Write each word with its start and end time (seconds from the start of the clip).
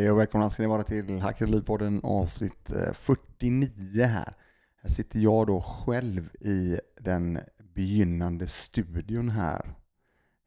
Hej 0.00 0.10
och 0.10 0.18
välkomna 0.18 0.50
ska 0.50 0.62
ni 0.62 0.68
vara 0.68 0.82
till 0.82 1.20
Hackerlivpodden 1.20 2.00
avsnitt 2.04 2.70
eh, 2.70 2.92
49 2.92 4.04
här. 4.04 4.34
Här 4.82 4.90
sitter 4.90 5.18
jag 5.18 5.46
då 5.46 5.60
själv 5.60 6.36
i 6.40 6.80
den 7.00 7.38
begynnande 7.74 8.46
studion 8.46 9.30
här 9.30 9.74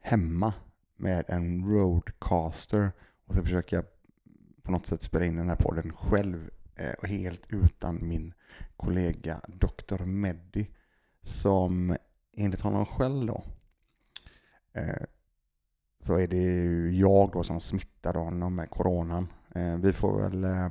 hemma 0.01 0.53
med 0.97 1.25
en 1.27 1.65
Roadcaster 1.65 2.91
och 3.25 3.35
så 3.35 3.43
försöker 3.43 3.75
jag 3.75 3.85
på 4.63 4.71
något 4.71 4.85
sätt 4.85 5.01
spela 5.01 5.25
in 5.25 5.35
den 5.35 5.49
här 5.49 5.55
podden 5.55 5.93
själv 5.93 6.49
eh, 6.75 6.93
och 6.93 7.07
helt 7.07 7.45
utan 7.49 8.07
min 8.07 8.33
kollega 8.77 9.41
Dr. 9.47 10.05
Meddy 10.05 10.65
som 11.21 11.97
enligt 12.33 12.61
honom 12.61 12.85
själv 12.85 13.25
då 13.25 13.43
så 16.03 16.19
är 16.19 16.27
det 16.27 16.37
ju 16.37 16.91
jag 16.95 17.31
då 17.31 17.43
som 17.43 17.59
smittade 17.59 18.19
honom 18.19 18.55
med 18.55 18.69
coronan. 18.69 19.27
Eh, 19.55 19.77
vi 19.77 19.93
får 19.93 20.21
väl, 20.21 20.43
eh, 20.43 20.69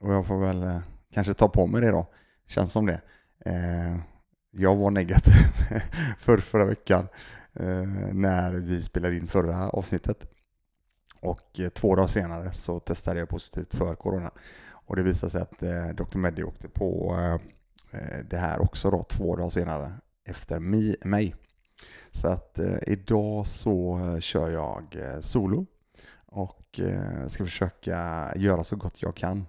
och 0.00 0.14
jag 0.14 0.26
får 0.26 0.40
väl 0.40 0.62
eh, 0.62 0.78
kanske 1.12 1.34
ta 1.34 1.48
på 1.48 1.66
mig 1.66 1.80
det 1.80 1.90
då, 1.90 2.06
känns 2.46 2.72
som 2.72 2.86
det. 2.86 3.00
Jag 4.50 4.76
var 4.76 4.90
negativ 4.90 5.32
för 6.18 6.38
förra 6.38 6.64
veckan 6.64 7.08
när 8.12 8.52
vi 8.52 8.82
spelade 8.82 9.16
in 9.16 9.28
förra 9.28 9.68
avsnittet. 9.68 10.30
Och 11.20 11.60
två 11.74 11.96
dagar 11.96 12.08
senare 12.08 12.52
så 12.52 12.80
testade 12.80 13.18
jag 13.18 13.28
positivt 13.28 13.74
för 13.74 13.94
corona. 13.94 14.30
Och 14.70 14.96
det 14.96 15.02
visade 15.02 15.30
sig 15.30 15.42
att 15.42 15.58
Dr. 15.96 16.18
Meddy 16.18 16.42
åkte 16.42 16.68
på 16.68 17.16
det 18.30 18.36
här 18.36 18.60
också 18.60 18.90
då 18.90 19.02
två 19.02 19.36
dagar 19.36 19.50
senare 19.50 19.92
efter 20.24 20.58
mig. 21.08 21.34
Så 22.10 22.28
att 22.28 22.58
idag 22.86 23.46
så 23.46 24.00
kör 24.20 24.50
jag 24.50 24.96
solo 25.20 25.66
och 26.26 26.67
eh, 26.78 27.28
ska 27.28 27.44
försöka 27.44 28.32
göra 28.36 28.64
så 28.64 28.76
gott 28.76 29.02
jag 29.02 29.14
kan. 29.14 29.46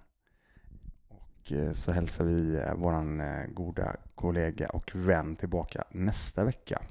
Och 1.50 1.52
eh, 1.52 1.72
så 1.72 1.92
hälsar 1.92 2.26
vi 2.26 2.56
eh, 2.56 2.74
vår 2.76 3.22
eh, 3.22 3.46
goda 3.54 3.96
kollega 4.16 4.70
och 4.70 4.92
vän 4.96 5.36
tillbaka 5.36 5.84
nästa 5.92 6.44
vecka. 6.44 6.82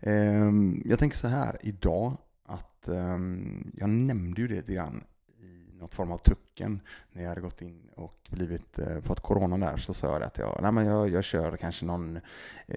Ehm, 0.00 0.82
jag 0.84 0.98
tänker 0.98 1.16
så 1.16 1.28
här 1.28 1.56
idag 1.60 2.16
att 2.44 2.88
ehm, 2.88 3.72
jag 3.76 3.88
nämnde 3.88 4.40
ju 4.40 4.48
det 4.48 4.54
lite 4.54 4.74
grann 4.74 5.04
i 5.42 5.78
något 5.78 5.94
form 5.94 6.12
av 6.12 6.18
tucken 6.18 6.80
när 7.12 7.22
jag 7.22 7.28
hade 7.28 7.40
gått 7.40 7.62
in 7.62 7.88
och 7.96 8.28
blivit, 8.30 8.78
fått 9.02 9.20
corona 9.20 9.66
där 9.66 9.76
så 9.76 9.94
sa 9.94 10.12
jag 10.12 10.22
att 10.22 10.38
jag, 10.38 10.58
nej 10.62 10.72
men 10.72 10.86
jag, 10.86 11.08
jag 11.08 11.24
kör 11.24 11.56
kanske 11.56 11.84
någon, 11.84 12.20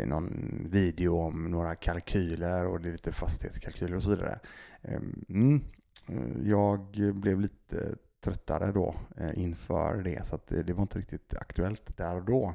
någon 0.05 0.67
video 0.69 1.17
om 1.17 1.51
några 1.51 1.75
kalkyler 1.75 2.65
och 2.65 2.81
det 2.81 2.89
är 2.89 2.91
lite 2.91 3.11
fastighetskalkyler 3.11 3.95
och 3.95 4.03
så 4.03 4.09
vidare. 4.09 4.39
Ehm, 4.81 5.25
mm, 5.29 5.61
Eh, 6.07 6.49
jag 6.49 6.79
blev 7.13 7.39
lite 7.39 7.95
tröttare 8.23 8.71
då 8.71 8.95
eh, 9.17 9.39
inför 9.39 9.97
det 10.03 10.27
så 10.27 10.35
att 10.35 10.51
eh, 10.51 10.59
det 10.59 10.73
var 10.73 10.81
inte 10.81 10.99
riktigt 10.99 11.33
aktuellt 11.33 11.97
där 11.97 12.15
och 12.15 12.25
då. 12.25 12.53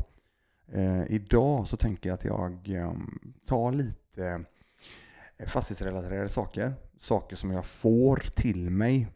Idag 1.09 1.69
så 1.69 1.77
tänker 1.77 2.09
jag 2.09 2.15
att 2.15 2.25
jag 2.25 2.69
ehm, 2.69 3.35
tar 3.47 3.73
lite 3.73 4.45
fastighetsrelaterade 5.47 6.29
saker, 6.29 6.75
saker 6.99 7.37
som 7.37 7.51
jag 7.51 7.67
får 7.67 8.17
till 8.35 8.71
mig 8.71 9.09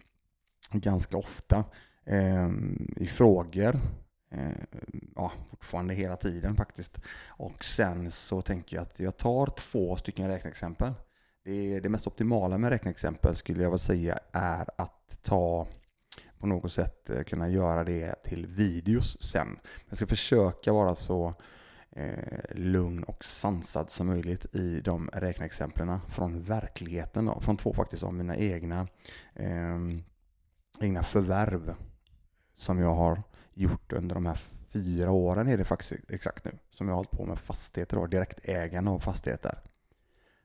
ganska 0.71 1.17
ofta 1.17 1.65
ehm, 2.05 2.95
i 2.97 3.07
frågor. 3.07 3.81
Ja, 5.17 5.33
fortfarande 5.51 5.95
hela 5.95 6.17
tiden 6.17 6.57
faktiskt. 6.57 7.01
Och 7.27 7.65
sen 7.65 8.11
så 8.11 8.43
tänker 8.43 8.77
jag 8.77 8.83
att 8.83 9.01
jag 9.01 9.17
tar 9.17 9.47
två 9.47 9.97
stycken 9.97 10.29
räkneexempel. 10.29 10.93
Det, 11.45 11.81
det 11.81 11.89
mest 11.89 12.07
optimala 12.07 12.59
med 12.59 12.71
räkneexempel 12.71 13.37
skulle 13.37 13.63
jag 13.63 13.71
vilja 13.71 13.79
säga 13.79 14.19
är 14.33 14.69
att 14.77 15.19
ta 15.23 15.67
på 16.39 16.47
något 16.47 16.73
sätt 16.73 17.11
eh, 17.11 17.23
kunna 17.23 17.49
göra 17.49 17.85
det 17.85 18.23
till 18.23 18.47
videos 18.47 19.23
sen. 19.23 19.59
Jag 19.89 19.97
ska 19.97 20.07
försöka 20.07 20.73
vara 20.73 20.95
så 20.95 21.35
eh, 21.91 22.55
lugn 22.55 23.05
och 23.05 23.25
sansad 23.25 23.91
som 23.91 24.07
möjligt 24.07 24.55
i 24.55 24.81
de 24.81 25.11
räkneexemplen 25.13 25.99
från 26.09 26.43
verkligheten. 26.43 27.25
Då, 27.25 27.41
från 27.41 27.57
två 27.57 27.75
faktiskt 27.75 28.03
av 28.03 28.15
mina 28.15 28.37
egna 28.37 28.89
eh, 29.35 29.79
egna 30.81 31.03
förvärv 31.03 31.75
som 32.55 32.79
jag 32.79 32.95
har 32.95 33.23
gjort 33.55 33.93
under 33.93 34.15
de 34.15 34.27
här 34.27 34.39
fyra 34.69 35.11
åren 35.11 35.49
är 35.49 35.59
det 35.59 35.65
faktiskt 35.65 36.11
exakt 36.11 36.45
nu 36.45 36.59
som 36.71 36.89
jag 36.89 36.95
har 36.95 36.97
hållit 36.97 37.11
på 37.11 37.27
med 37.27 37.39
fastigheter 37.39 37.99
och 37.99 38.09
direktägande 38.09 38.91
av 38.91 38.99
fastigheter. 38.99 39.59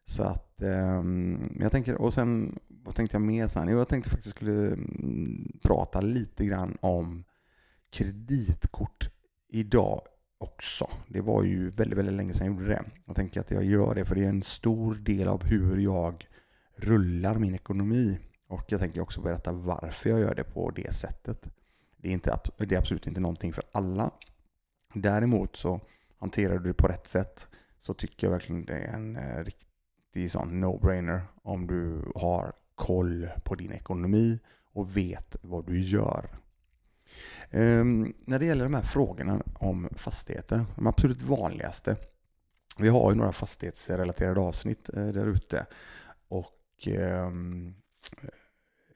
Så 0.09 0.23
att 0.23 0.55
um, 0.57 1.57
jag 1.59 1.71
tänker, 1.71 1.95
och 1.95 2.13
sen 2.13 2.59
vad 2.67 2.95
tänkte 2.95 3.15
jag 3.15 3.21
mer 3.21 3.47
sen? 3.47 3.67
Jo, 3.67 3.77
jag 3.77 3.87
tänkte 3.87 4.09
faktiskt 4.09 4.35
skulle 4.35 4.51
um, 4.51 5.59
prata 5.63 6.01
lite 6.01 6.45
grann 6.45 6.77
om 6.81 7.23
kreditkort 7.89 9.09
idag 9.49 10.01
också. 10.37 10.89
Det 11.07 11.21
var 11.21 11.43
ju 11.43 11.69
väldigt, 11.69 11.99
väldigt 11.99 12.15
länge 12.15 12.33
sedan 12.33 12.47
jag 12.47 12.55
gjorde 12.55 12.73
det. 12.73 12.83
Jag 13.05 13.15
tänker 13.15 13.39
att 13.39 13.51
jag 13.51 13.63
gör 13.63 13.95
det 13.95 14.05
för 14.05 14.15
det 14.15 14.23
är 14.23 14.29
en 14.29 14.43
stor 14.43 14.95
del 14.95 15.27
av 15.27 15.43
hur 15.43 15.77
jag 15.77 16.27
rullar 16.75 17.35
min 17.35 17.55
ekonomi. 17.55 18.19
Och 18.47 18.65
jag 18.67 18.79
tänker 18.79 19.01
också 19.01 19.21
berätta 19.21 19.51
varför 19.51 20.09
jag 20.09 20.19
gör 20.19 20.35
det 20.35 20.43
på 20.43 20.71
det 20.71 20.95
sättet. 20.95 21.49
Det 21.97 22.07
är, 22.07 22.11
inte, 22.11 22.39
det 22.57 22.75
är 22.75 22.79
absolut 22.79 23.07
inte 23.07 23.19
någonting 23.19 23.53
för 23.53 23.63
alla. 23.71 24.11
Däremot 24.93 25.55
så 25.55 25.79
hanterar 26.19 26.59
du 26.59 26.67
det 26.67 26.73
på 26.73 26.87
rätt 26.87 27.07
sätt 27.07 27.47
så 27.79 27.93
tycker 27.93 28.27
jag 28.27 28.31
verkligen 28.31 28.65
det 28.65 28.73
är 28.73 28.93
en 28.93 29.15
eh, 29.15 29.43
riktig 29.43 29.66
riktig 30.17 30.31
sån 30.31 30.63
no-brainer 30.63 31.21
om 31.43 31.67
du 31.67 32.11
har 32.15 32.53
koll 32.75 33.29
på 33.43 33.55
din 33.55 33.71
ekonomi 33.71 34.39
och 34.73 34.97
vet 34.97 35.35
vad 35.41 35.65
du 35.65 35.79
gör. 35.79 36.29
Um, 37.51 38.13
när 38.25 38.39
det 38.39 38.45
gäller 38.45 38.63
de 38.63 38.73
här 38.73 38.81
frågorna 38.81 39.41
om 39.59 39.89
fastigheter, 39.95 40.65
de 40.75 40.87
absolut 40.87 41.21
vanligaste. 41.21 41.95
Vi 42.77 42.89
har 42.89 43.11
ju 43.11 43.17
några 43.17 43.31
fastighetsrelaterade 43.31 44.39
avsnitt 44.39 44.89
eh, 44.89 45.07
där 45.07 45.27
ute. 45.27 45.65
Och 46.27 46.87
um, 46.87 47.75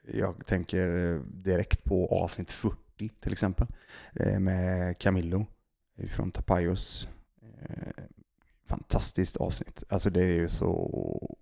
jag 0.07 0.45
tänker 0.45 1.13
eh, 1.13 1.19
direkt 1.21 1.83
på 1.83 2.07
avsnitt 2.07 2.51
40 2.51 3.09
till 3.19 3.31
exempel 3.31 3.67
eh, 4.13 4.39
med 4.39 4.97
Camillo 4.97 5.45
från 6.09 6.31
Tapajos. 6.31 7.07
Eh, 7.61 8.03
fantastiskt 8.71 9.37
avsnitt. 9.37 9.83
Alltså 9.89 10.09
det 10.09 10.21
är 10.21 10.33
ju 10.33 10.49
så 10.49 11.35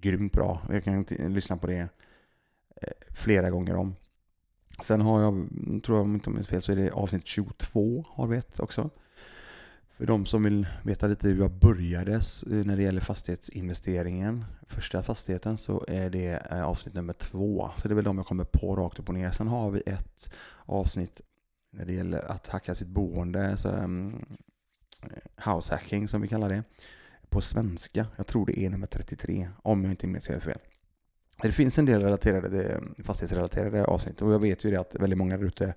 grymt 0.00 0.32
bra. 0.32 0.62
Jag 0.70 0.84
kan 0.84 1.02
lyssna 1.02 1.56
på 1.56 1.66
det 1.66 1.88
eh, 2.82 2.92
flera 3.10 3.50
gånger 3.50 3.74
om. 3.74 3.94
Sen 4.82 5.00
har 5.00 5.20
jag, 5.22 5.48
tror 5.84 5.98
jag 5.98 6.04
om 6.04 6.14
inte 6.14 6.30
minns 6.30 6.48
fel, 6.48 6.62
så 6.62 6.72
är 6.72 6.76
det 6.76 6.90
avsnitt 6.90 7.26
22 7.26 8.04
har 8.08 8.26
vi 8.26 8.36
ett 8.36 8.60
också. 8.60 8.90
För 9.96 10.06
de 10.06 10.26
som 10.26 10.42
vill 10.42 10.66
veta 10.84 11.06
lite 11.06 11.28
hur 11.28 11.38
jag 11.38 11.52
började 11.52 12.12
eh, 12.12 12.20
när 12.64 12.76
det 12.76 12.82
gäller 12.82 13.00
fastighetsinvesteringen, 13.00 14.44
första 14.66 15.02
fastigheten, 15.02 15.56
så 15.56 15.84
är 15.88 16.10
det 16.10 16.46
eh, 16.50 16.64
avsnitt 16.64 16.94
nummer 16.94 17.12
två. 17.12 17.70
Så 17.76 17.88
det 17.88 17.92
är 17.92 17.96
väl 17.96 18.04
de 18.04 18.18
jag 18.18 18.26
kommer 18.26 18.44
på 18.44 18.76
rakt 18.76 18.98
upp 18.98 19.08
och 19.08 19.14
ner. 19.14 19.30
Sen 19.30 19.48
har 19.48 19.70
vi 19.70 19.82
ett 19.86 20.32
avsnitt 20.66 21.20
när 21.72 21.84
det 21.84 21.92
gäller 21.92 22.30
att 22.30 22.48
hacka 22.48 22.74
sitt 22.74 22.88
boende, 22.88 23.56
så, 23.56 23.68
um, 23.68 24.24
house 25.36 25.74
hacking 25.74 26.08
som 26.08 26.20
vi 26.20 26.28
kallar 26.28 26.48
det, 26.48 26.62
på 27.28 27.40
svenska. 27.40 28.06
Jag 28.16 28.26
tror 28.26 28.46
det 28.46 28.58
är 28.58 28.70
nummer 28.70 28.86
33, 28.86 29.48
om 29.62 29.84
jag 29.84 29.92
inte 29.92 30.06
minns 30.06 30.28
helt 30.28 30.44
fel. 30.44 30.58
Det 31.42 31.52
finns 31.52 31.78
en 31.78 31.86
del 31.86 32.02
relaterade, 32.02 32.80
fastighetsrelaterade 33.04 33.84
avsnitt 33.84 34.22
och 34.22 34.32
jag 34.32 34.38
vet 34.38 34.64
ju 34.64 34.70
det 34.70 34.80
att 34.80 34.94
väldigt 34.94 35.18
många 35.18 35.36
där 35.36 35.44
ute 35.44 35.74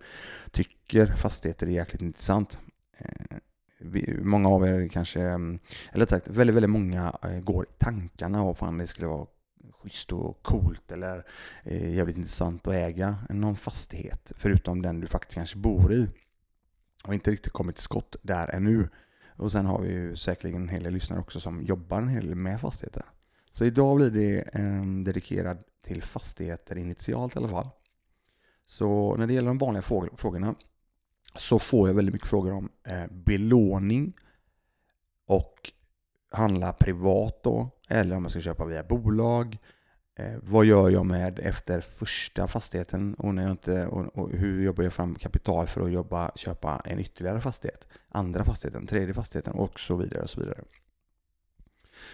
tycker 0.52 1.06
fastigheter 1.06 1.68
är 1.68 1.72
jäkligt 1.72 2.02
intressant. 2.02 2.60
Eh, 2.98 3.38
många 4.22 4.50
av 4.50 4.68
er 4.68 4.88
kanske, 4.88 5.22
eh, 5.22 5.38
eller 5.92 6.06
sagt, 6.06 6.28
väldigt, 6.28 6.56
väldigt 6.56 6.70
många 6.70 7.18
eh, 7.24 7.40
går 7.40 7.64
i 7.64 7.74
tankarna 7.78 8.42
av 8.42 8.54
fan 8.54 8.78
det 8.78 8.88
skulle 8.88 9.08
vara 9.08 9.28
schysst 9.72 10.12
och 10.12 10.44
coolt 10.44 10.92
eller 10.92 11.26
eh, 11.64 11.94
jävligt 11.94 12.18
intressant 12.18 12.68
att 12.68 12.74
äga 12.74 13.18
någon 13.30 13.56
fastighet 13.56 14.32
förutom 14.38 14.82
den 14.82 15.00
du 15.00 15.08
faktiskt 15.08 15.36
kanske 15.36 15.58
bor 15.58 15.94
i 15.94 16.10
och 17.04 17.14
inte 17.14 17.32
riktigt 17.32 17.54
kommit 17.54 17.76
till 17.76 17.84
skott 17.84 18.16
där 18.22 18.56
ännu. 18.56 18.90
Och 19.36 19.52
sen 19.52 19.66
har 19.66 19.82
vi 19.82 19.90
ju 19.90 20.16
säkerligen 20.16 20.62
en 20.62 20.70
hel 20.70 20.84
del 20.84 20.94
lyssnare 20.94 21.20
också 21.20 21.40
som 21.40 21.62
jobbar 21.62 21.98
en 21.98 22.08
hel 22.08 22.26
del 22.26 22.36
med 22.36 22.62
fastigheter. 22.62 23.04
Så 23.52 23.66
idag 23.66 23.96
blir 23.96 24.10
det 24.10 24.42
eh, 24.42 24.86
dedikerad 25.06 25.58
till 25.82 26.04
fastigheter 26.04 26.78
initialt 26.78 27.36
i 27.36 27.40
alla 27.40 27.50
fall. 27.50 27.70
Så 28.66 29.16
när 29.16 29.28
det 29.28 29.34
gäller 29.34 29.48
de 29.48 29.58
vanliga 29.58 29.82
frågorna 30.18 30.56
så 31.36 31.60
får 31.60 31.88
jag 31.88 31.96
väldigt 31.96 32.14
mycket 32.14 32.28
frågor 32.30 32.54
om 32.54 32.70
eh, 32.88 33.08
belåning 33.12 34.14
och 35.26 35.72
handla 36.32 36.74
privat 36.74 37.44
då, 37.44 37.70
eller 37.90 38.16
om 38.16 38.24
jag 38.24 38.32
ska 38.32 38.42
köpa 38.42 38.66
via 38.66 38.84
bolag. 38.84 39.58
Eh, 40.18 40.34
vad 40.42 40.66
gör 40.66 40.90
jag 40.90 41.06
med 41.06 41.40
efter 41.40 41.80
första 41.80 42.48
fastigheten 42.48 43.14
och, 43.14 43.36
när 43.36 43.44
jag 43.44 43.52
inte, 43.52 43.88
och, 43.88 44.18
och, 44.18 44.32
hur 44.32 44.64
jobbar 44.64 44.84
jag 44.84 44.94
fram 44.94 45.16
kapital 45.16 45.68
för 45.68 45.82
att 45.82 45.92
jobba, 45.92 46.32
köpa 46.36 46.82
en 46.86 47.00
ytterligare 47.00 47.42
fastighet? 47.42 47.88
Andra 48.10 48.46
fastigheten, 48.46 48.88
tredje 48.88 49.14
fastigheten 49.14 49.54
och 49.54 49.80
så 49.80 49.96
vidare. 49.96 50.22
Och 50.22 50.30
så 50.30 50.40
vidare. 50.40 50.64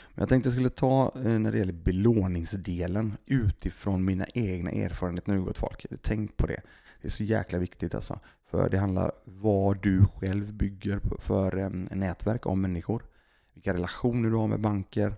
Men 0.09 0.21
jag 0.21 0.30
tänkte 0.30 0.48
jag 0.48 0.53
skulle 0.53 0.69
ta 0.69 1.12
eh, 1.15 1.39
när 1.39 1.51
det 1.51 1.57
gäller 1.57 1.74
belåningsdelen 1.74 3.18
utifrån 3.25 4.06
mina 4.06 4.25
egna 4.33 4.71
erfarenheter 4.71 5.31
nu 5.31 5.42
gott 5.42 5.57
folk. 5.57 5.86
Tänk 6.01 6.38
på 6.38 6.47
det. 6.47 6.62
Det 7.01 7.07
är 7.07 7.12
så 7.12 7.24
jäkla 7.24 7.59
viktigt 7.59 7.95
alltså. 7.95 8.19
För 8.50 8.69
det 8.69 8.77
handlar 8.77 9.12
vad 9.24 9.81
du 9.81 10.06
själv 10.15 10.54
bygger 10.54 11.00
för 11.19 11.57
eh, 11.57 11.69
nätverk 11.69 12.45
av 12.45 12.57
människor. 12.57 13.06
Vilka 13.54 13.74
relationer 13.74 14.30
du 14.30 14.36
har 14.36 14.47
med 14.47 14.59
banker 14.62 15.15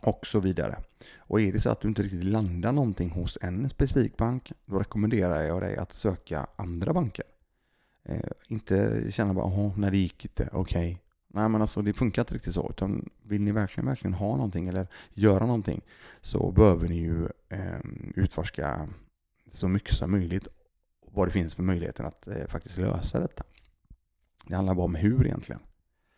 och 0.00 0.26
så 0.26 0.40
vidare. 0.40 0.76
Och 1.16 1.40
är 1.40 1.52
det 1.52 1.60
så 1.60 1.70
att 1.70 1.80
du 1.80 1.88
inte 1.88 2.02
riktigt 2.02 2.24
landar 2.24 2.72
någonting 2.72 3.10
hos 3.10 3.38
en 3.40 3.68
specifik 3.68 4.16
bank, 4.16 4.52
då 4.66 4.78
rekommenderar 4.78 5.42
jag 5.42 5.62
dig 5.62 5.76
att 5.76 5.92
söka 5.92 6.46
andra 6.56 6.92
banker. 6.92 7.24
Eh, 8.04 8.20
inte 8.48 9.04
känna 9.10 9.34
bara, 9.34 9.44
åh, 9.44 9.78
när 9.78 9.90
det 9.90 9.96
gick 9.96 10.24
inte, 10.24 10.48
okej. 10.52 10.90
Okay. 10.90 10.96
Nej 11.28 11.48
men 11.48 11.60
alltså 11.60 11.82
det 11.82 11.92
funkar 11.92 12.22
inte 12.22 12.34
riktigt 12.34 12.54
så. 12.54 12.70
Utan 12.70 13.10
vill 13.22 13.42
ni 13.42 13.52
verkligen, 13.52 13.86
verkligen 13.86 14.14
ha 14.14 14.36
någonting 14.36 14.68
eller 14.68 14.86
göra 15.14 15.46
någonting 15.46 15.80
så 16.20 16.52
behöver 16.52 16.88
ni 16.88 16.96
ju 16.96 17.28
eh, 17.48 17.80
utforska 18.14 18.88
så 19.50 19.68
mycket 19.68 19.94
som 19.94 20.10
möjligt 20.10 20.48
vad 21.12 21.28
det 21.28 21.32
finns 21.32 21.54
för 21.54 21.62
möjligheter 21.62 22.04
att 22.04 22.28
eh, 22.28 22.46
faktiskt 22.46 22.78
lösa 22.78 23.20
detta. 23.20 23.44
Det 24.46 24.54
handlar 24.54 24.74
bara 24.74 24.84
om 24.84 24.94
hur 24.94 25.26
egentligen. 25.26 25.60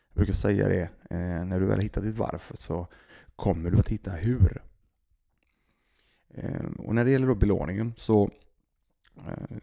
Jag 0.08 0.16
brukar 0.16 0.32
säga 0.32 0.68
det, 0.68 0.82
eh, 1.10 1.44
när 1.44 1.60
du 1.60 1.66
väl 1.66 1.76
har 1.76 1.82
hittat 1.82 2.04
ditt 2.04 2.16
varför 2.16 2.56
så 2.56 2.86
kommer 3.38 3.70
du 3.70 3.78
att 3.78 3.88
hitta 3.88 4.10
hur. 4.10 4.62
Eh, 6.28 6.66
och 6.78 6.94
när 6.94 7.04
det 7.04 7.10
gäller 7.10 7.26
då 7.26 7.34
belåningen 7.34 7.94
så 7.96 8.30
eh, 9.16 9.56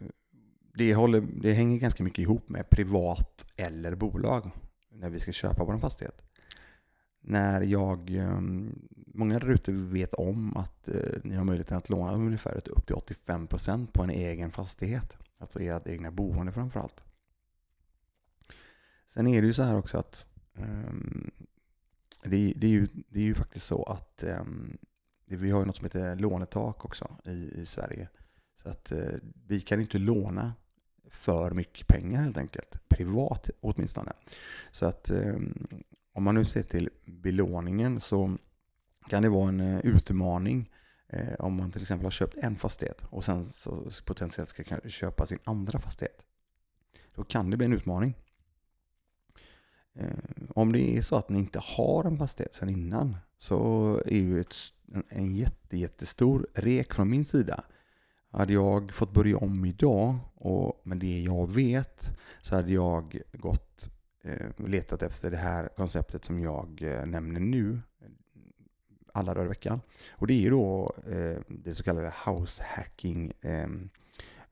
det, 0.74 0.94
håller, 0.94 1.20
det 1.20 1.52
hänger 1.52 1.78
ganska 1.78 2.04
mycket 2.04 2.18
ihop 2.18 2.48
med 2.48 2.70
privat 2.70 3.52
eller 3.56 3.94
bolag 3.94 4.50
när 4.88 5.10
vi 5.10 5.20
ska 5.20 5.32
köpa 5.32 5.64
vår 5.64 5.78
fastighet. 5.78 6.22
När 7.20 7.60
jag, 7.60 8.14
eh, 8.14 8.40
många 9.06 9.38
där 9.38 9.50
ute 9.50 9.72
vet 9.72 10.14
om 10.14 10.56
att 10.56 10.88
ni 11.24 11.34
har 11.34 11.44
möjlighet 11.44 11.72
att 11.72 11.90
låna 11.90 12.12
ungefär 12.12 12.68
upp 12.68 12.86
till 12.86 12.96
85% 12.96 13.92
på 13.92 14.02
en 14.02 14.10
egen 14.10 14.50
fastighet. 14.50 15.16
Alltså 15.38 15.60
ert 15.60 15.88
egna 15.88 16.10
boende 16.10 16.52
framförallt. 16.52 17.04
Sen 19.06 19.26
är 19.26 19.40
det 19.40 19.46
ju 19.46 19.54
så 19.54 19.62
här 19.62 19.78
också 19.78 19.98
att 19.98 20.26
ehm, 20.54 21.30
det, 22.30 22.52
det, 22.56 22.66
är 22.66 22.70
ju, 22.70 22.88
det 23.08 23.18
är 23.18 23.24
ju 23.24 23.34
faktiskt 23.34 23.66
så 23.66 23.82
att 23.82 24.24
um, 24.40 24.78
vi 25.26 25.50
har 25.50 25.60
ju 25.60 25.66
något 25.66 25.76
som 25.76 25.84
heter 25.84 26.16
lånetak 26.16 26.84
också 26.84 27.16
i, 27.24 27.60
i 27.60 27.66
Sverige. 27.66 28.08
Så 28.62 28.68
att 28.68 28.92
uh, 28.92 29.18
vi 29.46 29.60
kan 29.60 29.80
inte 29.80 29.98
låna 29.98 30.54
för 31.10 31.50
mycket 31.50 31.86
pengar 31.86 32.22
helt 32.22 32.36
enkelt. 32.36 32.88
Privat 32.88 33.50
åtminstone. 33.60 34.12
Så 34.70 34.86
att 34.86 35.10
um, 35.10 35.68
om 36.12 36.22
man 36.22 36.34
nu 36.34 36.44
ser 36.44 36.62
till 36.62 36.90
belåningen 37.04 38.00
så 38.00 38.36
kan 39.08 39.22
det 39.22 39.28
vara 39.28 39.48
en 39.48 39.60
uh, 39.60 39.80
utmaning 39.86 40.70
eh, 41.08 41.34
om 41.38 41.56
man 41.56 41.72
till 41.72 41.82
exempel 41.82 42.04
har 42.06 42.10
köpt 42.10 42.36
en 42.36 42.56
fastighet 42.56 43.02
och 43.10 43.24
sen 43.24 43.44
så 43.44 43.90
potentiellt 44.04 44.50
ska 44.50 44.62
köpa 44.88 45.26
sin 45.26 45.38
andra 45.44 45.80
fastighet. 45.80 46.22
Då 47.14 47.24
kan 47.24 47.50
det 47.50 47.56
bli 47.56 47.66
en 47.66 47.72
utmaning. 47.72 48.14
Eh, 49.98 50.08
om 50.54 50.72
det 50.72 50.96
är 50.96 51.02
så 51.02 51.16
att 51.16 51.28
ni 51.28 51.38
inte 51.38 51.60
har 51.62 52.04
en 52.04 52.18
fastighet 52.18 52.54
sedan 52.54 52.68
innan 52.68 53.16
så 53.38 53.92
är 54.06 54.18
ju 54.18 54.40
ett, 54.40 54.54
en 55.08 55.34
jätte, 55.34 55.76
jättestor 55.76 56.46
rek 56.54 56.94
från 56.94 57.10
min 57.10 57.24
sida. 57.24 57.64
Hade 58.30 58.52
jag 58.52 58.92
fått 58.92 59.12
börja 59.12 59.36
om 59.36 59.64
idag 59.64 60.16
och 60.34 60.80
med 60.82 60.98
det 60.98 61.20
jag 61.20 61.50
vet 61.50 62.18
så 62.40 62.56
hade 62.56 62.72
jag 62.72 63.20
gått 63.32 63.90
eh, 64.22 64.66
letat 64.66 65.02
efter 65.02 65.30
det 65.30 65.36
här 65.36 65.68
konceptet 65.76 66.24
som 66.24 66.40
jag 66.40 66.82
eh, 66.82 67.06
nämner 67.06 67.40
nu 67.40 67.80
alla 69.12 69.34
dagar 69.34 69.46
i 69.46 69.48
veckan. 69.48 69.80
Och 70.10 70.26
det 70.26 70.34
är 70.34 70.40
ju 70.40 70.50
då 70.50 70.94
det 71.48 71.74
så 71.74 71.82
kallade 71.82 72.12
house 72.26 72.62
hacking 72.66 73.32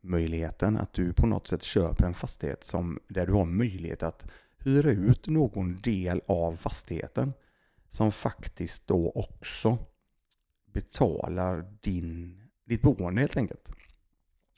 möjligheten 0.00 0.76
att 0.76 0.92
du 0.92 1.12
på 1.12 1.26
något 1.26 1.46
sätt 1.46 1.62
köper 1.62 2.06
en 2.06 2.14
fastighet 2.14 2.64
som, 2.64 2.98
där 3.08 3.26
du 3.26 3.32
har 3.32 3.44
möjlighet 3.44 4.02
att 4.02 4.26
hyra 4.64 4.90
ut 4.90 5.26
någon 5.26 5.80
del 5.80 6.22
av 6.26 6.56
fastigheten 6.56 7.32
som 7.88 8.12
faktiskt 8.12 8.86
då 8.86 9.10
också 9.14 9.78
betalar 10.72 11.66
din, 11.80 12.40
ditt 12.64 12.82
boende 12.82 13.20
helt 13.20 13.36
enkelt. 13.36 13.68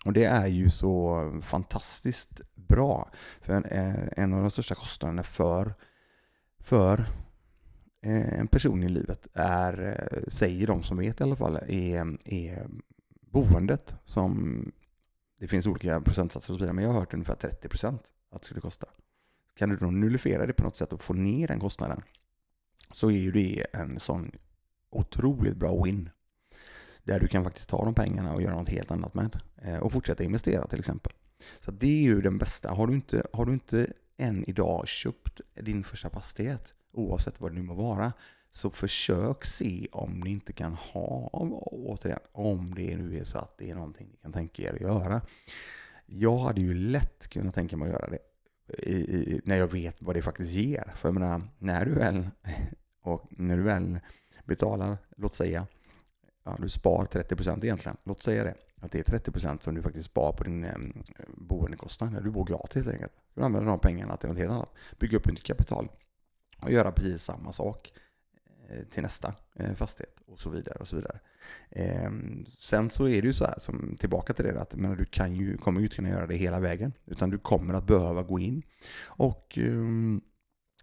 Och 0.05 0.13
det 0.13 0.25
är 0.25 0.47
ju 0.47 0.71
så 0.71 1.41
fantastiskt 1.43 2.41
bra. 2.55 3.11
För 3.41 3.53
en, 3.53 3.65
eh, 3.65 4.09
en 4.17 4.33
av 4.35 4.41
de 4.41 4.51
största 4.51 4.75
kostnaderna 4.75 5.23
för, 5.23 5.75
för 6.59 6.99
eh, 8.03 8.39
en 8.39 8.49
person 8.49 8.83
i 8.83 8.89
livet 8.89 9.27
är, 9.33 9.89
eh, 10.13 10.23
säger 10.29 10.67
de 10.67 10.83
som 10.83 10.97
vet 10.97 11.21
i 11.21 11.25
alla 11.25 11.37
fall, 11.37 11.57
är, 11.57 12.19
är 12.25 12.67
boendet. 13.21 13.95
Som, 14.05 14.63
det 15.39 15.49
finns 15.49 15.67
olika 15.67 16.01
procentsatser 16.01 16.53
och 16.53 16.59
så 16.59 16.65
vidare, 16.65 16.75
men 16.75 16.85
jag 16.85 16.93
har 16.93 17.01
hört 17.01 17.15
ungefär 17.15 17.35
30 17.35 17.69
procent 17.69 18.03
att 18.31 18.43
det 18.43 18.47
skulle 18.47 18.61
kosta. 18.61 18.87
Kan 19.57 19.69
du 19.69 19.77
då 19.77 19.87
nullifiera 19.87 20.47
det 20.47 20.53
på 20.53 20.63
något 20.63 20.77
sätt 20.77 20.93
och 20.93 21.03
få 21.03 21.13
ner 21.13 21.49
den 21.49 21.61
kostnaden 21.61 22.03
så 22.91 23.11
är 23.11 23.19
ju 23.19 23.33
det 23.33 23.67
en 23.73 23.99
sån 23.99 24.31
otroligt 24.91 25.57
bra 25.57 25.85
win. 25.85 26.11
Där 27.05 27.21
du 27.21 27.29
kan 27.29 27.45
faktiskt 27.45 27.69
ta 27.69 27.85
de 27.85 27.95
pengarna 27.95 28.35
och 28.35 28.43
göra 28.43 28.55
något 28.55 28.69
helt 28.69 28.91
annat 28.91 29.15
med. 29.15 29.41
Eh, 29.57 29.79
och 29.79 29.93
fortsätta 29.93 30.25
investera 30.25 30.67
till 30.67 30.79
exempel. 30.79 31.13
Så 31.61 31.71
det 31.71 31.87
är 31.87 32.03
ju 32.03 32.21
den 32.21 32.39
bästa. 32.39 32.71
Har 32.71 32.87
du 32.87 32.95
inte, 32.95 33.27
har 33.33 33.47
du 33.47 33.53
inte 33.53 33.93
än 34.17 34.45
idag 34.51 34.89
köpt 34.89 35.41
din 35.55 35.85
första 35.85 36.11
fastighet 36.11 36.75
oavsett 36.93 37.41
vad 37.41 37.51
det 37.51 37.55
nu 37.55 37.63
må 37.63 37.75
vara. 37.75 38.13
Så 38.51 38.71
försök 38.71 39.45
se 39.45 39.89
om 39.93 40.21
ni 40.21 40.31
inte 40.31 40.53
kan 40.53 40.75
ha, 40.75 41.29
återigen, 41.33 42.21
om 42.33 42.75
det 42.75 42.97
nu 42.97 43.19
är 43.19 43.25
så 43.25 43.39
att 43.39 43.59
det 43.59 43.71
är 43.71 43.75
någonting 43.75 44.09
ni 44.11 44.17
kan 44.17 44.33
tänka 44.33 44.63
er 44.63 44.75
att 44.75 44.81
göra. 44.81 45.21
Jag 46.07 46.39
hade 46.39 46.61
ju 46.61 46.75
lätt 46.75 47.29
kunnat 47.29 47.55
tänka 47.55 47.77
mig 47.77 47.87
att 47.87 47.93
göra 47.93 48.11
det 48.11 48.19
i, 48.69 48.95
i, 48.95 49.41
när 49.45 49.57
jag 49.57 49.73
vet 49.73 49.97
vad 49.99 50.17
det 50.17 50.23
faktiskt 50.23 50.51
ger. 50.51 50.93
För 50.97 51.09
jag 51.09 51.15
menar, 51.15 51.43
när 51.59 51.85
du 51.85 51.95
väl, 51.95 52.29
och 53.03 53.27
när 53.31 53.57
du 53.57 53.63
väl 53.63 53.99
betalar, 54.45 54.99
låt 55.17 55.37
säga, 55.37 55.67
ja, 56.45 56.57
du 56.59 56.69
spar 56.69 57.07
30% 57.11 57.65
egentligen, 57.65 57.97
låt 58.05 58.23
säga 58.23 58.45
det, 58.45 58.55
att 58.81 58.93
det 58.93 59.09
är 59.09 59.19
30% 59.19 59.63
som 59.63 59.75
du 59.75 59.83
faktiskt 59.83 60.11
spar 60.11 60.33
på 60.33 60.45
din 60.45 60.65
eh, 60.65 60.75
boendekostnad, 61.29 62.13
när 62.13 62.21
du 62.21 62.31
bor 62.31 62.45
gratis 62.45 62.75
helt 62.75 62.95
enkelt. 62.95 63.13
Du 63.35 63.43
använder 63.43 63.71
de 63.71 63.79
pengarna 63.79 64.17
till 64.17 64.29
något 64.29 64.39
helt 64.39 64.53
annat. 64.53 64.75
Bygga 64.99 65.17
upp 65.17 65.27
ett 65.27 65.43
kapital 65.43 65.89
och 66.61 66.73
göra 66.73 66.93
precis 66.93 67.23
samma 67.23 67.53
sak 67.53 67.93
Eh, 68.69 68.85
till 68.91 69.03
nästa 69.03 69.35
eh, 69.55 69.75
fastighet 69.75 70.21
och 70.27 70.41
så 70.41 70.51
vidare. 70.51 70.77
och 70.81 70.89
så 70.89 70.97
vidare. 70.97 71.21
Ehm, 71.71 72.47
sen 72.59 72.91
så 72.91 73.09
är 73.09 73.23
det 73.23 73.27
ju 73.27 73.33
så 73.33 73.45
här, 73.45 73.55
som, 73.59 73.97
tillbaka 74.01 74.33
till 74.33 74.45
det, 74.45 74.61
att 74.61 74.75
men 74.75 74.97
du 74.97 75.05
kan 75.05 75.35
ju, 75.35 75.57
kommer 75.57 75.81
ju 75.81 75.87
inte 75.87 75.97
kunna 75.97 76.09
göra 76.09 76.27
det 76.27 76.37
hela 76.37 76.61
vägen. 76.61 76.93
Utan 77.05 77.31
du 77.31 77.39
kommer 77.39 77.75
att 77.75 77.87
behöva 77.87 78.23
gå 78.23 78.39
in 78.39 78.63
och 79.05 79.59
ehm, 79.59 80.21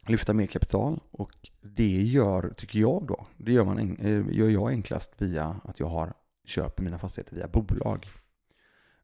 lyfta 0.08 0.34
mer 0.34 0.46
kapital. 0.46 1.00
Och 1.12 1.32
det 1.62 2.02
gör, 2.02 2.54
tycker 2.58 2.80
jag 2.80 3.08
då, 3.08 3.28
det 3.38 3.52
gör, 3.52 3.66
man, 3.66 3.98
eh, 3.98 4.38
gör 4.38 4.50
jag 4.50 4.70
enklast 4.70 5.12
via 5.18 5.60
att 5.64 5.80
jag 5.80 5.88
har, 5.88 6.14
köper 6.46 6.84
mina 6.84 7.00
fastigheter 7.00 7.36
via 7.36 7.48
bolag. 7.48 8.08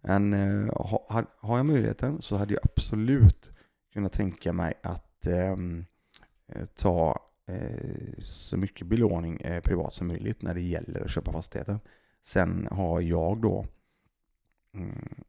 Men 0.02 0.34
har, 0.76 1.26
jag 1.42 1.66
möjligheten 1.66 2.22
så 2.22 2.36
hade 2.36 2.54
jag 2.54 2.62
absolut 2.64 3.52
kunnat 3.94 4.14
tänka 4.14 4.54
mig 4.54 4.74
att 4.84 5.26
ehm, 5.26 5.86
Eh, 6.56 6.66
ta 6.66 7.20
Eh, 7.50 8.14
så 8.20 8.58
mycket 8.58 8.88
belåning 8.88 9.42
eh, 9.42 9.62
privat 9.62 9.94
som 9.94 10.08
möjligt 10.08 10.42
när 10.42 10.54
det 10.54 10.62
gäller 10.62 11.02
att 11.02 11.12
köpa 11.12 11.32
fastigheter. 11.32 11.80
Sen 12.24 12.68
har 12.72 13.02
jag 13.02 13.42
då, 13.42 13.66
mm, 14.74 15.24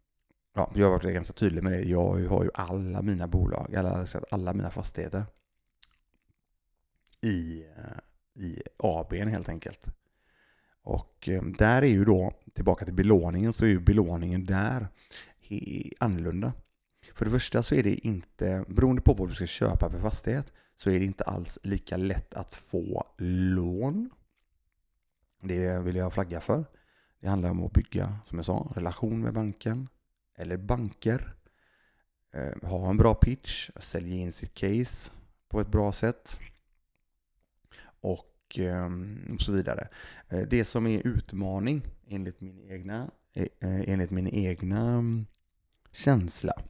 ja, 0.55 0.73
jag 0.75 0.87
har 0.87 0.93
varit 0.93 1.15
ganska 1.15 1.33
tydlig 1.33 1.63
med 1.63 1.73
det, 1.73 1.83
jag 1.83 2.29
har 2.29 2.45
ju 2.45 2.51
alla 2.55 3.03
mina 3.03 3.27
bolag, 3.27 3.77
alla, 3.77 4.07
alla 4.31 4.53
mina 4.55 4.71
fastigheter 4.71 5.25
i, 7.21 7.65
eh, 7.77 8.45
i 8.45 8.63
ABn 8.77 9.29
helt 9.29 9.49
enkelt. 9.49 9.89
Och 10.83 11.29
där 11.59 11.83
är 11.83 11.87
ju 11.87 12.05
då, 12.05 12.33
tillbaka 12.55 12.85
till 12.85 12.95
belåningen, 12.95 13.53
så 13.53 13.65
är 13.65 13.69
ju 13.69 13.81
belåningen 13.81 14.47
där 14.47 14.89
annorlunda. 15.99 16.53
För 17.15 17.25
det 17.25 17.31
första 17.31 17.63
så 17.63 17.75
är 17.75 17.83
det 17.83 17.95
inte, 17.95 18.65
beroende 18.69 19.03
på 19.03 19.15
vad 19.15 19.29
du 19.29 19.35
ska 19.35 19.47
köpa 19.47 19.91
för 19.91 20.01
fastighet, 20.01 20.53
så 20.81 20.91
är 20.91 20.99
det 20.99 21.05
inte 21.05 21.25
alls 21.25 21.59
lika 21.63 21.97
lätt 21.97 22.35
att 22.35 22.55
få 22.55 23.07
lån. 23.19 24.11
Det 25.43 25.79
vill 25.79 25.97
jag 25.97 26.13
flagga 26.13 26.41
för. 26.41 26.65
Det 27.21 27.29
handlar 27.29 27.51
om 27.51 27.65
att 27.65 27.73
bygga, 27.73 28.19
som 28.25 28.39
jag 28.39 28.45
sa, 28.45 28.73
relation 28.75 29.23
med 29.23 29.35
banken 29.35 29.89
eller 30.37 30.57
banker. 30.57 31.35
Eh, 32.33 32.69
ha 32.69 32.91
en 32.91 32.97
bra 32.97 33.15
pitch, 33.15 33.71
sälja 33.77 34.17
in 34.17 34.33
sitt 34.33 34.55
case 34.55 35.11
på 35.49 35.61
ett 35.61 35.69
bra 35.69 35.93
sätt 35.93 36.39
och 38.01 38.59
ehm, 38.59 39.39
så 39.39 39.53
vidare. 39.53 39.89
Eh, 40.29 40.49
det 40.49 40.65
som 40.65 40.87
är 40.87 41.07
utmaning 41.07 41.83
enligt 42.07 42.41
min 42.41 42.71
egna, 42.71 43.11
eh, 43.33 43.49
enligt 43.61 44.11
min 44.11 44.29
egna 44.29 44.81
mm, 44.81 45.27
känsla 45.93 46.63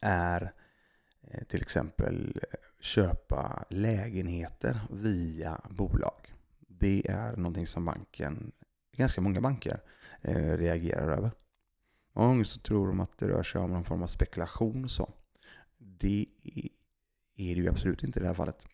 är 0.00 0.52
Eh, 1.30 1.44
till 1.44 1.62
exempel 1.62 2.40
eh, 2.42 2.58
köpa 2.80 3.64
lägenheter 3.70 4.80
via 4.90 5.60
bolag. 5.70 6.34
Det 6.58 7.10
är 7.10 7.36
någonting 7.36 7.66
som 7.66 7.84
banken, 7.84 8.52
ganska 8.96 9.20
många 9.20 9.40
banker, 9.40 9.80
eh, 10.22 10.56
reagerar 10.56 11.08
över. 11.16 11.30
Många 12.12 12.28
gånger 12.28 12.44
så 12.44 12.60
tror 12.60 12.86
de 12.86 13.00
att 13.00 13.18
det 13.18 13.28
rör 13.28 13.42
sig 13.42 13.60
om 13.60 13.70
någon 13.70 13.84
form 13.84 14.02
av 14.02 14.06
spekulation 14.06 14.84
och 14.84 14.90
så. 14.90 15.12
Det 15.78 16.26
är 17.36 17.54
det 17.54 17.60
ju 17.60 17.68
absolut 17.68 18.02
inte 18.02 18.18
i 18.18 18.22
det 18.22 18.28
här 18.28 18.34
fallet. 18.34 18.66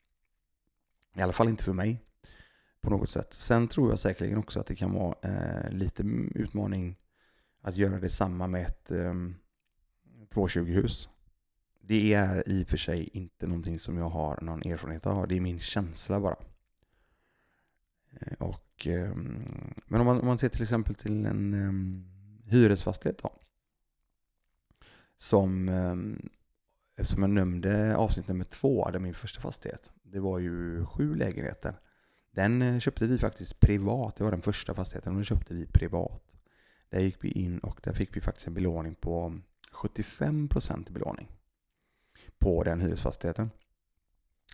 I 1.16 1.22
alla 1.22 1.32
fall 1.32 1.48
inte 1.48 1.64
för 1.64 1.72
mig 1.72 2.00
på 2.80 2.90
något 2.90 3.10
sätt. 3.10 3.32
Sen 3.32 3.68
tror 3.68 3.90
jag 3.90 3.98
säkerligen 3.98 4.38
också 4.38 4.60
att 4.60 4.66
det 4.66 4.74
kan 4.74 4.92
vara 4.92 5.14
eh, 5.22 5.70
lite 5.70 6.02
utmaning 6.34 6.96
att 7.60 7.76
göra 7.76 8.00
detsamma 8.00 8.46
med 8.46 8.66
ett 8.66 8.90
eh, 8.90 9.14
220-hus. 10.30 11.08
Det 11.86 12.14
är 12.14 12.48
i 12.48 12.64
och 12.64 12.68
för 12.68 12.76
sig 12.76 13.08
inte 13.12 13.46
någonting 13.46 13.78
som 13.78 13.98
jag 13.98 14.08
har 14.08 14.38
någon 14.42 14.62
erfarenhet 14.62 15.06
av. 15.06 15.28
Det 15.28 15.36
är 15.36 15.40
min 15.40 15.60
känsla 15.60 16.20
bara. 16.20 16.36
Eh, 18.20 18.32
och, 18.38 18.86
ehm, 18.86 19.74
men 19.86 20.00
om 20.00 20.06
man, 20.06 20.20
om 20.20 20.26
man 20.26 20.38
ser 20.38 20.48
till 20.48 20.62
exempel 20.62 20.94
till 20.94 21.26
en 21.26 21.54
um, 21.54 22.08
hyresfastighet 22.44 23.22
då. 23.22 23.32
Som, 25.16 25.68
ehm, 25.68 25.92
um, 25.92 26.28
eftersom 26.96 27.22
jag 27.22 27.30
nämnde 27.30 27.96
avsnitt 27.96 28.28
nummer 28.28 28.44
två, 28.44 28.90
det 28.90 28.98
min 28.98 29.14
första 29.14 29.40
fastighet. 29.40 29.90
Det 30.02 30.20
var 30.20 30.38
ju 30.38 30.84
sju 30.86 31.14
lägenheter. 31.14 31.80
Den 32.30 32.62
eh, 32.62 32.78
köpte 32.78 33.06
vi 33.06 33.18
faktiskt 33.18 33.60
privat. 33.60 34.16
Det 34.16 34.24
var 34.24 34.30
den 34.30 34.42
första 34.42 34.74
fastigheten 34.74 35.14
den 35.14 35.24
köpte 35.24 35.54
vi 35.54 35.66
privat. 35.66 36.36
Där 36.88 37.00
gick 37.00 37.24
vi 37.24 37.28
in 37.28 37.58
och 37.58 37.80
där 37.82 37.92
fick 37.92 38.16
vi 38.16 38.20
faktiskt 38.20 38.46
en 38.46 38.54
belåning 38.54 38.94
på 38.94 39.40
75% 39.72 40.92
belåning 40.92 41.28
på 42.38 42.64
den 42.64 42.80
hyresfastigheten. 42.80 43.50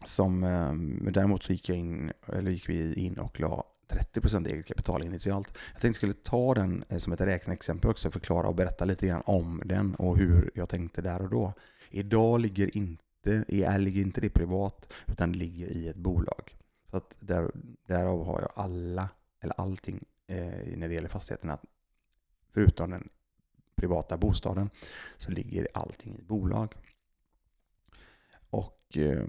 Som, 0.04 0.44
eh, 0.44 0.72
däremot 1.12 1.42
så 1.42 1.52
gick, 1.52 1.68
jag 1.68 1.78
in, 1.78 2.12
eller 2.26 2.50
gick 2.50 2.68
vi 2.68 2.94
in 2.94 3.18
och 3.18 3.40
la 3.40 3.64
30% 3.90 4.46
eget 4.46 4.66
kapital 4.66 5.02
initialt. 5.02 5.48
Jag 5.72 5.80
tänkte 5.80 5.86
jag 5.86 5.94
skulle 5.94 6.12
ta 6.12 6.54
den 6.54 6.84
eh, 6.88 6.98
som 6.98 7.12
ett 7.12 7.20
räkneexempel 7.20 7.90
också, 7.90 8.10
förklara 8.10 8.48
och 8.48 8.54
berätta 8.54 8.84
lite 8.84 9.06
grann 9.06 9.22
om 9.26 9.62
den 9.64 9.94
och 9.94 10.18
hur 10.18 10.50
jag 10.54 10.68
tänkte 10.68 11.02
där 11.02 11.22
och 11.22 11.30
då. 11.30 11.52
Idag 11.90 12.40
ligger 12.40 12.76
inte, 12.76 13.44
ligger 13.78 14.00
inte 14.02 14.20
det 14.20 14.30
privat, 14.30 14.92
utan 15.06 15.32
det 15.32 15.38
ligger 15.38 15.66
i 15.66 15.88
ett 15.88 15.96
bolag. 15.96 16.56
Så 16.90 16.96
att 16.96 17.16
där, 17.20 17.50
därav 17.86 18.24
har 18.26 18.40
jag 18.40 18.52
alla, 18.54 19.08
eller 19.40 19.60
allting 19.60 20.04
eh, 20.26 20.76
när 20.76 20.88
det 20.88 20.94
gäller 20.94 21.08
fastigheterna, 21.08 21.58
förutom 22.52 22.90
den 22.90 23.08
privata 23.74 24.16
bostaden, 24.16 24.70
så 25.16 25.30
ligger 25.30 25.68
allting 25.74 26.18
i 26.18 26.22
bolag. 26.22 26.74
Och 28.90 28.96
eh, 28.96 29.24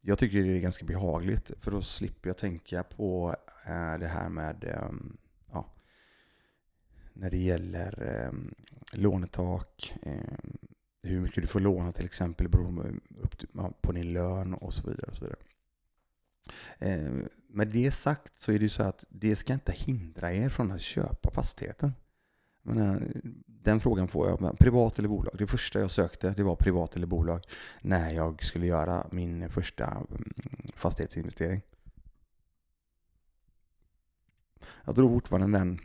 jag 0.00 0.18
tycker 0.18 0.42
det 0.42 0.56
är 0.56 0.60
ganska 0.60 0.84
behagligt, 0.84 1.50
för 1.60 1.70
då 1.70 1.82
slipper 1.82 2.28
jag 2.28 2.36
tänka 2.36 2.82
på 2.82 3.36
eh, 3.66 3.98
det 3.98 4.06
här 4.06 4.28
med, 4.28 4.64
eh, 4.64 4.90
ja, 5.52 5.72
när 7.12 7.30
det 7.30 7.38
gäller 7.38 8.02
ehm, 8.02 8.54
lånetak, 8.92 9.94
ehm, 10.02 10.58
hur 11.02 11.20
mycket 11.20 11.42
du 11.42 11.46
får 11.46 11.60
låna 11.60 11.92
till 11.92 12.04
exempel 12.04 12.48
beror 12.48 13.00
på 13.80 13.92
din 13.92 14.12
lön 14.12 14.54
och 14.54 14.74
så 14.74 14.90
vidare. 14.90 15.10
Och 15.10 15.16
så 15.16 15.24
vidare. 15.24 15.40
Ehm, 16.78 17.28
med 17.48 17.68
det 17.68 17.90
sagt 17.90 18.40
så 18.40 18.52
är 18.52 18.58
det 18.58 18.62
ju 18.62 18.68
så 18.68 18.82
att 18.82 19.04
det 19.08 19.36
ska 19.36 19.52
inte 19.52 19.72
hindra 19.72 20.32
er 20.32 20.48
från 20.48 20.72
att 20.72 20.80
köpa 20.80 21.30
fastigheten. 21.30 21.92
Menar, 22.62 22.94
eh, 22.94 23.30
den 23.46 23.80
frågan 23.80 24.08
får 24.08 24.28
jag. 24.28 24.58
Privat 24.58 24.98
eller 24.98 25.08
bolag? 25.08 25.34
Det 25.38 25.46
första 25.46 25.80
jag 25.80 25.90
sökte 25.90 26.34
det 26.36 26.42
var 26.42 26.56
privat 26.56 26.96
eller 26.96 27.06
bolag 27.06 27.46
när 27.80 28.14
jag 28.14 28.44
skulle 28.44 28.66
göra 28.66 29.06
min 29.10 29.50
första 29.50 29.84
mm, 29.86 30.32
fastighetsinvestering. 30.74 31.62
Jag 34.84 34.94
tror 34.94 35.08
fortfarande 35.08 35.58
den, 35.58 35.78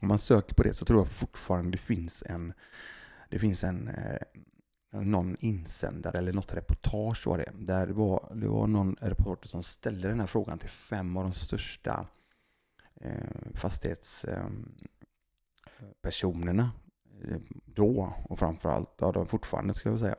om 0.00 0.08
man 0.08 0.18
söker 0.18 0.54
på 0.54 0.62
det 0.62 0.74
så 0.74 0.84
tror 0.84 1.00
jag 1.00 1.08
fortfarande 1.08 1.70
det 1.70 1.78
finns 1.78 2.22
en, 2.26 2.52
det 3.30 3.38
finns 3.38 3.64
en 3.64 3.88
eh, 3.88 5.02
någon 5.02 5.36
insändare 5.40 6.18
eller 6.18 6.32
något 6.32 6.54
reportage 6.54 7.26
var 7.26 7.38
det. 7.38 7.52
Där 7.54 7.86
det 7.86 7.92
var, 7.92 8.32
det 8.34 8.48
var 8.48 8.66
någon 8.66 8.96
reporter 9.00 9.48
som 9.48 9.62
ställde 9.62 10.08
den 10.08 10.20
här 10.20 10.26
frågan 10.26 10.58
till 10.58 10.68
fem 10.68 11.16
av 11.16 11.22
de 11.22 11.32
största 11.32 12.06
eh, 13.00 13.54
fastighets... 13.54 14.24
eh, 14.24 14.48
personerna 16.02 16.70
eh, 17.28 17.38
då 17.64 18.14
och 18.24 18.38
framförallt, 18.38 18.90
ja 18.98 19.12
de 19.12 19.26
fortfarande 19.26 19.74
ska 19.74 19.88
jag 19.88 19.98
säga. 19.98 20.16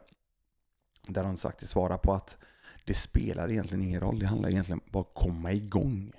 Där 1.07 1.23
de 1.23 1.37
faktiskt 1.37 1.71
svarar 1.71 1.97
på 1.97 2.13
att 2.13 2.37
det 2.85 2.93
spelar 2.93 3.51
egentligen 3.51 3.83
ingen 3.83 4.01
roll, 4.01 4.19
det 4.19 4.25
handlar 4.25 4.49
egentligen 4.49 4.81
bara 4.91 5.03
om 5.03 5.05
att 5.09 5.23
komma 5.23 5.51
igång. 5.51 6.11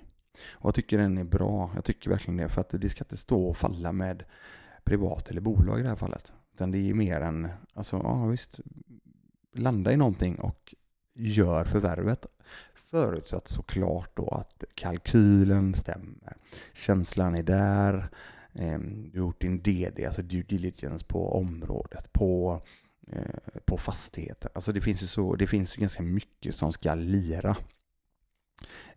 Och 0.49 0.67
jag 0.67 0.75
tycker 0.75 0.97
den 0.97 1.17
är 1.17 1.23
bra, 1.23 1.71
jag 1.75 1.83
tycker 1.83 2.09
verkligen 2.09 2.37
det, 2.37 2.49
för 2.49 2.61
att 2.61 2.69
det 2.69 2.89
ska 2.89 3.03
inte 3.03 3.17
stå 3.17 3.47
och 3.47 3.57
falla 3.57 3.91
med 3.91 4.23
privat 4.83 5.29
eller 5.29 5.41
bolag 5.41 5.79
i 5.79 5.83
det 5.83 5.89
här 5.89 5.95
fallet. 5.95 6.33
Utan 6.53 6.71
det 6.71 6.89
är 6.89 6.93
mer 6.93 7.21
en, 7.21 7.47
alltså 7.73 7.97
ja 8.03 8.25
visst, 8.25 8.59
landa 9.55 9.91
i 9.91 9.97
någonting 9.97 10.39
och 10.39 10.75
gör 11.13 11.65
förvärvet. 11.65 12.25
Förutsatt 12.73 13.47
såklart 13.47 14.11
då 14.17 14.27
att 14.27 14.63
kalkylen 14.75 15.73
stämmer. 15.73 16.37
Känslan 16.73 17.35
är 17.35 17.43
där. 17.43 18.09
Ehm, 18.57 19.09
du 19.11 19.19
har 19.19 19.27
gjort 19.27 19.41
din 19.41 19.61
DD, 19.61 20.05
alltså 20.05 20.21
due 20.21 20.43
diligence 20.43 21.05
på 21.05 21.37
området, 21.37 22.13
på, 22.13 22.61
eh, 23.07 23.61
på 23.65 23.77
fastigheten. 23.77 24.51
Alltså 24.55 24.71
det 24.71 24.81
finns 24.81 25.03
ju 25.03 25.07
så, 25.07 25.35
det 25.35 25.47
finns 25.47 25.77
ju 25.77 25.81
ganska 25.81 26.03
mycket 26.03 26.55
som 26.55 26.73
ska 26.73 26.95
lira 26.95 27.57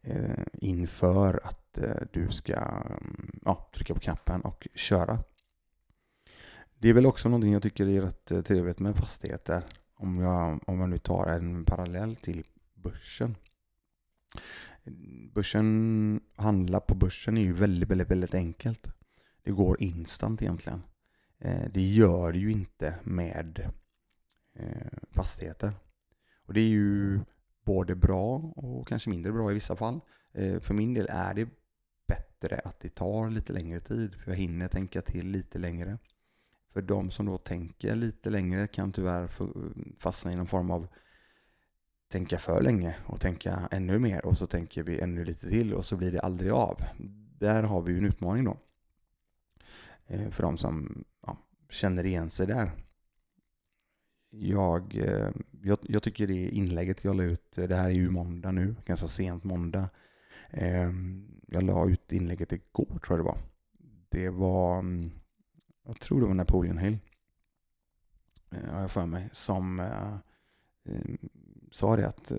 eh, 0.03 0.45
inför 0.53 1.41
att 1.45 1.79
eh, 1.79 2.03
du 2.13 2.31
ska 2.31 2.55
mm, 2.55 3.41
ja, 3.45 3.71
trycka 3.75 3.95
på 3.95 4.01
knappen 4.01 4.41
och 4.41 4.69
köra. 4.75 5.19
Det 6.79 6.89
är 6.89 6.95
väl 6.95 7.07
också 7.07 7.29
någonting 7.29 7.53
jag 7.53 7.63
tycker 7.63 7.89
är 7.89 8.01
rätt 8.01 8.31
eh, 8.31 8.43
trevligt 8.43 8.79
med 8.79 8.97
fastigheter. 8.97 9.65
Om 9.95 10.19
jag, 10.19 10.61
om 10.67 10.81
jag 10.81 10.89
nu 10.89 10.99
tar 10.99 11.27
en 11.27 11.65
parallell 11.65 12.17
till 12.17 12.45
börsen. 12.75 13.37
Börsen, 15.35 16.21
handla 16.37 16.81
på 16.81 16.95
börsen 16.95 17.39
är 17.39 17.43
ju 17.43 17.53
väldigt, 17.53 17.89
väldigt, 17.89 18.11
väldigt 18.11 18.35
enkelt. 18.35 19.00
Det 19.43 19.51
går 19.51 19.83
instant 19.83 20.43
egentligen. 20.43 20.83
Eh, 21.39 21.65
det 21.73 21.83
gör 21.83 22.33
det 22.33 22.39
ju 22.39 22.53
inte 22.53 22.95
med 23.03 23.71
eh, 24.55 24.99
fastigheter. 25.11 25.73
Och 26.47 26.55
det 26.55 26.61
är 26.61 26.69
ju 26.69 27.21
både 27.65 27.95
bra 27.95 28.37
och 28.57 28.89
kanske 28.89 29.11
mindre 29.11 29.33
bra 29.33 29.51
i 29.51 29.55
vissa 29.55 29.77
fall. 29.77 30.01
Eh, 30.33 30.61
för 30.61 30.75
min 30.75 30.95
del 30.95 31.07
är 31.11 31.35
det 31.35 31.49
bättre 32.07 32.61
att 32.65 32.81
det 32.81 32.95
tar 32.95 33.31
lite 33.31 33.53
längre 33.53 33.81
tid, 33.81 34.15
för 34.15 34.31
jag 34.31 34.39
hinner 34.39 34.69
tänka 34.69 35.01
till 35.01 35.29
lite 35.29 35.59
längre. 35.59 35.99
För 36.73 36.83
de 36.83 37.11
som 37.11 37.27
då 37.27 37.39
tänker 37.39 37.95
lite 37.95 38.31
längre 38.31 38.67
kan 38.67 38.93
tyvärr 38.93 39.23
eh, 39.23 39.47
fastna 39.99 40.33
i 40.33 40.37
någon 40.37 40.47
form 40.47 40.71
av 40.71 40.89
tänka 42.09 42.39
för 42.39 42.63
länge 42.63 42.97
och 43.07 43.21
tänka 43.21 43.69
ännu 43.71 43.99
mer 43.99 44.27
och 44.27 44.39
så 44.39 44.47
tänker 44.47 44.83
vi 44.83 45.01
ännu 45.01 45.25
lite 45.25 45.49
till 45.49 45.75
och 45.75 45.87
så 45.87 45.97
blir 45.97 46.13
det 46.13 46.21
aldrig 46.21 46.53
av. 46.53 46.81
Där 47.39 47.63
har 47.63 47.83
vi 47.83 47.93
ju 47.93 47.99
en 47.99 48.05
utmaning 48.05 48.45
då. 48.45 48.57
Eh, 50.11 50.31
för 50.31 50.43
de 50.43 50.59
som 50.59 51.05
ja, 51.27 51.37
känner 51.69 52.07
igen 52.07 52.31
sig 52.31 52.47
där. 52.47 52.71
Jag, 54.31 54.97
eh, 54.97 55.31
jag, 55.63 55.79
jag, 55.83 56.03
tycker 56.03 56.27
det 56.27 56.49
inlägget 56.49 57.05
jag 57.05 57.17
la 57.17 57.23
ut, 57.23 57.59
eh, 57.59 57.69
det 57.69 57.77
här 57.77 57.85
är 57.85 57.95
ju 57.95 58.11
måndag 58.11 58.53
nu, 58.53 58.77
ganska 58.85 59.09
sent 59.09 59.45
måndag. 59.45 59.89
Ehm, 60.51 61.29
jag 61.47 61.63
la 61.63 61.89
ut 61.89 62.13
inlägget 62.13 62.53
igår 62.53 62.87
tror 62.87 63.01
jag 63.09 63.19
det 63.19 63.23
var. 63.23 63.39
Det 64.09 64.29
var 64.29 64.79
mm, 64.79 65.11
jag 65.87 66.01
tror 66.01 66.21
det 66.21 66.27
var 66.27 66.35
Napoleon 66.35 66.79
Hill, 66.79 66.99
har 68.51 68.81
jag 68.81 68.91
för 68.91 69.07
mig, 69.07 69.29
som 69.33 69.91
sa 71.71 71.97
det 71.97 72.09
att 72.09 72.33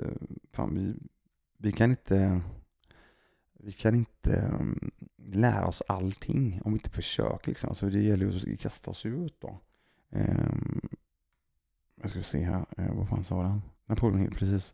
fan, 0.54 0.76
vi, 0.76 0.96
vi 1.58 1.72
kan 1.72 1.92
inte 1.92 2.42
vi 3.64 3.72
kan 3.72 3.96
inte 3.96 4.52
um, 4.60 4.92
lära 5.18 5.68
oss 5.68 5.84
allting 5.88 6.62
om 6.66 6.72
vi 6.72 6.78
inte 6.78 6.90
försöker. 6.90 7.48
Liksom. 7.48 7.70
Alltså, 7.70 7.90
det 7.90 8.02
gäller 8.02 8.26
ju 8.26 8.54
att 8.54 8.60
kasta 8.60 8.92
oss 8.92 9.06
ut 9.06 9.36
då. 9.40 9.60
Um, 10.10 10.90
jag 12.02 12.12
ska 12.12 12.24
se 12.24 12.44
här, 12.44 12.66
uh, 12.80 12.96
vad 12.96 13.10
fan 13.10 13.24
sa 13.24 13.44
den? 13.44 13.62
Napoleon 13.86 14.20
Hill, 14.20 14.36
precis. 14.36 14.74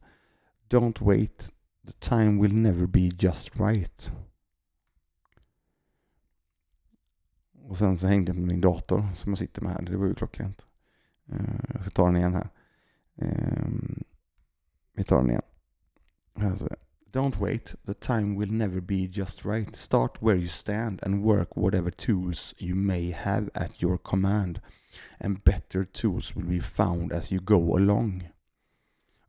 Don't 0.70 1.06
wait, 1.06 1.52
the 1.88 1.94
time 1.94 2.42
will 2.42 2.54
never 2.54 2.86
be 2.86 3.10
just 3.20 3.60
right. 3.60 4.12
Och 7.62 7.78
sen 7.78 7.98
så 7.98 8.08
hängde 8.08 8.30
jag 8.30 8.36
med 8.36 8.48
min 8.48 8.62
dator 8.62 9.08
som 9.16 9.32
jag 9.32 9.40
sitter 9.40 9.62
med 9.62 9.72
här. 9.72 9.82
Det 9.82 9.98
var 9.98 10.06
ju 10.06 10.16
klockrent. 10.16 10.66
Uh, 11.32 11.60
jag 11.74 11.82
ska 11.82 11.90
ta 11.90 12.06
den 12.06 12.16
igen 12.16 12.34
här. 12.34 12.50
Um, 13.16 14.04
vi 14.94 15.04
tar 15.04 15.18
den 15.18 15.30
igen. 15.30 15.42
Här 16.36 16.56
så. 16.56 16.68
Don't 17.12 17.40
wait. 17.40 17.76
The 17.86 17.94
time 17.94 18.36
will 18.36 18.52
never 18.52 18.82
be 18.82 19.08
just 19.08 19.46
right. 19.46 19.76
Start 19.76 20.22
where 20.22 20.36
you 20.36 20.48
stand 20.48 21.00
and 21.04 21.24
work 21.24 21.56
whatever 21.56 21.92
tools 21.92 22.54
you 22.58 22.76
may 22.76 23.12
have 23.12 23.50
at 23.54 23.82
your 23.82 23.98
command. 23.98 24.62
And 25.20 25.44
better 25.44 25.86
tools 25.86 26.36
will 26.36 26.46
be 26.46 26.62
found 26.62 27.12
as 27.12 27.32
you 27.32 27.42
go 27.42 27.78
along. 27.78 28.30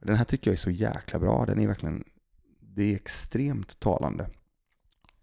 Den 0.01 0.17
här 0.17 0.25
tycker 0.25 0.51
jag 0.51 0.53
är 0.53 0.59
så 0.59 0.71
jäkla 0.71 1.19
bra. 1.19 1.47
Den 1.47 1.61
är 1.61 1.67
verkligen, 1.67 2.05
det 2.61 2.83
är 2.83 2.95
extremt 2.97 3.81
talande. 3.81 4.31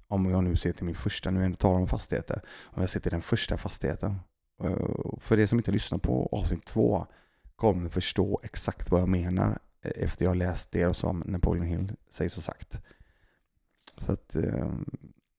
Om 0.08 0.26
jag 0.26 0.44
nu 0.44 0.56
ser 0.56 0.74
till 0.74 0.86
min 0.86 0.96
första, 0.96 1.32
nu 1.32 1.46
är 1.46 1.50
det 1.50 1.56
talar 1.56 1.80
om 1.80 1.88
fastigheter, 1.88 2.42
om 2.64 2.82
jag 2.82 2.90
ser 2.90 3.00
till 3.00 3.12
den 3.12 3.22
första 3.22 3.58
fastigheten. 3.58 4.16
Eh, 4.64 5.18
för 5.20 5.38
det 5.38 5.48
som 5.48 5.60
inte 5.60 5.72
lyssnar 5.72 5.98
på 5.98 6.30
avsnitt 6.32 6.66
två 6.66 7.08
kommer 7.56 7.90
förstå 7.90 8.40
exakt 8.44 8.92
vad 8.92 9.02
jag 9.02 9.10
menar 9.10 9.60
efter 9.96 10.26
jag 10.26 10.38
läst 10.38 10.72
det 10.72 10.94
som 10.94 11.24
Napoleon 11.26 11.66
Hill 11.66 11.92
sägs 12.10 12.38
och 12.38 12.44
sagt. 12.44 12.80
Så 13.98 14.12
att, 14.12 14.36
eh, 14.36 14.74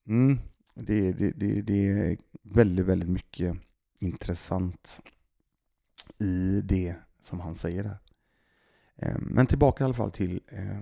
mm, 0.06 0.38
det, 0.74 1.12
det, 1.12 1.30
det, 1.30 1.62
det 1.62 1.88
är 1.88 2.16
väldigt, 2.42 2.86
väldigt 2.86 3.08
mycket 3.08 3.56
intressant 3.98 5.00
i 6.18 6.60
det 6.64 6.94
som 7.20 7.40
han 7.40 7.54
säger 7.54 7.82
där. 7.82 7.98
Eh, 8.96 9.18
men 9.20 9.46
tillbaka 9.46 9.84
i 9.84 9.86
alla 9.86 9.94
fall 9.94 10.10
till 10.10 10.40
eh, 10.48 10.80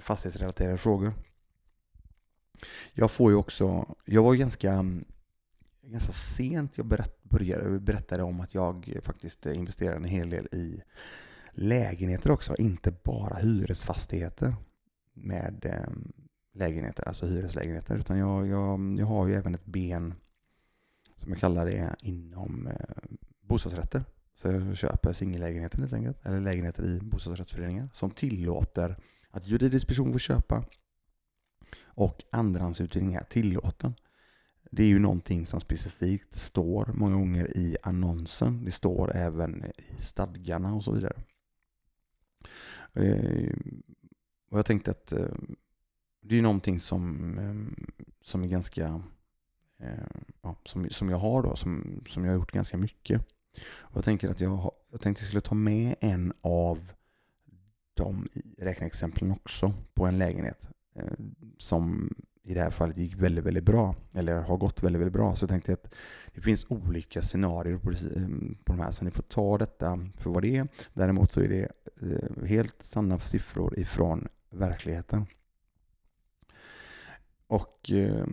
fastighetsrelaterade 0.00 0.78
frågor. 0.78 1.14
Jag 2.92 3.10
får 3.10 3.30
ju 3.30 3.36
också, 3.36 3.94
jag 4.04 4.22
var 4.22 4.34
ganska, 4.34 4.84
ganska 5.82 6.12
sent 6.12 6.78
jag 6.78 6.86
berätt, 6.86 7.22
började, 7.22 7.80
berättade 7.80 8.22
om 8.22 8.40
att 8.40 8.54
jag 8.54 8.98
faktiskt 9.02 9.46
investerade 9.46 9.96
en 9.96 10.04
hel 10.04 10.30
del 10.30 10.48
i 10.52 10.82
lägenheter 11.60 12.30
också, 12.30 12.56
inte 12.56 12.92
bara 13.04 13.36
hyresfastigheter 13.36 14.54
med 15.12 15.64
ehm, 15.64 16.12
lägenheter, 16.54 17.08
alltså 17.08 17.26
hyreslägenheter, 17.26 17.96
utan 17.96 18.18
jag, 18.18 18.46
jag, 18.46 18.96
jag 18.98 19.06
har 19.06 19.26
ju 19.26 19.34
även 19.34 19.54
ett 19.54 19.66
ben 19.66 20.14
som 21.16 21.30
jag 21.30 21.40
kallar 21.40 21.66
det 21.66 21.96
inom 22.02 22.66
eh, 22.66 22.74
bostadsrätter. 23.40 24.04
Så 24.34 24.48
jag 24.48 24.76
köper 24.76 25.12
singellägenheter 25.12 25.78
helt 25.78 25.92
enkelt, 25.92 26.26
eller 26.26 26.40
lägenheter 26.40 26.84
i 26.84 27.00
bostadsrättsföreningar 27.00 27.88
som 27.92 28.10
tillåter 28.10 28.96
att 29.30 29.46
juridisk 29.46 29.88
person 29.88 30.12
får 30.12 30.18
köpa 30.18 30.64
och 31.82 32.24
andrahandsuthyrning 32.32 33.14
är 33.14 33.24
tillåten. 33.24 33.94
Det 34.70 34.82
är 34.82 34.86
ju 34.86 34.98
någonting 34.98 35.46
som 35.46 35.60
specifikt 35.60 36.36
står 36.36 36.90
många 36.94 37.14
gånger 37.14 37.56
i 37.56 37.76
annonsen. 37.82 38.64
Det 38.64 38.70
står 38.70 39.16
även 39.16 39.64
i 39.64 40.02
stadgarna 40.02 40.74
och 40.74 40.84
så 40.84 40.92
vidare. 40.92 41.16
Och 44.50 44.58
jag 44.58 44.66
tänkte 44.66 44.90
att 44.90 45.12
eh, 45.12 45.34
det 46.20 46.38
är 46.38 46.42
någonting 46.42 46.80
som, 46.80 47.38
ehm, 47.38 47.86
som 48.22 48.42
är 48.42 48.48
ganska 48.48 49.02
eh, 49.78 50.20
ja, 50.42 50.56
som, 50.64 50.90
som 50.90 51.08
jag 51.08 51.18
har 51.18 51.42
då, 51.42 51.56
som, 51.56 52.00
som 52.08 52.24
jag 52.24 52.32
har 52.32 52.38
gjort 52.38 52.52
ganska 52.52 52.76
mycket. 52.76 53.20
Och 53.78 53.96
jag 53.96 54.04
tänker 54.04 54.28
att 54.28 54.40
jag, 54.40 54.72
jag 54.90 55.00
tänkte 55.00 55.22
jag 55.22 55.26
skulle 55.26 55.40
ta 55.40 55.54
med 55.54 55.94
en 56.00 56.32
av 56.40 56.92
de 57.94 58.28
räkneexemplen 58.58 59.30
också 59.30 59.72
på 59.94 60.06
en 60.06 60.18
lägenhet 60.18 60.68
eh, 60.94 61.12
som 61.58 62.14
i 62.42 62.54
det 62.54 62.60
här 62.60 62.70
fallet 62.70 62.98
gick 62.98 63.14
väldigt, 63.14 63.44
väldigt 63.44 63.64
bra. 63.64 63.94
Eller 64.14 64.40
har 64.40 64.56
gått 64.56 64.82
väldigt, 64.82 65.00
väldigt 65.00 65.12
bra. 65.12 65.36
Så 65.36 65.42
jag 65.42 65.50
tänkte 65.50 65.72
att 65.72 65.94
det 66.34 66.40
finns 66.40 66.66
olika 66.68 67.22
scenarier 67.22 67.78
på, 67.78 67.90
eh, 67.90 68.28
på 68.64 68.72
de 68.72 68.80
här. 68.80 68.90
Så 68.90 69.04
ni 69.04 69.10
får 69.10 69.22
ta 69.22 69.58
detta 69.58 69.98
för 70.16 70.30
vad 70.30 70.42
det 70.42 70.56
är. 70.56 70.68
Däremot 70.92 71.30
så 71.30 71.40
är 71.40 71.48
det 71.48 71.68
eh, 72.02 72.46
helt 72.46 72.82
sanna 72.82 73.18
siffror 73.18 73.78
ifrån 73.78 74.28
verkligheten. 74.50 75.26
Och 77.46 77.90
eh, 77.90 78.26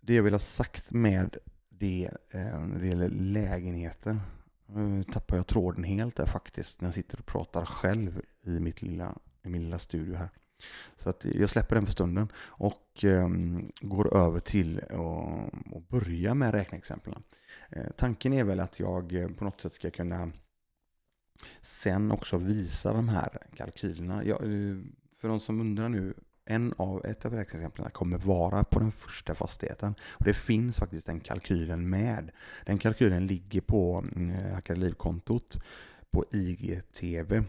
det 0.00 0.14
jag 0.14 0.22
vill 0.22 0.34
ha 0.34 0.40
sagt 0.40 0.90
med 0.90 1.36
det 1.68 2.10
när 2.32 2.80
det 2.80 2.86
gäller 2.86 3.08
lägenheter 3.08 4.20
nu 4.66 5.04
tappar 5.04 5.36
jag 5.36 5.46
tråden 5.46 5.84
helt 5.84 6.16
där 6.16 6.26
faktiskt 6.26 6.80
när 6.80 6.88
jag 6.88 6.94
sitter 6.94 7.18
och 7.18 7.26
pratar 7.26 7.64
själv 7.64 8.22
i, 8.42 8.50
mitt 8.60 8.82
lilla, 8.82 9.18
i 9.42 9.48
min 9.48 9.62
lilla 9.62 9.78
studio 9.78 10.14
här. 10.14 10.30
Så 10.96 11.10
att 11.10 11.24
jag 11.24 11.50
släpper 11.50 11.76
den 11.76 11.84
för 11.84 11.92
stunden 11.92 12.28
och 12.36 13.04
ehm, 13.04 13.72
går 13.80 14.16
över 14.16 14.40
till 14.40 14.80
att 15.76 15.88
börja 15.88 16.34
med 16.34 16.54
räkneexemplen. 16.54 17.22
Eh, 17.70 17.86
tanken 17.96 18.32
är 18.32 18.44
väl 18.44 18.60
att 18.60 18.80
jag 18.80 19.14
eh, 19.14 19.28
på 19.28 19.44
något 19.44 19.60
sätt 19.60 19.72
ska 19.72 19.90
kunna 19.90 20.32
sen 21.62 22.10
också 22.10 22.36
visa 22.36 22.92
de 22.92 23.08
här 23.08 23.38
kalkylerna. 23.56 24.24
Jag, 24.24 24.42
eh, 24.44 24.76
för 25.20 25.28
de 25.28 25.40
som 25.40 25.60
undrar 25.60 25.88
nu, 25.88 26.14
en 26.44 26.74
av, 26.76 27.06
ett 27.06 27.26
av 27.26 27.32
räkneexemplen 27.32 27.90
kommer 27.90 28.18
vara 28.18 28.64
på 28.64 28.78
den 28.78 28.92
första 28.92 29.34
fastigheten. 29.34 29.94
Och 30.00 30.24
det 30.24 30.34
finns 30.34 30.78
faktiskt 30.78 31.06
den 31.06 31.20
kalkylen 31.20 31.90
med. 31.90 32.30
Den 32.66 32.78
kalkylen 32.78 33.26
ligger 33.26 33.60
på 33.60 34.04
mm, 34.14 34.30
eh, 34.30 34.54
Hackade 34.54 34.80
Liv-kontot 34.80 35.56
på 36.10 36.24
IGTV 36.32 37.44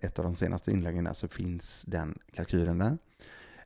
ett 0.00 0.18
av 0.18 0.24
de 0.24 0.34
senaste 0.34 0.70
inläggen 0.70 1.14
så 1.14 1.28
finns 1.28 1.84
den 1.84 2.18
kalkylen 2.32 2.78
där. 2.78 2.98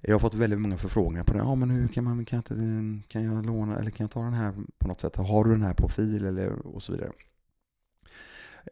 Jag 0.01 0.15
har 0.15 0.21
fått 0.21 0.35
väldigt 0.35 0.61
många 0.61 0.79
förfrågningar 0.79 1.25
på 1.25 1.33
det. 1.33 1.39
Ja, 1.39 1.55
men 1.55 1.71
hur 1.71 1.89
kan 1.89 2.05
man, 2.05 2.25
kan 2.25 2.43
jag, 2.49 2.59
kan 3.09 3.25
jag 3.25 3.47
låna 3.47 3.79
eller 3.79 3.91
kan 3.91 4.05
jag 4.05 4.11
ta 4.11 4.23
den 4.23 4.35
här 4.35 4.55
på 4.79 4.89
något 4.89 5.01
sätt? 5.01 5.17
Har 5.17 5.45
du 5.45 5.51
den 5.51 5.63
här 5.63 5.75
på 5.75 5.89
fil 5.89 6.25
eller 6.25 6.67
och 6.67 6.83
så 6.83 6.93
vidare? 6.93 7.13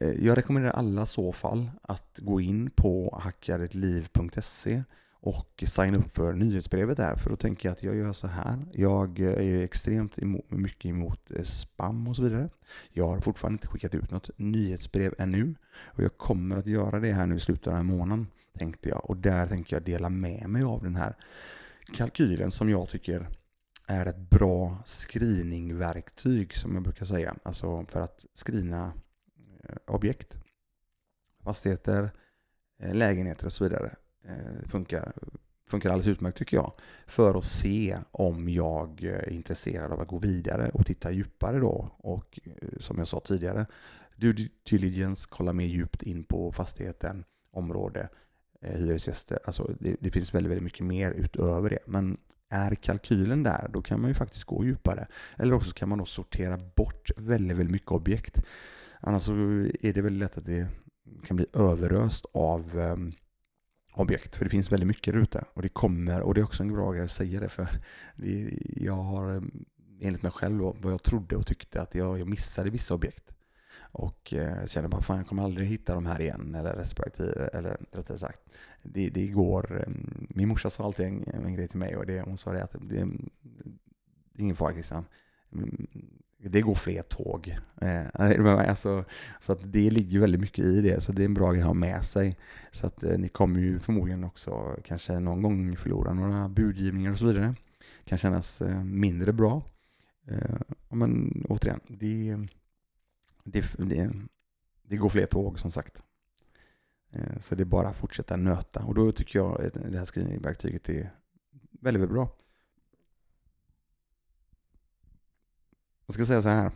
Eh, 0.00 0.26
jag 0.26 0.38
rekommenderar 0.38 0.72
alla 0.72 1.06
så 1.06 1.32
fall 1.32 1.70
att 1.82 2.18
gå 2.22 2.40
in 2.40 2.70
på 2.70 3.18
hackaretliv.se 3.22 4.82
och 5.20 5.64
signa 5.66 5.98
upp 5.98 6.16
för 6.16 6.33
nyhetsbrevet 6.33 6.96
där. 6.96 7.16
För 7.16 7.30
då 7.30 7.37
tänker 7.37 7.68
jag 7.68 7.72
att 7.72 7.83
jag 7.83 7.96
gör 7.96 8.12
så 8.12 8.26
här. 8.26 8.59
Jag 8.72 9.18
är 9.20 9.64
extremt 9.64 10.18
emot, 10.18 10.50
mycket 10.50 10.85
emot 10.85 11.30
eh, 11.30 11.42
spam 11.42 12.09
och 12.09 12.16
så 12.16 12.22
vidare. 12.22 12.48
Jag 12.92 13.06
har 13.06 13.20
fortfarande 13.20 13.54
inte 13.54 13.66
skickat 13.66 13.94
ut 13.94 14.11
något 14.11 14.30
nyhetsbrev 14.37 15.14
ännu. 15.18 15.54
Och 15.83 16.02
jag 16.02 16.16
kommer 16.16 16.56
att 16.56 16.66
göra 16.66 17.00
det 17.00 17.12
här 17.12 17.26
nu 17.26 17.37
i 17.37 17.40
slutet 17.40 17.66
av 17.66 17.72
den 17.72 17.87
här 17.87 17.96
månaden, 17.96 18.26
tänkte 18.59 18.88
jag. 18.88 19.11
Och 19.11 19.16
där 19.16 19.46
tänker 19.46 19.76
jag 19.76 19.83
dela 19.83 20.09
med 20.09 20.48
mig 20.48 20.62
av 20.62 20.83
den 20.83 20.96
här 20.96 21.16
kalkylen 21.92 22.50
som 22.50 22.70
jag 22.70 22.88
tycker 22.88 23.28
är 23.87 24.06
ett 24.06 24.30
bra 24.30 24.83
screeningverktyg, 24.87 26.54
som 26.54 26.74
jag 26.74 26.83
brukar 26.83 27.06
säga. 27.06 27.37
Alltså 27.42 27.85
för 27.88 28.00
att 28.00 28.26
screena 28.35 28.92
eh, 29.64 29.76
objekt, 29.87 30.37
fastigheter, 31.44 32.11
eh, 32.83 32.94
lägenheter 32.94 33.46
och 33.46 33.52
så 33.52 33.64
vidare 33.64 33.94
Eh, 34.24 34.68
funkar, 34.68 35.12
funkar 35.66 35.90
alldeles 35.90 36.06
utmärkt 36.06 36.38
tycker 36.38 36.56
jag. 36.56 36.72
För 37.06 37.38
att 37.38 37.44
se 37.44 37.98
om 38.11 38.48
jag 38.48 39.04
eh, 39.04 39.14
är 39.14 39.30
intresserad 39.30 39.92
av 39.92 40.00
att 40.00 40.09
gå 40.09 40.18
vidare 40.18 40.70
och 40.74 40.87
titta 40.87 41.12
djupare 41.12 41.59
då. 41.59 41.90
Och 41.98 42.40
eh, 42.44 42.68
som 42.80 42.98
jag 42.98 43.09
sa 43.09 43.20
tidigare, 43.20 43.66
due 44.16 44.48
diligence, 44.62 45.28
kolla 45.30 45.52
mer 45.52 45.66
djupt 45.66 46.02
in 46.02 46.24
på 46.24 46.52
fastigheten, 46.52 47.24
område, 47.52 48.09
hyresgäster. 48.61 49.38
Alltså 49.44 49.74
det, 49.80 49.96
det 50.00 50.11
finns 50.11 50.35
väldigt, 50.35 50.50
väldigt 50.50 50.64
mycket 50.64 50.87
mer 50.87 51.11
utöver 51.11 51.70
det. 51.70 51.78
Men 51.87 52.18
är 52.50 52.74
kalkylen 52.74 53.42
där, 53.42 53.68
då 53.72 53.83
kan 53.83 54.00
man 54.00 54.11
ju 54.11 54.14
faktiskt 54.14 54.44
gå 54.44 54.64
djupare. 54.64 55.06
Eller 55.37 55.54
också 55.54 55.72
kan 55.72 55.88
man 55.88 55.98
då 55.98 56.04
sortera 56.04 56.59
bort 56.76 57.11
väldigt, 57.16 57.56
väldigt 57.56 57.72
mycket 57.72 57.90
objekt. 57.90 58.42
Annars 59.00 59.22
så 59.22 59.33
är 59.80 59.92
det 59.92 60.02
väldigt 60.02 60.22
lätt 60.22 60.38
att 60.38 60.46
det 60.46 60.68
kan 61.26 61.37
bli 61.37 61.46
överöst 61.54 62.26
av 62.35 62.78
ehm, 62.78 63.12
objekt. 64.00 64.36
För 64.36 64.44
det 64.44 64.50
finns 64.50 64.72
väldigt 64.72 64.86
mycket 64.86 65.14
där 65.14 65.20
ute. 65.20 65.44
Och 65.54 65.62
det 65.62 65.68
kommer, 65.68 66.20
och 66.20 66.34
det 66.34 66.40
är 66.40 66.44
också 66.44 66.62
en 66.62 66.72
bra 66.72 66.92
grej 66.92 67.04
att 67.04 67.10
säga 67.10 67.40
det 67.40 67.48
för 67.48 67.68
jag 68.76 68.94
har 68.94 69.42
enligt 70.00 70.22
mig 70.22 70.32
själv 70.32 70.60
vad 70.60 70.92
jag 70.92 71.02
trodde 71.02 71.36
och 71.36 71.46
tyckte 71.46 71.82
att 71.82 71.94
jag, 71.94 72.20
jag 72.20 72.28
missade 72.28 72.70
vissa 72.70 72.94
objekt. 72.94 73.34
Och 73.92 74.34
eh, 74.34 74.66
kände 74.66 74.88
bara 74.88 75.00
fan 75.00 75.16
jag 75.16 75.26
kommer 75.26 75.42
aldrig 75.42 75.68
hitta 75.68 75.94
de 75.94 76.06
här 76.06 76.20
igen. 76.20 76.54
Eller 76.54 76.72
respektive, 76.72 77.50
eller 77.52 77.76
rättare 77.92 78.18
sagt. 78.18 78.40
Det, 78.82 79.10
det 79.10 79.26
går, 79.26 79.80
eh, 79.80 79.92
min 80.28 80.48
morsa 80.48 80.70
sa 80.70 80.84
alltid 80.84 81.06
en, 81.06 81.24
en 81.44 81.54
grej 81.54 81.68
till 81.68 81.78
mig 81.78 81.96
och 81.96 82.06
det, 82.06 82.20
hon 82.20 82.38
sa 82.38 82.52
det 82.52 82.64
att 82.64 82.72
det, 82.72 82.78
det 82.80 82.98
är 82.98 83.08
ingen 84.38 84.56
fara 84.56 84.72
Christian 84.72 85.04
det 86.42 86.60
går 86.60 86.74
fler 86.74 87.02
tåg. 87.02 87.58
Eh, 87.80 88.06
alltså, 88.68 89.04
så 89.40 89.52
att 89.52 89.72
det 89.72 89.90
ligger 89.90 90.20
väldigt 90.20 90.40
mycket 90.40 90.64
i 90.64 90.80
det, 90.80 91.00
så 91.00 91.12
det 91.12 91.22
är 91.22 91.24
en 91.24 91.34
bra 91.34 91.52
grej 91.52 91.60
att 91.60 91.66
ha 91.66 91.74
med 91.74 92.04
sig. 92.04 92.36
Så 92.70 92.86
att 92.86 93.04
eh, 93.04 93.18
ni 93.18 93.28
kommer 93.28 93.60
ju 93.60 93.80
förmodligen 93.80 94.24
också 94.24 94.76
kanske 94.84 95.18
någon 95.18 95.42
gång 95.42 95.76
förlora 95.76 96.14
några 96.14 96.48
budgivningar 96.48 97.12
och 97.12 97.18
så 97.18 97.26
vidare. 97.26 97.54
Det 98.04 98.08
Kan 98.08 98.18
kännas 98.18 98.60
eh, 98.60 98.84
mindre 98.84 99.32
bra. 99.32 99.62
Men 100.88 101.44
återigen, 101.48 101.80
det, 101.88 102.36
det, 103.44 103.64
det, 103.78 104.10
det 104.82 104.96
går 104.96 105.08
fler 105.08 105.26
tåg 105.26 105.58
som 105.58 105.70
sagt. 105.70 106.02
Så 107.40 107.54
det 107.54 107.62
är 107.62 107.64
bara 107.64 107.88
att 107.88 107.96
fortsätta 107.96 108.36
nöta. 108.36 108.84
Och 108.84 108.94
då 108.94 109.12
tycker 109.12 109.38
jag 109.38 109.70
det 109.72 109.98
här 109.98 110.06
screeningverktyget 110.06 110.88
är 110.88 111.10
väldigt, 111.80 112.02
väldigt 112.02 112.10
bra. 112.10 112.28
Jag 116.10 116.14
ska 116.14 116.26
säga 116.26 116.42
så 116.42 116.48
här. 116.48 116.70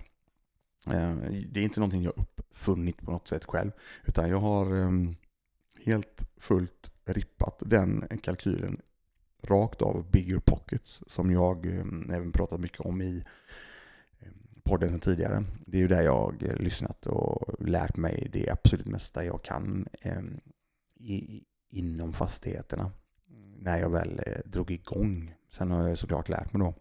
Eh, 0.86 1.16
det 1.50 1.60
är 1.60 1.64
inte 1.64 1.80
någonting 1.80 2.02
jag 2.02 2.12
uppfunnit 2.16 3.02
på 3.02 3.10
något 3.10 3.28
sätt 3.28 3.44
själv. 3.44 3.70
Utan 4.04 4.30
jag 4.30 4.38
har 4.38 4.76
ehm, 4.76 5.14
helt 5.84 6.28
fullt 6.36 6.90
rippat 7.04 7.62
den 7.66 8.04
kalkylen 8.22 8.80
rakt 9.42 9.82
av 9.82 10.10
Bigger 10.10 10.38
Pockets 10.38 11.02
som 11.06 11.30
jag 11.30 11.66
ehm, 11.66 12.10
även 12.10 12.32
pratat 12.32 12.60
mycket 12.60 12.80
om 12.80 13.02
i 13.02 13.24
ehm, 14.20 14.60
podden 14.64 14.88
sedan 14.90 15.00
tidigare. 15.00 15.44
Det 15.66 15.76
är 15.76 15.80
ju 15.80 15.88
där 15.88 16.02
jag 16.02 16.42
eh, 16.42 16.56
lyssnat 16.56 17.06
och 17.06 17.54
lärt 17.66 17.96
mig 17.96 18.28
det 18.32 18.50
absolut 18.50 18.86
mesta 18.86 19.24
jag 19.24 19.44
kan 19.44 19.88
inom 21.70 22.12
fastigheterna 22.12 22.90
när 23.58 23.78
jag 23.78 23.90
väl 23.90 24.20
eh, 24.26 24.38
drog 24.44 24.70
igång. 24.70 25.34
Sen 25.50 25.70
har 25.70 25.88
jag 25.88 25.98
såklart 25.98 26.28
lärt 26.28 26.52
mig 26.52 26.60
då, 26.60 26.74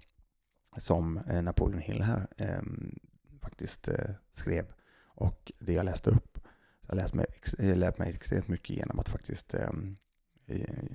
som 0.78 1.18
eh, 1.18 1.42
Napoleon 1.42 1.82
Hill 1.82 2.02
här 2.02 2.28
eh, 2.38 2.62
faktiskt 3.42 3.88
eh, 3.88 4.10
skrev 4.32 4.66
och 5.06 5.52
det 5.60 5.74
jag 5.74 5.86
läste 5.86 6.10
upp. 6.10 6.40
Jag 6.82 6.90
har 6.90 6.96
lärt 6.96 7.14
mig, 7.14 7.26
eh, 7.60 7.78
lärt 7.78 7.98
mig 7.98 8.10
extremt 8.10 8.48
mycket 8.48 8.70
genom 8.70 9.00
att 9.00 9.10
faktiskt 9.10 9.54
ehm, 9.54 9.98
eh, 10.48 10.86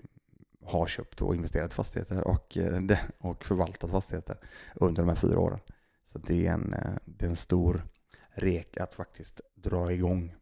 ha 0.61 0.87
köpt 0.87 1.23
och 1.23 1.35
investerat 1.35 1.75
fastigheter 1.75 2.29
och, 2.29 2.57
eh, 2.57 2.83
och 3.19 3.45
förvaltat 3.45 3.91
fastigheter 3.91 4.37
under 4.75 5.03
de 5.03 5.09
här 5.09 5.17
fyra 5.17 5.39
åren. 5.39 5.61
Så 6.05 6.19
det 6.19 6.47
är 6.47 6.53
en, 6.53 6.75
eh, 6.75 6.93
det 7.05 7.27
är 7.27 7.31
en 7.31 7.37
stor 7.37 7.83
rek 8.31 8.77
att 8.77 8.95
faktiskt 8.95 9.41
dra 9.55 9.93
igång 9.93 10.35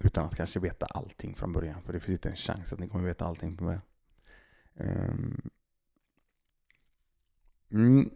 utan 0.00 0.24
att 0.24 0.36
kanske 0.36 0.60
veta 0.60 0.86
allting 0.86 1.34
från 1.34 1.52
början. 1.52 1.82
För 1.82 1.92
det 1.92 2.00
finns 2.00 2.18
inte 2.18 2.28
en 2.28 2.36
chans 2.36 2.72
att 2.72 2.78
ni 2.78 2.88
kommer 2.88 3.04
veta 3.04 3.24
allting 3.24 3.56
från 3.56 3.66
början. 3.66 3.82
Um, 4.74 5.50
mm, 7.70 8.10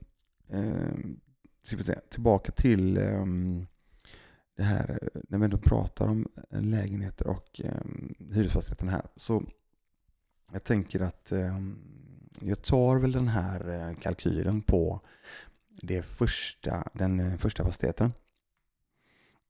Ehm, 0.51 1.21
um, 1.73 1.83
säga, 1.83 2.01
tillbaka 2.11 2.53
till 2.53 2.97
eh, 2.97 3.27
det 4.57 4.63
här 4.63 5.11
när 5.29 5.39
vi 5.39 5.45
ändå 5.45 5.59
pratar 5.59 6.09
om 6.09 6.29
eh, 6.51 6.63
lägenheter 6.63 7.27
och 7.27 7.61
eh, 7.65 7.83
hyresfastigheter 8.35 8.87
här. 8.87 9.07
Så 9.17 9.43
jag 10.53 10.65
tänker 10.65 11.01
att 11.01 11.33
eh, 11.33 11.59
jag 12.41 12.63
tar 12.63 12.97
väl 12.97 13.13
den 13.13 13.29
här 13.29 13.69
eh, 13.69 13.97
kalkylen 13.97 14.63
på 14.63 15.01
det 15.83 16.03
första, 16.03 16.89
den 16.95 17.21
eh, 17.21 17.37
första 17.37 17.65
fastigheten 17.65 18.13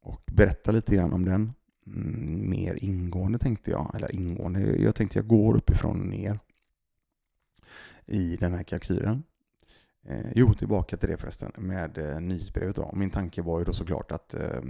och 0.01 0.23
berättar 0.33 0.73
lite 0.73 0.95
grann 0.95 1.13
om 1.13 1.25
den. 1.25 1.53
Mm, 1.87 2.51
mer 2.51 2.85
ingående 2.85 3.39
tänkte 3.39 3.71
jag, 3.71 3.95
eller 3.95 4.15
ingående, 4.15 4.61
jag 4.61 4.95
tänkte 4.95 5.19
jag 5.19 5.27
går 5.27 5.57
uppifrån 5.57 6.01
och 6.01 6.07
ner 6.07 6.39
i 8.07 8.37
den 8.37 8.55
här 8.55 8.63
kalkylen. 8.63 9.23
Eh, 10.03 10.33
jo, 10.35 10.55
tillbaka 10.55 10.97
till 10.97 11.09
det 11.09 11.17
förresten 11.17 11.53
med 11.57 11.99
eh, 11.99 12.21
nyhetsbrevet 12.21 12.77
då. 12.77 12.91
Min 12.95 13.11
tanke 13.11 13.43
var 13.43 13.59
ju 13.59 13.65
då 13.65 13.73
såklart 13.73 14.13
att 14.13 14.35
eh, 14.35 14.63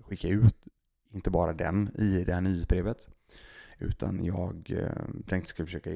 skicka 0.00 0.28
ut 0.28 0.68
inte 1.10 1.30
bara 1.30 1.52
den 1.52 1.90
i 1.98 2.24
det 2.24 2.34
här 2.34 2.40
nyhetsbrevet 2.40 3.08
utan 3.78 4.24
jag 4.24 4.70
eh, 4.70 5.04
tänkte 5.26 5.50
skulle 5.50 5.66
försöka 5.66 5.90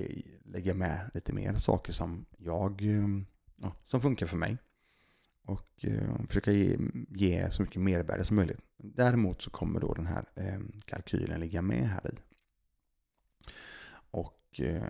lägga 0.44 0.74
med 0.74 1.10
lite 1.14 1.32
mer 1.32 1.54
saker 1.54 1.92
som 1.92 2.26
jag 2.36 2.82
eh, 2.82 3.08
ja, 3.56 3.76
som 3.82 4.00
funkar 4.00 4.26
för 4.26 4.36
mig 4.36 4.58
och 5.44 5.84
eh, 5.84 6.26
försöka 6.26 6.52
ge, 6.52 6.78
ge, 7.08 7.50
så 7.50 7.62
mycket 7.62 7.82
mervärde 7.82 8.24
som 8.24 8.36
möjligt. 8.36 8.60
Däremot 8.76 9.42
så 9.42 9.50
kommer 9.50 9.80
då 9.80 9.94
den 9.94 10.06
här 10.06 10.24
eh, 10.34 10.58
kalkylen 10.84 11.40
ligga 11.40 11.62
med 11.62 11.88
här 11.88 12.10
i. 12.14 12.18
Och, 14.10 14.60
eh, 14.60 14.82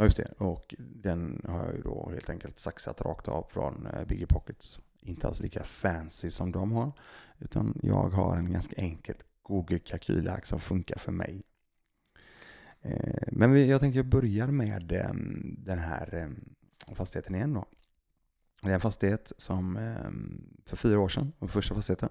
ja 0.00 0.04
just 0.04 0.16
det, 0.16 0.32
och 0.38 0.74
den 0.78 1.42
har 1.48 1.64
jag 1.64 1.74
ju 1.74 1.82
då 1.82 2.10
helt 2.12 2.30
enkelt 2.30 2.60
saxat 2.60 3.00
rakt 3.00 3.28
av 3.28 3.46
från 3.50 3.86
eh, 3.86 3.92
Biggie 3.92 4.06
Bigger 4.06 4.26
Pockets. 4.26 4.80
Inte 5.00 5.28
alls 5.28 5.40
lika 5.40 5.64
fancy 5.64 6.30
som 6.30 6.52
de 6.52 6.72
har, 6.72 6.92
utan 7.38 7.80
jag 7.82 8.10
har 8.10 8.36
en 8.36 8.52
ganska 8.52 8.76
enkel 8.76 9.16
Google-kalkylark 9.42 10.46
som 10.46 10.60
funkar 10.60 10.98
för 10.98 11.12
mig. 11.12 11.42
Eh, 12.80 13.28
men 13.32 13.68
jag 13.68 13.80
tänker 13.80 14.02
börja 14.02 14.46
med 14.46 14.92
eh, 14.92 15.14
den 15.58 15.78
här 15.78 16.30
fastigheten 16.94 17.34
igen 17.34 17.54
då. 17.54 17.66
Det 18.62 18.68
är 18.68 18.74
en 18.74 18.80
fastighet 18.80 19.32
som 19.36 19.78
för 20.66 20.76
fyra 20.76 21.00
år 21.00 21.08
sedan 21.08 21.32
den 21.38 21.48
första 21.48 21.74
fastigheten. 21.74 22.08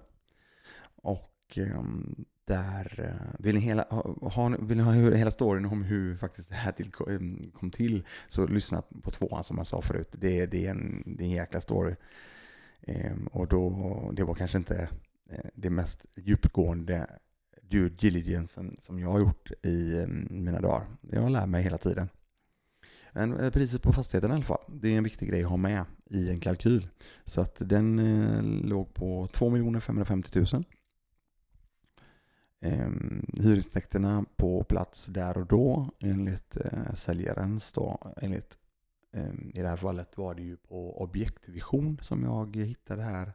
Och 0.96 1.58
där 2.50 3.04
eh, 3.04 3.34
vill 3.38 3.54
ni, 3.54 3.60
hela, 3.60 3.86
ha, 4.20 4.48
vill 4.58 4.76
ni 4.76 4.82
ha 4.82 4.92
hela 4.92 5.30
storyn 5.30 5.66
om 5.66 5.82
hur 5.82 6.16
faktiskt 6.16 6.48
det 6.48 6.54
här 6.54 6.72
till, 6.72 6.86
eh, 6.86 7.50
kom 7.52 7.70
till 7.70 8.06
så 8.28 8.46
lyssna 8.46 8.82
på 9.02 9.10
tvåan 9.10 9.44
som 9.44 9.58
jag 9.58 9.66
sa 9.66 9.82
förut. 9.82 10.08
Det, 10.12 10.46
det, 10.46 10.66
är, 10.66 10.70
en, 10.70 11.02
det 11.06 11.22
är 11.22 11.26
en 11.26 11.30
jäkla 11.30 11.60
story. 11.60 11.94
Ehm, 12.82 13.26
och 13.26 13.48
då, 13.48 14.10
det 14.12 14.24
var 14.24 14.34
kanske 14.34 14.58
inte 14.58 14.88
eh, 15.30 15.50
det 15.54 15.70
mest 15.70 16.06
djupgående 16.16 17.06
due 17.62 17.88
diligence 17.88 18.64
som 18.80 18.98
jag 18.98 19.10
har 19.10 19.20
gjort 19.20 19.52
i 19.62 19.98
ehm, 19.98 20.28
mina 20.30 20.60
dagar. 20.60 20.86
Jag 21.12 21.30
lär 21.30 21.46
mig 21.46 21.62
hela 21.62 21.78
tiden. 21.78 22.08
Men 23.12 23.50
priset 23.50 23.82
på 23.82 23.92
fastigheten 23.92 24.30
i 24.30 24.34
alla 24.34 24.44
fall, 24.44 24.64
det 24.68 24.88
är 24.88 24.98
en 24.98 25.04
viktig 25.04 25.28
grej 25.28 25.42
att 25.42 25.50
ha 25.50 25.56
med 25.56 25.84
i 26.10 26.30
en 26.30 26.40
kalkyl. 26.40 26.88
Så 27.24 27.40
att 27.40 27.56
den 27.58 27.96
låg 28.64 28.94
på 28.94 29.28
2 29.32 29.80
550 29.80 30.46
000. 30.52 30.64
Eh, 32.62 32.90
hyresintäkterna 33.32 34.24
på 34.36 34.64
plats 34.64 35.06
där 35.06 35.38
och 35.38 35.46
då 35.46 35.90
enligt 35.98 36.56
eh, 36.56 36.94
säljarens 36.94 37.72
då, 37.72 38.12
enligt 38.16 38.58
eh, 39.12 39.34
i 39.54 39.62
det 39.62 39.68
här 39.68 39.76
fallet 39.76 40.18
var 40.18 40.34
det 40.34 40.42
ju 40.42 40.56
på 40.56 41.02
objektvision 41.02 41.98
som 42.02 42.24
jag 42.24 42.56
hittade 42.56 43.02
det 43.02 43.08
här 43.08 43.32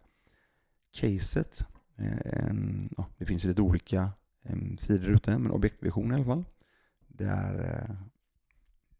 caset. 0.91 1.65
Eh, 1.95 2.47
en, 2.47 2.89
ja, 2.97 3.05
det 3.17 3.25
finns 3.25 3.43
lite 3.43 3.61
olika 3.61 4.09
eh, 4.43 4.57
sidor 4.77 5.09
ute, 5.09 5.37
men 5.37 5.51
objektvision 5.51 6.11
i 6.11 6.15
alla 6.15 6.25
fall. 6.25 6.45
Där 7.07 7.83
eh, 7.89 7.95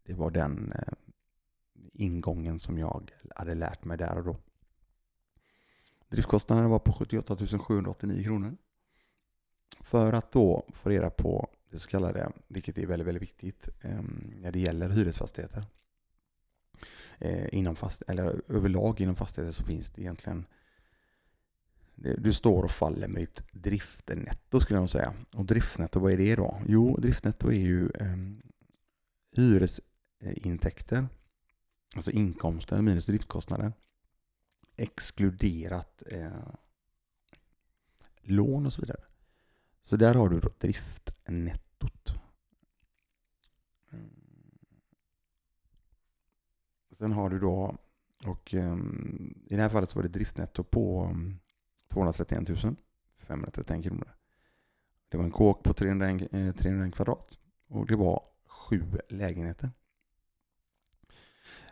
det 0.02 0.14
var 0.14 0.30
den 0.30 0.72
eh, 0.72 0.92
ingången 1.92 2.58
som 2.58 2.78
jag 2.78 3.10
hade 3.34 3.54
lärt 3.54 3.84
mig 3.84 3.98
där 3.98 4.18
och 4.18 4.24
då. 4.24 4.36
Driftkostnaden 6.08 6.70
var 6.70 6.78
på 6.78 6.92
78 6.92 7.36
789 7.58 8.22
kronor. 8.22 8.56
För 9.80 10.12
att 10.12 10.32
då 10.32 10.66
få 10.68 10.88
reda 10.88 11.10
på 11.10 11.48
det 11.70 11.78
så 11.78 11.88
kallade, 11.88 12.32
vilket 12.48 12.78
är 12.78 12.86
väldigt, 12.86 13.08
väldigt 13.08 13.22
viktigt 13.22 13.68
eh, 13.82 14.02
när 14.40 14.52
det 14.52 14.58
gäller 14.58 14.88
hyresfastigheter. 14.88 15.64
Eh, 17.18 17.54
inom 17.54 17.76
fast, 17.76 18.02
eller 18.02 18.42
överlag 18.48 19.00
inom 19.00 19.16
fastigheter 19.16 19.52
så 19.52 19.64
finns 19.64 19.90
det 19.90 20.02
egentligen 20.02 20.46
du 21.96 22.32
står 22.32 22.62
och 22.62 22.70
faller 22.70 23.08
med 23.08 23.22
ditt 23.22 23.52
driftnetto 23.52 24.60
skulle 24.60 24.80
jag 24.80 24.90
säga. 24.90 25.14
Och 25.32 25.44
driftnetto, 25.44 26.00
vad 26.00 26.12
är 26.12 26.16
det 26.16 26.36
då? 26.36 26.60
Jo, 26.66 26.96
driftnetto 26.96 27.48
är 27.48 27.60
ju 27.60 27.90
eh, 27.90 28.16
hyresintäkter, 29.32 31.08
alltså 31.96 32.10
inkomster 32.10 32.82
minus 32.82 33.06
driftkostnader, 33.06 33.72
exkluderat 34.76 36.02
eh, 36.12 36.30
lån 38.22 38.66
och 38.66 38.72
så 38.72 38.80
vidare. 38.80 39.00
Så 39.86 39.96
där 39.96 40.14
har 40.14 40.28
du 40.28 40.40
då 40.40 40.48
driftnettot. 40.58 42.14
Eh, 43.92 43.98
sen 46.98 47.12
har 47.12 47.30
du 47.30 47.38
då, 47.38 47.76
och 48.24 48.54
ehm, 48.54 49.34
i 49.46 49.56
det 49.56 49.62
här 49.62 49.68
fallet 49.68 49.90
så 49.90 49.98
var 49.98 50.02
det 50.02 50.08
driftnetto 50.08 50.64
på 50.64 51.04
ehm, 51.04 51.38
231 51.88 52.78
531 53.18 53.84
kronor. 53.84 54.16
Det 55.08 55.16
var 55.16 55.24
en 55.24 55.30
kåk 55.30 55.62
på 55.62 55.74
300, 55.74 56.18
300 56.52 56.86
eh, 56.86 56.90
kvadrat 56.90 57.38
och 57.68 57.86
det 57.86 57.96
var 57.96 58.22
sju 58.46 58.84
lägenheter. 59.08 59.70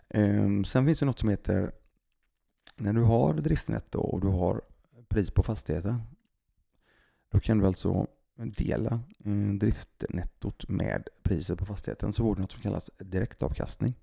Ehm, 0.09 0.64
sen 0.64 0.87
finns 0.87 0.98
det 0.98 1.07
något 1.07 1.18
som 1.18 1.29
heter 1.29 1.72
när 2.77 2.92
du 2.92 3.03
har 3.03 3.35
driftnetto 3.35 3.98
och 3.98 4.20
du 4.20 4.29
har 4.29 4.62
pris 5.09 5.31
på 5.31 5.42
fastigheten 5.42 6.13
då 7.35 7.40
kan 7.40 7.59
du 7.59 7.66
alltså 7.66 8.07
dela 8.37 9.01
eh, 9.25 9.55
driftnettot 9.59 10.68
med 10.68 11.09
priset 11.23 11.59
på 11.59 11.66
fastigheten 11.66 12.12
så 12.12 12.23
får 12.23 12.35
du 12.35 12.40
något 12.40 12.53
som 12.53 12.61
kallas 12.61 12.90
direktavkastning. 12.99 13.94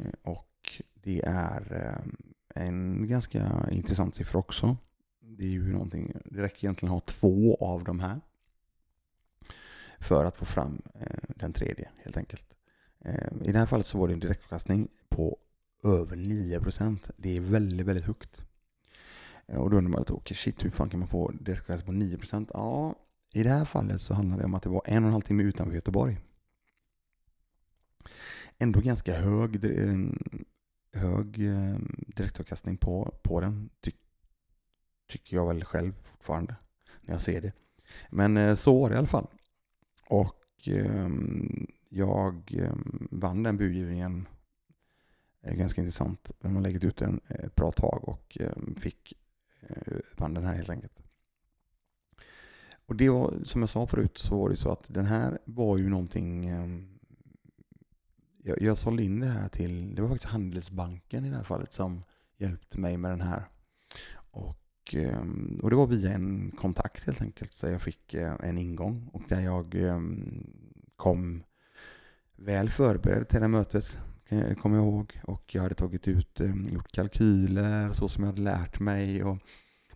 Eh, 0.00 0.12
och 0.22 0.82
det 0.94 1.22
är 1.26 1.72
eh, 1.72 2.62
en 2.64 3.08
ganska 3.08 3.68
intressant 3.70 4.14
siffra 4.14 4.38
också. 4.38 4.76
Det 5.20 5.44
är 5.44 5.50
ju 5.50 5.72
någonting, 5.72 6.16
det 6.24 6.42
räcker 6.42 6.64
egentligen 6.64 6.94
att 6.94 7.02
ha 7.02 7.06
två 7.06 7.56
av 7.60 7.84
de 7.84 8.00
här 8.00 8.20
för 9.98 10.24
att 10.24 10.36
få 10.36 10.44
fram 10.44 10.82
den 11.28 11.52
tredje 11.52 11.88
helt 11.96 12.16
enkelt. 12.16 12.46
I 13.40 13.52
det 13.52 13.58
här 13.58 13.66
fallet 13.66 13.86
så 13.86 13.98
var 13.98 14.08
det 14.08 14.14
en 14.14 14.20
direktavkastning 14.20 14.88
på 15.08 15.38
över 15.84 16.16
9% 16.16 17.10
Det 17.16 17.36
är 17.36 17.40
väldigt, 17.40 17.86
väldigt 17.86 18.04
högt. 18.04 18.44
Eh, 19.48 19.56
och 19.56 19.70
då 19.70 19.76
undrar 19.76 19.90
man 19.90 20.00
lite, 20.00 20.12
okay, 20.12 20.34
shit, 20.34 20.64
hur 20.64 20.70
fan 20.70 20.90
kan 20.90 21.00
man 21.00 21.08
få 21.08 21.30
direktavkastning 21.30 22.00
på 22.00 22.04
9% 22.04 22.50
Ja, 22.54 22.94
i 23.34 23.42
det 23.42 23.50
här 23.50 23.64
fallet 23.64 24.00
så 24.00 24.14
handlar 24.14 24.38
det 24.38 24.44
om 24.44 24.54
att 24.54 24.62
det 24.62 24.68
var 24.68 24.82
en 24.84 25.02
och 25.02 25.06
en 25.06 25.12
halv 25.12 25.22
timme 25.22 25.42
utanför 25.42 25.74
Göteborg. 25.74 26.20
Ändå 28.58 28.80
ganska 28.80 29.14
hög, 29.20 29.64
eh, 29.64 29.98
hög 30.92 31.46
eh, 31.48 31.76
direktavkastning 32.16 32.76
på, 32.76 33.14
på 33.22 33.40
den, 33.40 33.70
ty, 33.80 33.92
tycker 35.08 35.36
jag 35.36 35.46
väl 35.46 35.64
själv 35.64 35.92
fortfarande 36.02 36.56
när 37.00 37.14
jag 37.14 37.22
ser 37.22 37.40
det. 37.40 37.52
Men 38.10 38.56
så 38.56 38.80
var 38.80 38.88
det 38.88 38.94
i 38.94 38.98
alla 38.98 39.06
fall. 39.06 39.26
Och 40.08 40.68
ehm, 40.68 41.66
jag 41.88 42.52
ehm, 42.52 43.08
vann 43.10 43.42
den 43.42 43.56
budgivningen 43.56 44.28
ganska 45.42 45.80
intressant. 45.80 46.30
De 46.40 46.56
har 46.56 46.62
legat 46.62 46.84
ut 46.84 46.96
den 46.96 47.20
ett 47.28 47.54
bra 47.54 47.72
tag 47.72 48.08
och 48.08 48.36
ehm, 48.40 48.74
fick 48.74 49.12
Eh, 49.68 49.98
banden 50.16 50.42
den 50.42 50.50
här 50.50 50.56
helt 50.56 50.70
enkelt. 50.70 51.00
och 52.86 52.96
det 52.96 53.08
var, 53.08 53.34
som 53.44 53.62
jag 53.62 53.68
sa 53.68 53.86
förut, 53.86 54.18
så 54.18 54.38
var 54.38 54.48
det 54.50 54.56
så 54.56 54.70
att 54.70 54.84
den 54.88 55.06
här 55.06 55.38
var 55.44 55.78
ju 55.78 55.88
någonting 55.88 56.46
ehm, 56.46 56.94
jag, 58.46 58.62
jag 58.62 58.78
sålde 58.78 59.02
in 59.02 59.20
det 59.20 59.26
här 59.26 59.48
till, 59.48 59.94
det 59.94 60.02
var 60.02 60.08
faktiskt 60.08 60.32
Handelsbanken 60.32 61.24
i 61.24 61.30
det 61.30 61.36
här 61.36 61.44
fallet 61.44 61.72
som 61.72 62.02
hjälpte 62.36 62.80
mig 62.80 62.96
med 62.96 63.10
den 63.10 63.20
här. 63.20 63.44
Och, 64.14 64.94
ehm, 64.94 65.60
och 65.62 65.70
det 65.70 65.76
var 65.76 65.86
via 65.86 66.12
en 66.12 66.50
kontakt 66.50 67.06
helt 67.06 67.22
enkelt, 67.22 67.54
så 67.54 67.66
jag 67.66 67.82
fick 67.82 68.14
eh, 68.14 68.34
en 68.40 68.58
ingång 68.58 69.10
och 69.12 69.22
där 69.28 69.40
jag 69.40 69.74
ehm, 69.74 70.46
kom 70.96 71.42
väl 72.36 72.70
förberedd 72.70 73.28
till 73.28 73.38
det 73.38 73.44
här 73.44 73.48
mötet, 73.48 73.98
Eh, 74.28 74.54
kommer 74.54 74.76
jag 74.76 74.86
ihåg. 74.86 75.20
Och 75.24 75.54
jag 75.54 75.62
hade 75.62 75.74
tagit 75.74 76.08
ut, 76.08 76.40
eh, 76.40 76.56
gjort 76.72 76.92
kalkyler 76.92 77.92
så 77.92 78.08
som 78.08 78.24
jag 78.24 78.30
hade 78.30 78.42
lärt 78.42 78.80
mig 78.80 79.24
och 79.24 79.38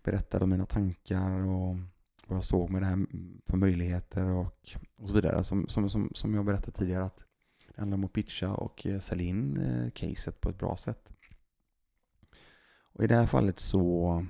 berättade 0.02 0.44
om 0.44 0.50
mina 0.50 0.66
tankar 0.66 1.46
och 1.46 1.76
vad 2.26 2.36
jag 2.36 2.44
såg 2.44 2.70
med 2.70 2.82
det 2.82 2.86
här 2.86 3.06
för 3.46 3.56
möjligheter 3.56 4.26
och, 4.26 4.76
och 4.96 5.08
så 5.08 5.14
vidare. 5.14 5.44
Som, 5.44 5.68
som, 5.68 5.90
som, 5.90 6.10
som 6.14 6.34
jag 6.34 6.44
berättade 6.44 6.72
tidigare 6.72 7.04
att 7.04 7.24
det 7.74 7.80
handlar 7.80 7.98
om 7.98 8.04
att 8.04 8.12
pitcha 8.12 8.54
och 8.54 8.86
eh, 8.86 8.98
sälja 8.98 9.26
in 9.26 9.60
caset 9.94 10.40
på 10.40 10.50
ett 10.50 10.58
bra 10.58 10.76
sätt. 10.76 11.12
Och 12.92 13.04
I 13.04 13.06
det 13.06 13.14
här 13.14 13.26
fallet 13.26 13.58
så 13.58 14.26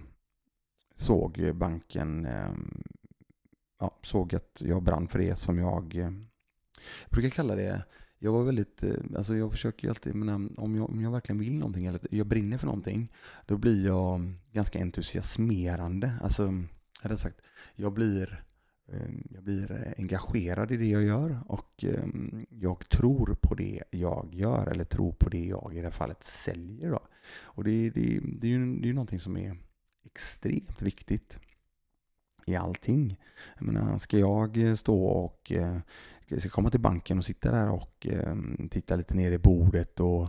såg 0.94 1.50
banken 1.54 2.26
ehm, 2.26 2.82
ja, 3.80 3.98
såg 4.02 4.34
att 4.34 4.62
jag 4.64 4.82
brann 4.82 5.08
för 5.08 5.18
det 5.18 5.36
som 5.36 5.58
jag, 5.58 5.94
jag 5.94 7.10
brukar 7.10 7.30
kalla 7.30 7.54
det 7.54 7.84
jag 8.18 8.32
var 8.32 8.44
väldigt, 8.44 8.82
eh, 8.82 8.94
alltså 9.16 9.36
jag 9.36 9.50
försöker 9.50 9.84
ju 9.84 9.88
alltid, 9.88 10.14
men 10.14 10.28
eh, 10.28 10.64
om 10.64 10.76
jag, 10.76 10.90
om 10.90 11.00
jag 11.00 11.10
verkligen 11.10 11.38
vill 11.38 11.54
någonting 11.54 11.86
eller 11.86 12.00
jag 12.10 12.26
brinner 12.26 12.58
för 12.58 12.66
någonting, 12.66 13.12
då 13.46 13.58
blir 13.58 13.86
jag 13.86 14.14
mm, 14.14 14.38
ganska 14.52 14.78
entusiasmerande. 14.78 16.12
Alltså, 16.22 16.64
jag 17.02 17.18
sagt, 17.18 17.40
jag 17.74 17.92
blir 17.92 18.44
eh, 18.88 19.10
jag 19.30 19.42
blir 19.42 19.94
engagerad 19.98 20.72
i 20.72 20.76
det 20.76 20.88
jag 20.88 21.02
gör 21.02 21.38
och 21.46 21.84
jag 22.48 22.88
tror 22.88 23.36
på 23.40 23.54
det 23.54 23.82
jag 23.90 24.28
gör 24.32 24.66
eller 24.66 24.84
tror 24.84 25.12
på 25.12 25.28
det 25.28 25.44
jag 25.44 25.72
i 25.74 25.76
det 25.76 25.82
här 25.82 25.90
fallet 25.90 26.22
säljer. 26.22 26.90
Då. 26.90 27.00
Och 27.40 27.64
det, 27.64 27.90
det, 27.90 28.20
det 28.22 28.46
är 28.46 28.50
ju 28.50 28.80
det 28.80 28.88
är 28.88 28.92
någonting 28.92 29.20
som 29.20 29.36
är 29.36 29.56
extremt 30.04 30.82
viktigt 30.82 31.38
i 32.46 32.56
allting. 32.56 33.16
Jag 33.58 33.66
menar, 33.66 33.98
ska 33.98 34.18
jag 34.18 34.78
stå 34.78 35.04
och 35.04 35.52
ska 36.36 36.48
komma 36.48 36.70
till 36.70 36.80
banken 36.80 37.18
och 37.18 37.24
sitta 37.24 37.50
där 37.50 37.70
och 37.70 38.06
eh, 38.06 38.36
titta 38.70 38.96
lite 38.96 39.14
ner 39.14 39.30
i 39.30 39.38
bordet 39.38 40.00
och 40.00 40.28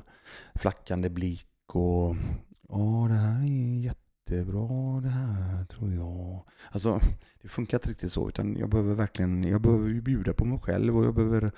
flackande 0.56 1.10
blick 1.10 1.76
och 1.76 2.16
ja, 2.70 3.06
det 3.10 3.16
här 3.16 3.44
är 3.44 3.80
jättebra 3.80 5.02
det 5.02 5.10
här 5.10 5.66
tror 5.66 5.94
jag. 5.94 6.44
Alltså, 6.72 7.02
det 7.42 7.48
funkar 7.48 7.78
inte 7.78 7.90
riktigt 7.90 8.12
så 8.12 8.30
utan 8.30 8.58
jag 8.58 8.70
behöver 8.70 8.96
verkligen, 8.96 9.44
jag 9.44 9.62
behöver 9.62 9.90
ju 9.90 10.02
bjuda 10.02 10.34
på 10.34 10.46
mig 10.46 10.60
själv 10.60 10.98
och 10.98 11.06
jag 11.06 11.16
behöver, 11.16 11.52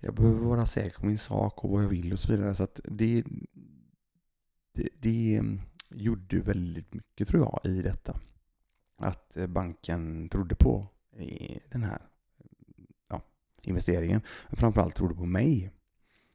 jag 0.00 0.14
behöver 0.14 0.40
vara 0.40 0.66
säker 0.66 1.00
på 1.00 1.06
min 1.06 1.18
sak 1.18 1.64
och 1.64 1.70
vad 1.70 1.82
jag 1.82 1.88
vill 1.88 2.12
och 2.12 2.20
så 2.20 2.32
vidare. 2.32 2.54
Så 2.54 2.64
att 2.64 2.80
det, 2.84 3.24
det, 4.74 4.88
det 4.98 5.36
ehm, 5.36 5.60
gjorde 5.90 6.40
väldigt 6.40 6.94
mycket 6.94 7.28
tror 7.28 7.42
jag 7.42 7.72
i 7.72 7.82
detta. 7.82 8.20
Att 8.96 9.36
eh, 9.36 9.46
banken 9.46 10.28
trodde 10.28 10.54
på 10.54 10.86
eh, 11.16 11.58
den 11.70 11.82
här 11.82 11.98
investeringen. 13.68 14.20
Men 14.48 14.56
framförallt 14.56 14.94
trodde 14.94 15.14
på 15.14 15.26
mig. 15.26 15.70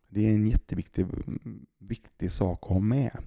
Det 0.10 0.30
är 0.30 0.34
en 0.34 0.48
jätteviktig 0.48 1.06
viktig 1.80 2.32
sak 2.32 2.60
att 2.64 2.70
ha 2.70 2.80
med. 2.80 3.18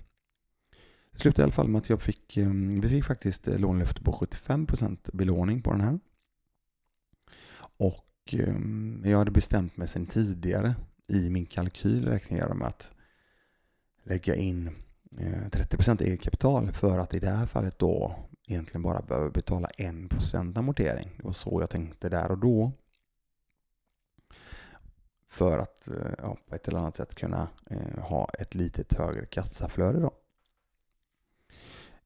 Det 1.13 1.21
slutade 1.21 1.43
i 1.43 1.45
alla 1.45 1.53
fall 1.53 1.69
med 1.69 1.79
att 1.79 1.89
jag 1.89 2.03
fick, 2.03 2.37
ehm, 2.37 2.81
vi 2.81 2.89
fick 2.89 3.05
faktiskt 3.05 3.49
eh, 3.49 3.59
lånelöfte 3.59 4.03
på 4.03 4.13
75% 4.13 5.11
belåning 5.13 5.63
på 5.63 5.71
den 5.71 5.81
här. 5.81 5.99
Och 7.77 8.09
ehm, 8.33 9.03
jag 9.05 9.19
hade 9.19 9.31
bestämt 9.31 9.77
mig 9.77 9.89
sedan 9.89 10.07
tidigare 10.07 10.75
i 11.09 11.31
min 11.31 11.47
kalkyl 11.47 12.09
räknade 12.09 12.43
jag 12.43 12.57
med 12.57 12.69
att 12.69 12.93
lägga 14.05 14.35
in 14.35 14.71
30% 15.17 16.03
eget 16.03 16.23
kapital 16.23 16.73
för 16.73 16.99
att 16.99 17.15
i 17.15 17.19
det 17.19 17.31
här 17.31 17.47
fallet 17.47 17.79
då 17.79 18.17
egentligen 18.47 18.83
bara 18.83 19.03
behöva 19.03 19.31
betala 19.31 19.69
1% 19.79 20.59
amortering. 20.59 21.11
Det 21.17 21.25
var 21.25 21.33
så 21.33 21.61
jag 21.61 21.71
tänkte 21.71 22.09
där 22.09 22.31
och 22.31 22.39
då. 22.39 22.73
För 25.33 25.59
att 25.59 25.89
eh, 25.89 26.15
ja, 26.19 26.37
på 26.49 26.55
ett 26.55 26.69
eller 26.69 26.79
annat 26.79 26.97
sätt 26.97 27.15
kunna 27.15 27.49
eh, 27.71 27.99
ha 27.99 28.29
ett 28.39 28.55
litet 28.55 28.93
högre 28.93 29.27
kassaflöde 29.27 30.01
då. 30.01 30.11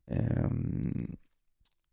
Ehm, 0.06 1.16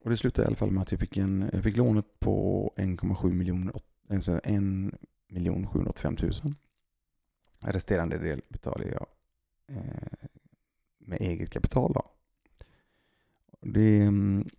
och 0.03 0.09
det 0.09 0.17
slutade 0.17 0.45
i 0.45 0.47
alla 0.47 0.55
fall 0.55 0.71
med 0.71 0.81
att 0.81 0.91
jag 0.91 0.99
fick, 0.99 1.17
en, 1.17 1.49
jag 1.53 1.63
fick 1.63 1.77
lånet 1.77 2.19
på 2.19 2.73
1,7 2.77 3.33
miljoner, 3.33 3.73
alltså 4.09 4.31
eh, 4.31 4.55
1 4.55 4.61
miljon 5.27 5.67
785 5.67 6.17
000. 6.21 6.53
Resterande 7.59 8.17
del 8.17 8.41
betalade 8.47 8.91
jag 8.91 9.07
eh, 9.67 10.27
med 10.97 11.21
eget 11.21 11.49
kapital. 11.49 11.93
Då. 11.93 12.05
Det, 13.61 14.01
ehm, 14.01 14.49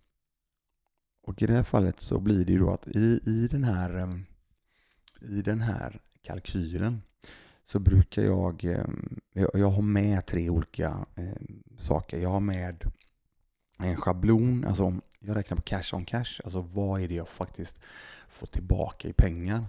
och 1.21 1.41
i 1.41 1.45
det 1.45 1.53
här 1.53 1.63
fallet 1.63 2.01
så 2.01 2.19
blir 2.19 2.45
det 2.45 2.51
ju 2.51 2.59
då 2.59 2.69
att 2.69 2.87
i, 2.87 3.19
i, 3.25 3.47
den, 3.51 3.63
här, 3.63 3.93
ehm, 3.93 4.25
i 5.21 5.41
den 5.41 5.61
här 5.61 6.01
kalkylen 6.25 7.01
så 7.65 7.79
brukar 7.79 8.21
jag, 8.21 8.63
eh, 8.63 8.85
jag, 9.33 9.49
jag 9.53 9.69
har 9.69 9.81
med 9.81 10.25
tre 10.25 10.49
olika 10.49 11.05
eh, 11.15 11.55
saker. 11.77 12.19
Jag 12.19 12.29
har 12.29 12.39
med 12.39 12.91
en 13.77 13.95
schablon, 13.95 14.65
alltså 14.65 14.93
jag 15.19 15.37
räknar 15.37 15.57
på 15.57 15.63
cash 15.63 15.93
on 15.93 16.05
cash, 16.05 16.41
alltså 16.43 16.61
vad 16.61 17.01
är 17.01 17.07
det 17.07 17.15
jag 17.15 17.29
faktiskt 17.29 17.79
får 18.27 18.47
tillbaka 18.47 19.07
i 19.07 19.13
pengar? 19.13 19.65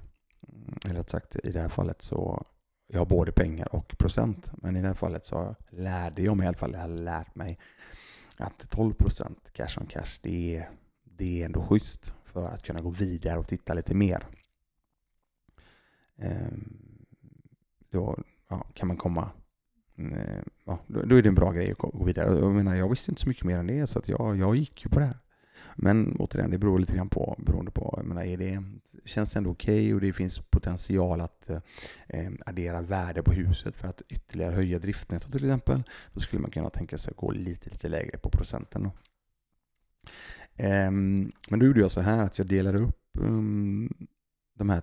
Eller 0.85 0.95
rätt 0.95 1.11
sagt, 1.11 1.37
i 1.45 1.53
det 1.53 1.61
här 1.61 1.69
fallet 1.69 2.03
så 2.03 2.47
jag 2.89 2.99
har 2.99 3.07
både 3.07 3.33
pengar 3.33 3.75
och 3.75 3.99
procent. 3.99 4.51
Men 4.53 4.77
i 4.77 4.81
det 4.81 4.87
här 4.87 4.95
fallet 4.95 5.27
så 5.27 5.55
lärde 5.71 6.23
jag 6.23 6.37
mig 6.37 6.45
i 6.45 6.49
alla 6.49 6.57
fall, 6.57 6.73
jag 6.73 6.81
har 6.81 6.89
lärt 6.89 7.35
mig 7.35 7.59
att 8.39 8.71
12 8.71 8.95
procent 8.95 9.51
cash 9.53 9.79
on 9.81 9.87
cash, 9.87 10.19
det 10.23 10.57
är, 10.57 10.69
det 11.05 11.43
är 11.43 11.47
ändå 11.47 11.63
schysst 11.63 12.15
för 12.25 12.47
att 12.47 12.63
kunna 12.63 12.81
gå 12.81 12.91
vidare 12.91 13.39
och 13.39 13.49
titta 13.49 13.75
lite 13.75 13.95
mer. 13.95 14.27
Ehm, 16.19 16.79
då 17.91 18.19
ja, 18.49 18.67
kan 18.75 18.89
man 18.89 18.97
komma 18.97 19.31
mm, 19.99 20.13
eh, 20.13 20.43
ja, 20.65 20.79
då 20.87 21.17
är 21.17 21.23
det 21.23 21.29
en 21.29 21.35
bra 21.35 21.53
grej 21.53 21.71
att 21.71 21.79
gå 21.79 22.05
vidare. 22.05 22.39
Jag, 22.39 22.53
menar, 22.53 22.75
jag 22.75 22.89
visste 22.89 23.11
inte 23.11 23.23
så 23.23 23.29
mycket 23.29 23.45
mer 23.45 23.59
än 23.59 23.67
det, 23.67 23.87
så 23.87 23.99
att 23.99 24.09
jag, 24.09 24.37
jag 24.37 24.57
gick 24.57 24.85
ju 24.85 24.91
på 24.91 24.99
det 24.99 25.07
här. 25.07 25.19
Men 25.77 26.17
återigen, 26.19 26.51
det 26.51 26.59
beror 26.59 26.79
lite 26.79 26.97
grann 26.97 27.09
på, 27.09 27.37
beroende 27.39 27.71
på, 27.71 27.95
jag 27.97 28.07
menar, 28.07 28.25
är 28.25 28.37
det, 28.37 28.63
känns 29.05 29.31
det 29.31 29.39
ändå 29.39 29.51
okej 29.51 29.75
okay 29.75 29.95
och 29.95 30.01
det 30.01 30.13
finns 30.13 30.39
potential 30.39 31.21
att 31.21 31.51
eh, 31.51 31.61
ehm, 32.09 32.39
addera 32.47 32.83
värde 32.83 33.23
på 33.23 33.33
huset 33.33 33.77
för 33.77 33.89
att 33.89 34.03
ytterligare 34.09 34.55
höja 34.55 34.79
driftnätet 34.79 35.33
till 35.33 35.45
exempel, 35.45 35.83
då 36.13 36.21
skulle 36.21 36.43
man 36.43 36.51
kunna 36.51 36.71
tänka 36.71 36.99
sig 36.99 37.11
att 37.11 37.17
gå 37.17 37.31
lite, 37.31 37.71
lite 37.71 37.89
lägre 37.89 38.19
på 38.19 38.31
procenten. 38.31 38.83
Då. 38.83 38.91
Eh, 40.65 40.91
men 40.91 41.59
då 41.59 41.67
gjorde 41.67 41.81
jag 41.81 41.91
så 41.91 42.01
här 42.01 42.25
att 42.25 42.39
jag 42.39 42.47
delade 42.47 42.79
upp 42.79 43.11
um, 43.19 44.09
de 44.55 44.71
här 44.71 44.83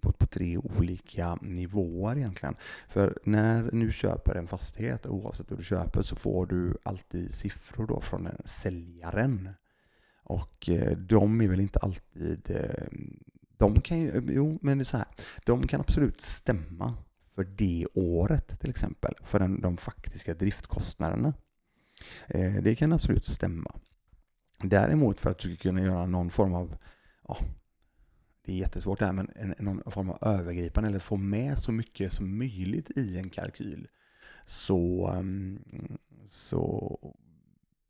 på, 0.00 0.12
på, 0.12 0.26
tre 0.26 0.58
olika 0.58 1.38
nivåer 1.42 2.16
egentligen. 2.16 2.54
För 2.88 3.18
när 3.24 3.70
du 3.72 3.92
köper 3.92 4.34
en 4.34 4.46
fastighet, 4.46 5.06
oavsett 5.06 5.50
vad 5.50 5.60
du 5.60 5.64
köper, 5.64 6.02
så 6.02 6.16
får 6.16 6.46
du 6.46 6.78
alltid 6.82 7.34
siffror 7.34 7.86
då 7.86 8.00
från 8.00 8.28
säljaren. 8.44 9.50
Och 10.22 10.68
eh, 10.68 10.96
de 10.96 11.40
är 11.40 11.48
väl 11.48 11.60
inte 11.60 11.78
alltid... 11.78 12.50
Eh, 12.50 12.86
de 13.58 13.80
kan 13.80 14.00
ju, 14.00 14.22
jo, 14.28 14.58
men 14.62 14.78
det 14.78 14.82
är 14.82 14.84
så 14.84 14.96
här. 14.96 15.06
De 15.44 15.66
kan 15.66 15.80
absolut 15.80 16.20
stämma 16.20 16.94
för 17.34 17.44
det 17.44 17.86
året 17.94 18.60
till 18.60 18.70
exempel, 18.70 19.14
för 19.24 19.38
den, 19.38 19.60
de 19.60 19.76
faktiska 19.76 20.34
driftkostnaderna. 20.34 21.34
Eh, 22.26 22.54
det 22.62 22.74
kan 22.74 22.92
absolut 22.92 23.26
stämma. 23.26 23.74
Däremot 24.58 25.20
för 25.20 25.30
att 25.30 25.38
du 25.38 25.54
ska 25.54 25.62
kunna 25.62 25.80
göra 25.80 26.06
någon 26.06 26.30
form 26.30 26.54
av 26.54 26.76
ja, 27.28 27.38
det 28.46 28.52
är 28.52 28.56
jättesvårt 28.56 28.98
det 28.98 29.06
här, 29.06 29.12
men 29.12 29.30
en, 29.34 29.54
någon 29.58 29.92
form 29.92 30.10
av 30.10 30.18
övergripande 30.20 30.88
eller 30.88 30.98
få 30.98 31.16
med 31.16 31.58
så 31.58 31.72
mycket 31.72 32.12
som 32.12 32.38
möjligt 32.38 32.90
i 32.96 33.18
en 33.18 33.30
kalkyl. 33.30 33.88
Så, 34.46 35.08
ehm, 35.16 35.58
så 36.26 36.98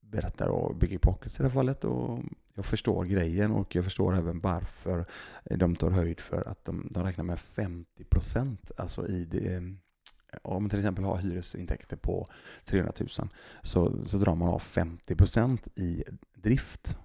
berättar 0.00 0.46
då 0.46 0.72
Biggie 0.80 0.98
Pockets 0.98 1.40
i 1.40 1.42
det 1.42 1.48
här 1.48 1.54
fallet 1.54 1.84
och 1.84 2.20
jag 2.54 2.66
förstår 2.66 3.04
grejen 3.04 3.50
och 3.50 3.74
jag 3.74 3.84
förstår 3.84 4.16
även 4.16 4.40
varför 4.40 5.06
de 5.44 5.76
tar 5.76 5.90
höjd 5.90 6.20
för 6.20 6.48
att 6.48 6.64
de, 6.64 6.88
de 6.90 7.04
räknar 7.04 7.24
med 7.24 7.40
50 7.40 8.04
procent. 8.04 8.70
Alltså 8.76 9.08
i 9.08 9.24
det, 9.24 9.54
ehm, 9.54 9.78
om 10.42 10.62
man 10.62 10.70
till 10.70 10.78
exempel 10.78 11.04
har 11.04 11.16
hyresintäkter 11.16 11.96
på 11.96 12.28
300 12.64 12.92
000 13.00 13.08
så, 13.62 14.04
så 14.06 14.18
drar 14.18 14.34
man 14.34 14.48
av 14.48 14.58
50 14.58 15.14
procent 15.14 15.68
i 15.74 16.04
drift 16.34 16.98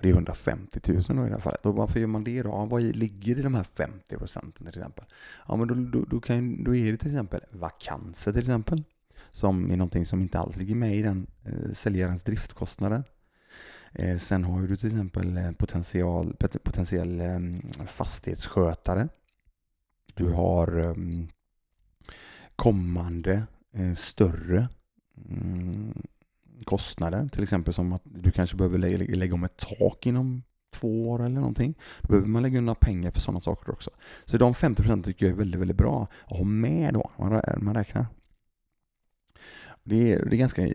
och 0.00 0.06
det 0.06 0.10
är 0.10 0.14
150 0.14 0.80
000 0.84 1.02
då 1.08 1.26
i 1.26 1.28
det 1.28 1.34
här 1.34 1.40
fallet. 1.40 1.66
Och 1.66 1.74
varför 1.74 2.00
gör 2.00 2.06
man 2.06 2.24
det 2.24 2.42
då? 2.42 2.66
vad 2.70 2.82
ligger 2.82 3.38
i 3.38 3.42
de 3.42 3.54
här 3.54 3.64
50 3.64 4.16
procenten 4.16 4.66
till 4.66 4.78
exempel? 4.78 5.04
Ja, 5.48 5.56
men 5.56 5.68
då, 5.68 5.74
då, 5.74 6.04
då, 6.04 6.20
kan, 6.20 6.64
då 6.64 6.74
är 6.74 6.92
det 6.92 6.96
till 6.96 7.08
exempel 7.08 7.40
vakanser 7.50 8.32
till 8.32 8.40
exempel. 8.40 8.84
Som 9.32 9.70
är 9.70 9.76
någonting 9.76 10.06
som 10.06 10.20
inte 10.20 10.38
alls 10.38 10.56
ligger 10.56 10.74
med 10.74 10.96
i 10.96 11.02
den 11.02 11.26
eh, 11.44 11.72
säljarens 11.72 12.22
driftkostnader. 12.22 13.04
Eh, 13.92 14.18
sen 14.18 14.44
har 14.44 14.62
du 14.62 14.76
till 14.76 14.88
exempel 14.88 15.54
potential, 15.58 16.36
potentiell 16.62 17.20
ehm, 17.20 17.62
fastighetsskötare. 17.86 19.08
Du 20.14 20.30
har 20.30 20.76
ehm, 20.76 21.28
kommande 22.56 23.42
eh, 23.72 23.94
större 23.94 24.68
mm, 25.30 26.02
kostnader, 26.64 27.28
till 27.28 27.42
exempel 27.42 27.74
som 27.74 27.92
att 27.92 28.02
du 28.04 28.30
kanske 28.30 28.56
behöver 28.56 28.78
lägga 29.16 29.34
om 29.34 29.44
ett 29.44 29.56
tak 29.56 30.06
inom 30.06 30.42
två 30.70 31.10
år 31.10 31.22
eller 31.24 31.40
någonting. 31.40 31.74
Då 32.00 32.08
behöver 32.08 32.28
man 32.28 32.42
lägga 32.42 32.58
undan 32.58 32.76
pengar 32.76 33.10
för 33.10 33.20
sådana 33.20 33.40
saker 33.40 33.72
också. 33.72 33.90
Så 34.24 34.38
de 34.38 34.54
50 34.54 34.82
procenten 34.82 35.12
tycker 35.12 35.26
jag 35.26 35.32
är 35.32 35.36
väldigt, 35.36 35.60
väldigt 35.60 35.76
bra 35.76 36.08
att 36.26 36.36
ha 36.36 36.44
med 36.44 36.94
då, 36.94 37.10
när 37.18 37.58
man 37.58 37.74
räknar. 37.74 38.06
Det 39.82 40.12
är, 40.12 40.24
det 40.24 40.36
är 40.36 40.38
ganska 40.38 40.68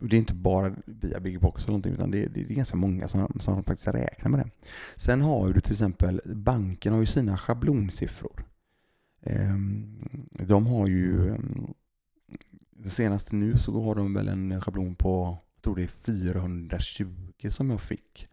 det 0.00 0.16
är 0.16 0.18
inte 0.18 0.34
bara 0.34 0.74
via 0.86 1.20
Big 1.20 1.40
Box 1.40 1.62
eller 1.62 1.70
någonting, 1.70 1.92
utan 1.92 2.10
det 2.10 2.24
är, 2.24 2.28
det 2.28 2.40
är 2.40 2.44
ganska 2.44 2.76
många 2.76 3.08
som, 3.08 3.38
som 3.40 3.64
faktiskt 3.64 3.88
räknar 3.88 4.30
med 4.30 4.40
det. 4.40 4.50
Sen 4.96 5.20
har 5.20 5.52
du 5.52 5.60
till 5.60 5.72
exempel, 5.72 6.20
banken 6.24 6.92
har 6.92 7.00
ju 7.00 7.06
sina 7.06 7.38
schablonsiffror. 7.38 8.44
Ehm, 9.22 10.28
de 10.30 10.66
har 10.66 10.86
ju, 10.86 11.30
ehm, 11.30 11.74
det 12.78 12.90
senaste 12.90 13.36
nu 13.36 13.58
så 13.58 13.82
har 13.82 13.94
de 13.94 14.14
väl 14.14 14.28
en 14.28 14.60
schablon 14.60 14.94
på, 14.94 15.38
jag 15.54 15.62
tror 15.62 15.76
det 15.76 15.82
är 15.82 15.86
420 15.86 17.48
som 17.48 17.70
jag 17.70 17.80
fick 17.80 18.28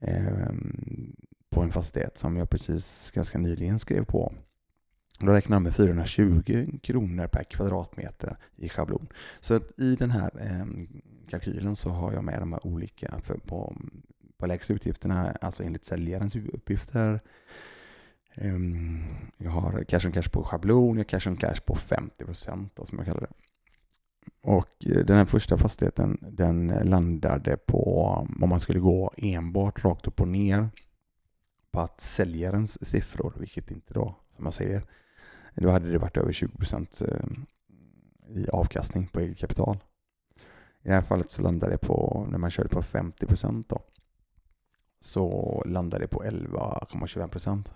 ehm, 0.00 1.16
på 1.50 1.62
en 1.62 1.72
fastighet 1.72 2.18
som 2.18 2.36
jag 2.36 2.50
precis 2.50 3.10
ganska 3.10 3.38
nyligen 3.38 3.78
skrev 3.78 4.04
på. 4.04 4.32
Då 5.18 5.32
räknar 5.32 5.56
de 5.56 5.62
med 5.62 5.74
420 5.74 6.78
kronor 6.82 7.26
per 7.26 7.44
kvadratmeter 7.44 8.36
i 8.56 8.68
schablon. 8.68 9.08
Så 9.40 9.54
att 9.54 9.80
i 9.80 9.96
den 9.96 10.10
här 10.10 10.30
eh, 10.40 10.66
kalkylen 11.28 11.76
så 11.76 11.90
har 11.90 12.12
jag 12.12 12.24
med 12.24 12.38
de 12.38 12.52
här 12.52 12.66
olika 12.66 13.20
för 13.24 13.34
på, 13.34 13.76
på 14.36 14.46
lägsta 14.46 14.72
utgifterna, 14.72 15.32
alltså 15.40 15.62
enligt 15.62 15.84
säljarens 15.84 16.36
uppgifter. 16.36 17.20
Eh, 18.34 18.56
jag 19.36 19.50
har 19.50 19.84
cash 19.84 20.06
on 20.06 20.12
cash 20.12 20.30
på 20.32 20.44
schablon, 20.44 20.96
jag 20.96 21.04
har 21.04 21.18
cash 21.18 21.30
on 21.30 21.36
cash 21.36 21.60
på 21.66 21.74
50 21.74 22.24
procent 22.24 22.78
som 22.84 22.98
jag 22.98 23.06
kallar 23.06 23.20
det. 23.20 23.41
Och 24.42 24.86
eh, 24.86 25.04
den 25.04 25.16
här 25.16 25.24
första 25.24 25.58
fastigheten 25.58 26.18
den 26.22 26.66
landade 26.66 27.56
på, 27.56 28.04
om 28.40 28.48
man 28.48 28.60
skulle 28.60 28.80
gå 28.80 29.12
enbart 29.16 29.84
rakt 29.84 30.06
upp 30.06 30.20
och 30.20 30.28
ner, 30.28 30.68
på 31.70 31.80
att 31.80 32.00
säljarens 32.00 32.88
siffror, 32.88 33.34
vilket 33.38 33.70
inte 33.70 33.94
då, 33.94 34.16
som 34.36 34.44
jag 34.44 34.54
säger, 34.54 34.82
då 35.54 35.70
hade 35.70 35.92
det 35.92 35.98
varit 35.98 36.16
över 36.16 36.32
20 36.32 36.56
procent 36.56 37.02
eh, 37.08 37.26
i 38.36 38.48
avkastning 38.48 39.06
på 39.06 39.20
eget 39.20 39.38
kapital. 39.38 39.76
I 40.82 40.88
det 40.88 40.94
här 40.94 41.02
fallet 41.02 41.30
så 41.30 41.42
landade 41.42 41.72
det 41.72 41.78
på, 41.78 42.26
när 42.30 42.38
man 42.38 42.50
körde 42.50 42.68
på 42.68 42.82
50 42.82 43.26
procent 43.26 43.68
då, 43.68 43.82
så 45.00 45.62
landade 45.66 46.04
det 46.04 46.08
på 46.08 46.22
11,25 46.24 47.28
procent. 47.28 47.70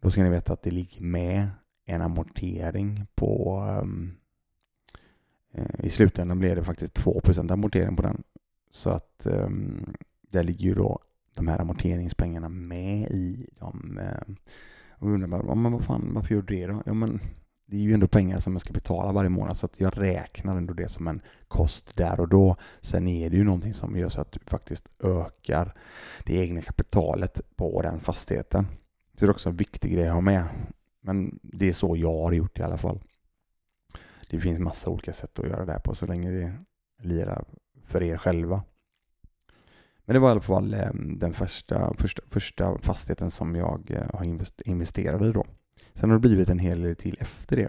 Då 0.00 0.10
ska 0.10 0.22
ni 0.22 0.30
veta 0.30 0.52
att 0.52 0.62
det 0.62 0.70
ligger 0.70 1.02
med 1.02 1.48
en 1.84 2.02
amortering 2.02 3.06
på 3.14 3.60
um, 3.82 4.19
Eh, 5.52 5.84
i 5.84 5.90
slutändan 5.90 6.38
blev 6.38 6.56
det 6.56 6.64
faktiskt 6.64 6.94
2 6.94 7.20
procent 7.20 7.50
amortering 7.50 7.96
på 7.96 8.02
den. 8.02 8.22
Så 8.70 8.90
att 8.90 9.26
um, 9.26 9.94
där 10.30 10.42
ligger 10.42 10.64
ju 10.64 10.74
då 10.74 10.98
de 11.36 11.48
här 11.48 11.60
amorteringspengarna 11.60 12.48
med 12.48 13.10
i 13.10 13.46
de 13.58 13.98
eh, 13.98 14.04
uh, 14.04 14.34
och 15.00 15.08
undrar 15.08 15.28
man, 15.28 15.62
men 15.62 15.72
vad 15.72 15.84
fan, 15.84 16.10
varför 16.14 16.34
gör 16.34 16.42
du 16.42 16.56
det 16.56 16.66
då? 16.66 16.82
Ja, 16.86 16.94
men 16.94 17.20
det 17.66 17.76
är 17.76 17.80
ju 17.80 17.94
ändå 17.94 18.08
pengar 18.08 18.40
som 18.40 18.52
jag 18.52 18.60
ska 18.60 18.72
betala 18.72 19.12
varje 19.12 19.30
månad 19.30 19.56
så 19.56 19.66
att 19.66 19.80
jag 19.80 19.98
räknar 19.98 20.56
ändå 20.56 20.74
det 20.74 20.88
som 20.88 21.08
en 21.08 21.20
kost 21.48 21.96
där 21.96 22.20
och 22.20 22.28
då. 22.28 22.56
Sen 22.80 23.08
är 23.08 23.30
det 23.30 23.36
ju 23.36 23.44
någonting 23.44 23.74
som 23.74 23.96
gör 23.96 24.08
så 24.08 24.20
att 24.20 24.32
du 24.32 24.40
faktiskt 24.46 24.88
ökar 25.04 25.74
det 26.24 26.34
egna 26.34 26.60
kapitalet 26.60 27.40
på 27.56 27.82
den 27.82 28.00
fastigheten. 28.00 28.64
Så 29.14 29.24
det 29.24 29.26
är 29.26 29.30
också 29.30 29.48
en 29.48 29.56
viktig 29.56 29.92
grej 29.92 30.08
att 30.08 30.14
ha 30.14 30.20
med. 30.20 30.44
Men 31.00 31.38
det 31.42 31.68
är 31.68 31.72
så 31.72 31.96
jag 31.96 32.22
har 32.22 32.32
gjort 32.32 32.58
i 32.58 32.62
alla 32.62 32.78
fall. 32.78 33.00
Det 34.30 34.40
finns 34.40 34.58
massa 34.58 34.90
olika 34.90 35.12
sätt 35.12 35.38
att 35.38 35.48
göra 35.48 35.64
det 35.64 35.72
här 35.72 35.78
på 35.78 35.94
så 35.94 36.06
länge 36.06 36.30
det 36.30 36.52
lirar 37.02 37.44
för 37.84 38.02
er 38.02 38.16
själva. 38.16 38.62
Men 40.04 40.14
det 40.14 40.20
var 40.20 40.28
i 40.28 40.30
alla 40.30 40.40
fall 40.40 40.74
eh, 40.74 40.90
den 40.94 41.32
första, 41.32 41.94
första, 41.94 42.22
första 42.30 42.78
fastigheten 42.78 43.30
som 43.30 43.54
jag 43.54 43.90
eh, 43.90 44.06
har 44.14 44.24
investerat 44.64 45.22
i 45.22 45.32
då. 45.32 45.46
Sen 45.94 46.10
har 46.10 46.16
det 46.16 46.28
blivit 46.28 46.48
en 46.48 46.58
hel 46.58 46.82
del 46.82 46.96
till 46.96 47.16
efter 47.20 47.56
det. 47.56 47.68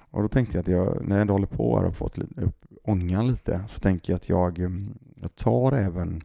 Och 0.00 0.22
då 0.22 0.28
tänkte 0.28 0.56
jag 0.56 0.62
att 0.62 0.68
jag, 0.68 1.08
när 1.08 1.16
jag 1.16 1.20
ändå 1.20 1.34
håller 1.34 1.46
på 1.46 1.70
och 1.70 1.82
har 1.82 1.90
fått 1.90 2.18
upp 2.18 2.66
ångan 2.82 3.26
lite, 3.26 3.64
så 3.68 3.80
tänker 3.80 4.12
jag 4.12 4.16
att 4.16 4.28
jag, 4.28 4.58
eh, 4.58 4.70
jag 5.16 5.34
tar 5.34 5.72
även 5.72 6.22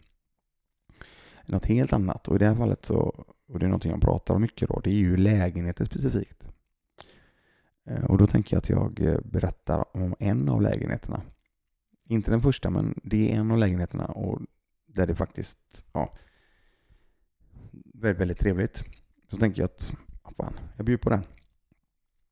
något 1.46 1.66
helt 1.66 1.94
annat. 1.94 2.28
Och 2.28 2.36
i 2.36 2.40
det 2.40 2.46
här 2.46 2.56
fallet 2.56 2.86
så, 2.86 3.26
och 3.48 3.60
det 3.60 3.66
är 3.66 3.70
någonting 3.70 3.92
jag 3.92 4.02
pratar 4.02 4.36
om 4.36 4.42
mycket 4.42 4.70
då, 4.70 4.80
det 4.84 4.90
är 4.90 4.94
ju 4.94 5.18
lägenheter 5.18 5.86
specifikt. 5.86 6.44
Eh, 7.86 8.06
och 8.06 8.18
då 8.18 8.28
tänker 8.28 8.56
jag 8.56 8.60
att 8.60 8.70
jag 8.70 9.00
eh, 9.00 9.20
berättar 9.26 9.98
om 9.98 10.16
en 10.20 10.50
av 10.50 10.62
lägenheterna. 10.62 11.22
Inte 12.08 12.32
den 12.32 12.42
första, 12.42 12.70
men 12.70 13.00
det 13.04 13.32
är 13.32 13.40
en 13.40 13.52
av 13.52 13.58
lägenheterna 13.58 14.06
och 14.06 14.42
där 14.88 15.08
det 15.08 15.16
faktiskt, 15.16 15.86
ja, 15.94 16.12
väldigt, 17.94 18.22
väldigt 18.22 18.40
trevligt. 18.40 18.84
Så 19.28 19.38
tänker 19.38 19.62
jag 19.62 19.66
att, 19.66 19.94
fan, 20.38 20.54
jag 20.78 20.86
bjuder 20.86 21.04
på 21.04 21.10
den. 21.10 21.24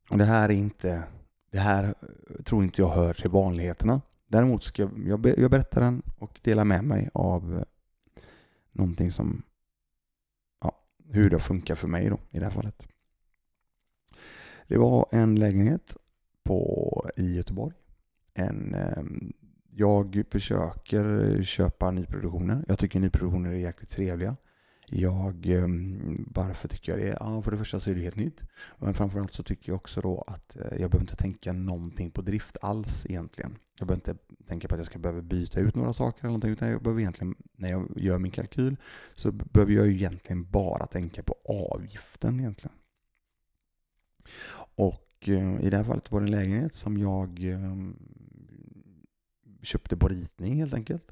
Och 0.10 0.18
det 0.18 0.26
här 0.26 0.50
är 0.50 0.54
inte, 0.54 1.04
det 1.52 1.60
här 1.60 1.84
eh, 1.84 2.44
tror 2.44 2.64
inte 2.64 2.82
jag 2.82 2.90
hör 2.90 3.14
till 3.14 3.30
vanligheterna. 3.30 4.02
Däremot 4.28 4.64
ska 4.64 4.82
jag, 4.82 5.08
jag, 5.08 5.40
jag 5.40 5.52
berättar 5.52 5.82
den 5.82 6.02
och 6.18 6.40
delar 6.44 6.66
med 6.66 6.84
mig 6.84 7.10
av 7.14 7.66
någonting 8.72 9.12
som, 9.12 9.44
ja, 10.62 10.80
hur 11.10 11.30
det 11.30 11.40
funkar 11.40 11.76
för 11.76 11.88
mig 11.88 12.10
då 12.10 12.18
i 12.32 12.40
det 12.40 12.46
här 12.46 12.52
fallet. 12.52 12.88
Det 14.74 14.80
var 14.80 15.06
en 15.12 15.36
lägenhet 15.36 15.98
på, 16.44 17.10
i 17.18 17.36
Göteborg. 17.36 17.76
En 18.34 18.74
ehm, 18.74 19.34
jag 19.72 20.24
försöker 20.32 21.42
köpa 21.44 21.92
nyproduktioner. 21.92 22.66
Jag 22.68 22.80
tycker 22.80 23.00
nyproduktioner 23.00 23.50
är 23.50 23.56
jäkligt 23.56 23.90
trevliga. 23.90 24.36
Jag, 24.88 25.46
ehm, 25.46 26.28
varför 26.34 26.68
tycker 26.68 26.92
jag 26.92 27.02
det? 27.02 27.18
Ja, 27.20 27.42
för 27.42 27.52
det 27.52 27.58
första 27.58 27.80
så 27.80 27.90
är 27.90 27.96
det 27.96 28.02
helt 28.02 28.16
nytt. 28.16 28.42
Men 28.80 28.94
framförallt 28.94 29.34
så 29.34 29.44
tycker 29.44 29.72
jag 29.72 29.76
också 29.76 30.02
då 30.02 30.24
att 30.28 30.56
eh, 30.56 30.62
jag 30.64 30.92
behöver 30.92 31.02
inte 31.02 31.16
tänka 31.16 31.54
någonting 31.54 32.12
på 32.12 32.22
drift 32.22 32.58
alls 32.62 33.06
egentligen. 33.06 33.58
Jag 33.80 33.88
behöver 33.88 34.12
inte 34.12 34.24
tänka 34.46 34.68
på 34.68 34.76
att 34.76 34.80
jag 34.80 34.88
ska 34.88 35.00
behöva 35.00 35.22
byta 35.22 35.60
ut 35.60 35.76
några 35.76 35.94
saker 35.94 36.20
eller 36.20 36.30
någonting, 36.30 36.52
utan 36.52 36.70
jag 36.70 36.84
behöver 36.84 37.02
egentligen, 37.02 37.36
när 37.58 37.70
jag 37.70 37.94
gör 37.96 38.20
min 38.20 38.32
kalkyl, 38.32 38.76
så 39.16 39.32
behöver 39.32 39.74
jag 39.74 39.88
egentligen 39.88 40.52
bara 40.52 40.86
tänka 40.86 41.24
på 41.24 41.36
avgiften 41.46 42.40
egentligen. 42.40 42.76
Och 44.76 45.30
eh, 45.30 45.62
i 45.62 45.70
det 45.70 45.78
här 45.78 45.84
fallet 45.84 46.12
var 46.12 46.22
det 46.22 46.26
en 46.26 46.32
lägenhet 46.32 46.76
som 46.76 46.98
jag 46.98 47.44
eh, 47.44 47.76
köpte 49.62 49.98
på 49.98 50.08
ritning 50.08 50.56
helt 50.56 50.74
enkelt. 50.74 51.12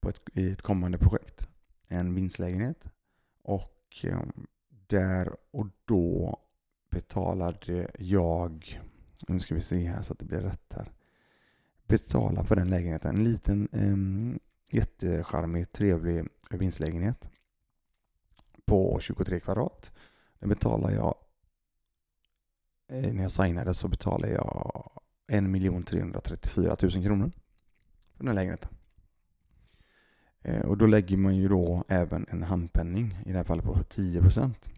På 0.00 0.08
ett, 0.08 0.20
I 0.32 0.50
ett 0.50 0.62
kommande 0.62 0.98
projekt. 0.98 1.48
En 1.88 2.14
vinstlägenhet. 2.14 2.84
Och 3.42 3.98
eh, 4.02 4.20
där 4.86 5.36
och 5.50 5.66
då 5.84 6.40
betalade 6.90 7.90
jag, 7.98 8.80
nu 9.28 9.40
ska 9.40 9.54
vi 9.54 9.60
se 9.60 9.86
här 9.86 10.02
så 10.02 10.12
att 10.12 10.18
det 10.18 10.24
blir 10.24 10.40
rätt 10.40 10.72
här. 10.72 10.92
Betala 11.86 12.44
för 12.44 12.56
den 12.56 12.70
lägenheten. 12.70 13.16
En 13.16 13.24
liten 13.24 13.68
um, 13.72 14.38
jättecharmig, 14.70 15.72
trevlig 15.72 16.28
vinstlägenhet. 16.50 17.28
På 18.64 18.98
23 19.00 19.40
kvadrat. 19.40 19.92
Den 20.38 20.48
betalar 20.48 20.90
jag, 20.90 21.14
Eh, 22.94 23.12
när 23.12 23.22
jag 23.22 23.30
signade 23.30 23.74
så 23.74 23.88
betalade 23.88 24.32
jag 24.32 24.90
1 25.28 25.86
334 25.86 26.76
000 26.82 26.90
kronor 26.90 27.30
för 28.12 28.24
den 28.24 28.28
här 28.28 28.34
lägenheten. 28.34 28.70
Eh, 30.42 30.60
och 30.60 30.78
då 30.78 30.86
lägger 30.86 31.16
man 31.16 31.36
ju 31.36 31.48
då 31.48 31.84
även 31.88 32.26
en 32.30 32.42
handpenning, 32.42 33.18
i 33.26 33.32
det 33.32 33.36
här 33.36 33.44
fallet 33.44 33.64
på 33.64 33.82
10 33.88 34.20
procent. 34.20 34.68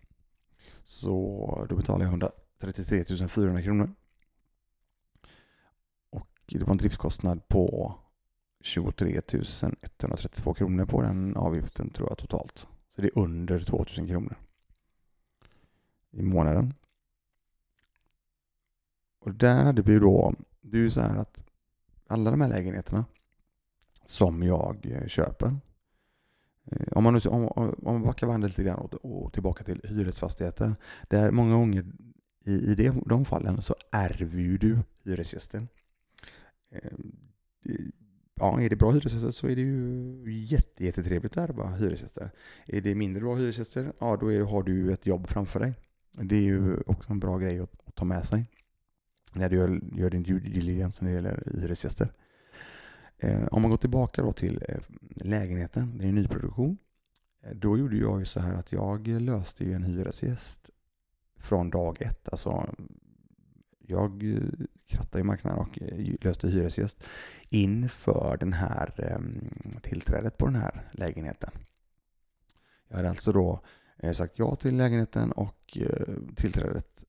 Så 0.85 1.67
då 1.69 1.77
betalar 1.77 2.05
jag 2.05 2.11
133 2.11 3.29
400 3.29 3.63
kronor. 3.63 3.91
Och 6.11 6.29
det 6.47 6.65
var 6.65 6.71
en 6.71 6.77
driftskostnad 6.77 7.49
på 7.49 7.95
23 8.61 9.21
132 9.99 10.55
kronor 10.55 10.85
på 10.85 11.03
den 11.03 11.37
avgiften 11.37 11.91
tror 11.91 12.09
jag 12.09 12.19
totalt. 12.19 12.69
Så 12.89 13.01
det 13.01 13.09
är 13.09 13.19
under 13.19 13.59
2000 13.59 14.09
kronor 14.09 14.37
i 16.11 16.23
månaden. 16.23 16.75
Och 19.27 19.35
där 19.35 19.65
hade 19.65 19.83
vi 19.83 19.99
då, 19.99 20.35
det 20.61 20.79
är 20.79 20.83
ju 20.83 20.91
så 20.91 21.01
här 21.01 21.17
att 21.17 21.45
alla 22.07 22.31
de 22.31 22.41
här 22.41 22.49
lägenheterna 22.49 23.05
som 24.05 24.43
jag 24.43 24.87
eh, 24.91 25.07
köper. 25.07 25.57
Eh, 26.65 26.93
om 26.93 27.05
man, 27.05 27.21
om, 27.27 27.49
om 27.49 27.75
man 27.83 28.03
backar 28.03 28.27
bandet 28.27 28.51
lite 28.51 28.63
grann 28.63 28.79
och, 28.79 28.95
och 28.95 29.33
tillbaka 29.33 29.65
till 29.65 29.81
hyresfastigheter. 29.85 30.75
Där 31.09 31.31
många 31.31 31.55
gånger 31.55 31.85
i, 32.45 32.53
i 32.53 32.75
det, 32.75 32.95
de 33.07 33.25
fallen 33.25 33.63
så 33.63 33.75
ärver 33.93 34.59
du 34.59 34.79
hyresgästen. 35.05 35.69
Eh, 36.71 36.91
ja, 38.35 38.61
är 38.61 38.71
det 38.71 38.77
bra 38.77 38.91
hyresgäster 38.91 39.31
så 39.31 39.49
är 39.49 39.57
det 39.57 39.63
ju 39.63 40.45
jätte, 40.45 40.85
jättetrevligt 40.85 41.37
att 41.37 41.51
vara 41.51 41.69
hyresgäster. 41.69 42.31
Är 42.67 42.81
det 42.81 42.95
mindre 42.95 43.23
bra 43.23 43.35
hyresgäster, 43.35 43.93
ja 43.99 44.17
då 44.17 44.33
är, 44.33 44.41
har 44.41 44.63
du 44.63 44.93
ett 44.93 45.07
jobb 45.07 45.29
framför 45.29 45.61
dig. 45.61 45.75
Det 46.13 46.37
är 46.37 46.43
ju 46.43 46.77
också 46.87 47.13
en 47.13 47.21
bra 47.21 47.39
grej 47.39 47.61
att, 47.61 47.89
att 47.89 47.95
ta 47.95 48.05
med 48.05 48.25
sig 48.27 48.47
när 49.39 49.49
du 49.49 49.57
gör, 49.57 49.81
gör 49.93 50.11
din 50.11 50.23
due 50.23 50.41
diligence 50.41 51.05
när 51.05 51.11
det 51.11 51.17
gäller 51.17 51.53
hyresgäster. 51.61 52.09
Eh, 53.19 53.47
om 53.47 53.63
man 53.63 53.71
går 53.71 53.79
tillbaka 53.79 54.23
då 54.23 54.33
till 54.33 54.65
eh, 54.69 54.79
lägenheten, 55.17 55.99
det 55.99 56.05
är 56.05 56.09
en 56.09 56.15
nyproduktion. 56.15 56.79
Eh, 57.43 57.55
då 57.55 57.79
gjorde 57.79 57.97
jag 57.97 58.19
ju 58.19 58.25
så 58.25 58.41
här 58.41 58.55
att 58.55 58.73
jag 58.73 59.07
löste 59.07 59.65
ju 59.65 59.73
en 59.73 59.83
hyresgäst 59.83 60.71
från 61.37 61.71
dag 61.71 62.03
ett. 62.03 62.29
Alltså, 62.29 62.75
jag 63.79 64.25
krattade 64.87 65.21
i 65.21 65.25
marknaden 65.25 65.59
och 65.59 65.79
löste 66.25 66.49
hyresgäst 66.49 67.05
inför 67.49 68.37
den 68.41 68.53
här 68.53 69.21
tillträdet 69.83 70.39
på 70.39 70.47
den 70.47 70.55
här 70.55 70.89
lägenheten. 70.93 71.51
Jag 72.89 72.97
hade 72.97 73.09
alltså 73.09 73.33
då 73.33 73.61
sagt 74.13 74.39
ja 74.39 74.57
till 74.57 74.77
lägenheten 74.77 75.33
och 75.33 75.79
tillträdet 76.37 77.05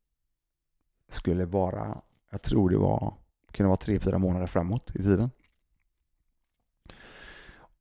skulle 1.10 1.46
vara, 1.46 2.02
jag 2.30 2.42
tror 2.42 2.70
det 2.70 2.78
var, 2.78 3.14
kunde 3.52 3.68
vara 3.68 3.78
tre, 3.78 4.00
fyra 4.00 4.18
månader 4.18 4.48
framåt 4.48 4.92
i 4.96 5.04
tiden. 5.04 5.30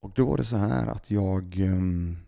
Och 0.01 0.13
då 0.15 0.27
var 0.27 0.37
det 0.37 0.45
så 0.45 0.57
här 0.57 0.87
att 0.87 1.11
jag 1.11 1.59
ehm, 1.61 2.27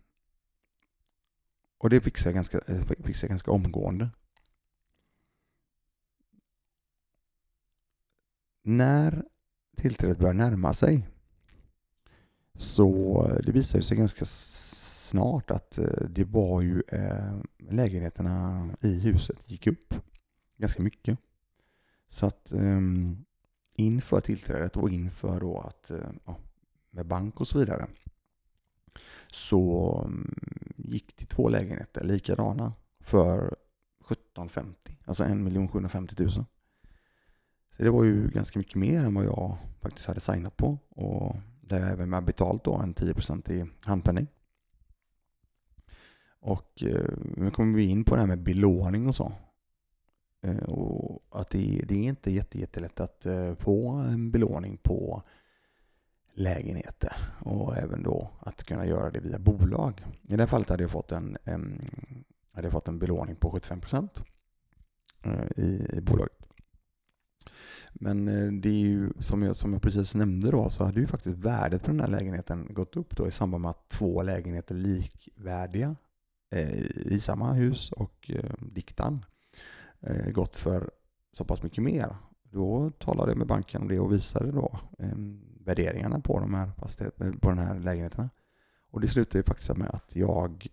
och 1.79 1.91
det 1.91 2.01
fixade 2.01 2.29
jag 2.29 2.35
ganska, 2.35 2.59
eh, 2.59 2.83
fixade 2.83 3.25
jag 3.25 3.29
ganska 3.29 3.51
omgående. 3.51 4.11
När 8.62 9.25
tillträdet 9.77 10.19
börjar 10.19 10.35
närma 10.35 10.73
sig 10.73 11.09
så 12.55 13.23
eh, 13.27 13.37
det 13.45 13.53
visade 13.53 13.85
sig 13.85 13.97
ganska 13.97 14.25
snart 14.25 15.51
att 15.51 15.79
eh, 15.79 16.09
det 16.11 16.25
var 16.25 16.62
ju 16.62 16.83
lägenheterna 17.59 18.69
i 18.81 19.01
huset 19.01 19.51
gick 19.51 19.66
upp 19.66 19.95
ganska 20.57 20.83
mycket. 20.83 21.19
Så 22.09 22.27
att 22.27 22.53
um, 22.53 23.25
inför 23.75 24.21
tillträdet 24.21 24.77
och 24.77 24.91
inför 24.91 25.41
då 25.41 25.61
att, 25.61 25.91
uh, 25.95 26.37
med 26.91 27.07
bank 27.07 27.41
och 27.41 27.49
så 27.49 27.59
vidare, 27.59 27.87
så 29.31 30.03
um, 30.05 30.35
gick 30.77 31.17
det 31.17 31.25
två 31.25 31.49
lägenheter 31.49 32.05
likadana 32.05 32.73
för 33.01 33.57
1750, 34.01 34.97
alltså 35.05 35.25
1 35.25 35.71
750 35.71 36.15
000. 36.19 36.31
Så 36.31 36.45
det 37.77 37.91
var 37.91 38.05
ju 38.05 38.29
ganska 38.29 38.59
mycket 38.59 38.75
mer 38.75 39.05
än 39.05 39.15
vad 39.15 39.25
jag 39.25 39.57
faktiskt 39.81 40.07
hade 40.07 40.21
signat 40.21 40.57
på 40.57 40.79
och 40.89 41.37
där 41.61 41.81
jag 41.81 41.91
även 41.91 42.11
med 42.11 42.25
betalt 42.25 42.65
då 42.65 42.75
en 42.75 42.95
10% 42.95 43.53
i 43.53 43.71
handpenning. 43.85 44.27
Och 46.41 46.83
eh, 46.83 47.11
nu 47.37 47.51
kommer 47.51 47.77
vi 47.77 47.85
in 47.85 48.05
på 48.05 48.15
det 48.15 48.21
här 48.21 48.29
med 48.29 48.43
belåning 48.43 49.09
och 49.09 49.15
så. 49.15 49.33
Eh, 50.43 50.59
och 50.59 51.41
att 51.41 51.51
det, 51.51 51.84
det 51.89 51.95
är 51.95 52.09
inte 52.09 52.30
jätte, 52.30 52.59
jättelätt 52.59 53.01
att 53.01 53.26
eh, 53.26 53.55
få 53.55 53.89
en 53.89 54.30
belåning 54.30 54.76
på 54.76 55.22
lägenheter 56.34 57.16
och 57.41 57.76
även 57.76 58.03
då 58.03 58.30
att 58.41 58.64
kunna 58.64 58.86
göra 58.86 59.11
det 59.11 59.20
via 59.20 59.39
bolag. 59.39 60.07
I 60.22 60.36
det 60.36 60.43
här 60.43 60.47
fallet 60.47 60.68
hade 60.68 60.82
jag 60.82 60.91
fått 60.91 61.12
en, 61.12 61.36
en 61.45 61.91
hade 62.53 62.66
jag 62.66 62.72
fått 62.72 62.89
en 62.89 62.99
belåning 62.99 63.36
på 63.36 63.51
75 63.51 63.80
procent 63.80 64.22
eh, 65.22 65.64
i, 65.64 65.86
i 65.93 66.01
bolaget. 66.01 66.39
Men 67.93 68.24
det 68.61 68.68
är 68.68 68.72
ju 68.72 69.12
som 69.18 69.43
jag, 69.43 69.57
som 69.57 69.72
jag 69.72 69.82
precis 69.82 70.14
nämnde 70.14 70.51
då 70.51 70.70
så 70.70 70.84
hade 70.84 71.01
ju 71.01 71.07
faktiskt 71.07 71.36
värdet 71.36 71.82
på 71.84 71.91
den 71.91 72.01
här 72.01 72.09
lägenheten 72.09 72.74
gått 72.74 72.97
upp 72.97 73.16
då 73.16 73.28
i 73.28 73.30
samband 73.30 73.62
med 73.62 73.70
att 73.70 73.89
två 73.89 74.22
lägenheter 74.22 74.74
likvärdiga 74.74 75.97
eh, 76.51 76.80
i 76.86 77.20
samma 77.20 77.53
hus 77.53 77.93
och 77.93 78.30
eh, 78.30 78.53
diktan 78.59 79.14
eh, 79.14 79.20
Eh, 80.01 80.30
gått 80.30 80.57
för 80.57 80.90
så 81.32 81.44
pass 81.44 81.62
mycket 81.62 81.84
mer. 81.84 82.16
Då 82.42 82.90
talade 82.90 83.30
jag 83.30 83.38
med 83.38 83.46
banken 83.46 83.82
om 83.82 83.88
det 83.88 84.01
och 84.01 84.12
visade 84.12 84.53
då 84.53 84.80
eh, 84.99 85.16
värderingarna 85.64 86.20
på 86.20 86.40
de 86.40 86.55
här, 86.55 86.70
eh, 87.01 87.32
på 87.40 87.49
den 87.49 87.59
här 87.59 87.78
lägenheterna. 87.78 88.30
Och 88.90 89.01
det 89.01 89.09
slutade 89.09 89.44
faktiskt 89.44 89.76
med 89.76 89.90
att 89.90 90.16
jag 90.16 90.66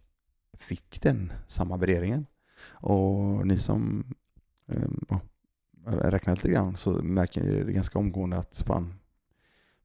fick 0.53 1.01
den 1.01 1.33
samma 1.47 1.77
värderingen. 1.77 2.25
Och 2.67 3.47
ni 3.47 3.57
som 3.57 4.05
eh, 4.67 5.19
räknar 5.85 6.35
lite 6.35 6.51
grann 6.51 6.77
så 6.77 6.91
märker 6.91 7.43
ni 7.43 7.63
det 7.63 7.71
ganska 7.71 7.99
omgående 7.99 8.37
att 8.37 8.63
fan, 8.67 8.93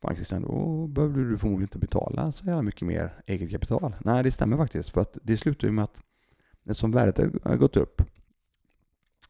fan 0.03 0.14
Christian, 0.14 0.43
då 0.43 0.86
behövde 0.86 1.30
du 1.30 1.38
förmodligen 1.38 1.62
inte 1.64 1.78
betala 1.78 2.32
så 2.32 2.45
jävla 2.47 2.62
mycket 2.62 2.82
mer 2.82 3.22
eget 3.26 3.51
kapital. 3.51 3.97
Nej, 4.05 4.22
det 4.22 4.30
stämmer 4.30 4.57
faktiskt. 4.57 4.91
För 4.91 5.01
att 5.01 5.18
det 5.22 5.36
slutar 5.36 5.68
ju 5.68 5.72
med 5.72 5.84
att 5.84 6.76
som 6.76 6.91
värdet 6.91 7.45
har 7.45 7.57
gått 7.57 7.76
upp 7.76 8.03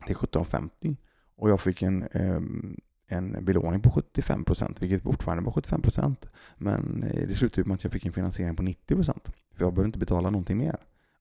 till 0.06 0.16
17,50 0.16 0.96
och 1.36 1.50
jag 1.50 1.60
fick 1.60 1.82
en, 1.82 2.08
ehm, 2.12 2.76
en 3.08 3.44
belåning 3.44 3.80
på 3.80 3.90
75 3.90 4.44
procent, 4.44 4.82
vilket 4.82 5.02
fortfarande 5.02 5.44
var 5.44 5.52
75 5.52 5.82
procent. 5.82 6.26
Men 6.56 7.02
eh, 7.02 7.28
det 7.28 7.34
slutade 7.34 7.68
med 7.68 7.74
att 7.74 7.84
jag 7.84 7.92
fick 7.92 8.06
en 8.06 8.12
finansiering 8.12 8.56
på 8.56 8.62
90 8.62 8.94
procent. 8.94 9.32
För 9.54 9.64
jag 9.64 9.74
behövde 9.74 9.86
inte 9.88 9.98
betala 9.98 10.30
någonting 10.30 10.58
mer 10.58 10.76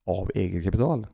av 0.06 0.32
eget 0.36 0.64
kapital. 0.64 1.08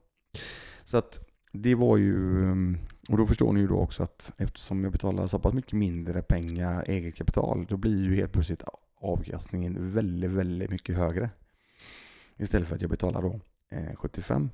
Så 0.84 0.97
att 0.97 1.20
det 1.51 1.76
var 1.76 1.97
ju, 1.97 2.43
ehm, 2.43 2.78
och 3.09 3.18
då 3.18 3.28
förstår 3.28 3.53
ni 3.53 3.59
ju 3.59 3.68
då 3.68 3.80
också 3.80 4.03
att 4.03 4.32
eftersom 4.38 4.84
jag 4.84 4.91
betalar 4.91 5.28
så 5.28 5.39
pass 5.39 5.53
mycket 5.53 5.74
mindre 5.74 6.22
pengar 6.22 6.84
eget 6.88 7.16
kapital, 7.16 7.66
då 7.70 7.78
blir 7.78 8.03
ju 8.03 8.16
helt 8.16 8.32
plötsligt 8.32 8.63
avkastningen 9.01 9.93
väldigt, 9.93 10.32
väldigt 10.32 10.70
mycket 10.70 10.95
högre. 10.95 11.30
Istället 12.38 12.68
för 12.68 12.76
att 12.76 12.82
jag 12.82 12.89
betalar 12.89 13.22
då 13.22 13.39
eh, 13.72 13.95
75, 13.95 14.49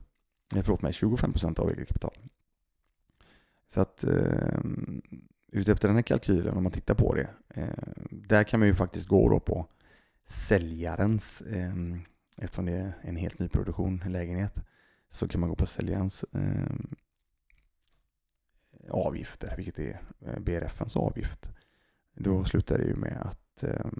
eh, 0.55 0.61
förlåt 0.63 0.81
mig, 0.81 0.93
25 0.93 1.31
procent 1.31 1.59
av 1.59 1.69
eget 1.69 1.87
kapital. 1.87 2.13
Så 3.73 3.81
att 3.81 4.03
eh, 4.03 4.59
utefter 5.51 5.87
den 5.87 5.97
här 5.97 6.03
kalkylen, 6.03 6.57
om 6.57 6.63
man 6.63 6.71
tittar 6.71 6.95
på 6.95 7.15
det, 7.15 7.29
eh, 7.49 7.93
där 8.09 8.43
kan 8.43 8.59
man 8.59 8.69
ju 8.69 8.75
faktiskt 8.75 9.07
gå 9.07 9.29
då 9.29 9.39
på 9.39 9.67
säljarens, 10.25 11.41
eh, 11.41 11.75
eftersom 12.37 12.65
det 12.65 12.71
är 12.71 12.93
en 13.01 13.15
helt 13.15 13.39
ny 13.39 13.47
produktion, 13.47 14.01
en 14.05 14.11
lägenhet, 14.11 14.53
så 15.09 15.27
kan 15.27 15.41
man 15.41 15.49
gå 15.49 15.55
på 15.55 15.65
säljarens 15.65 16.25
eh, 16.33 16.75
avgifter, 18.89 19.53
vilket 19.57 19.79
är 19.79 20.01
eh, 20.19 20.39
BRFens 20.39 20.95
avgift. 20.95 21.49
Då 22.15 22.45
slutar 22.45 22.77
det 22.77 22.83
ju 22.83 22.95
med 22.95 23.17
att 23.21 23.63
eh, 23.63 23.91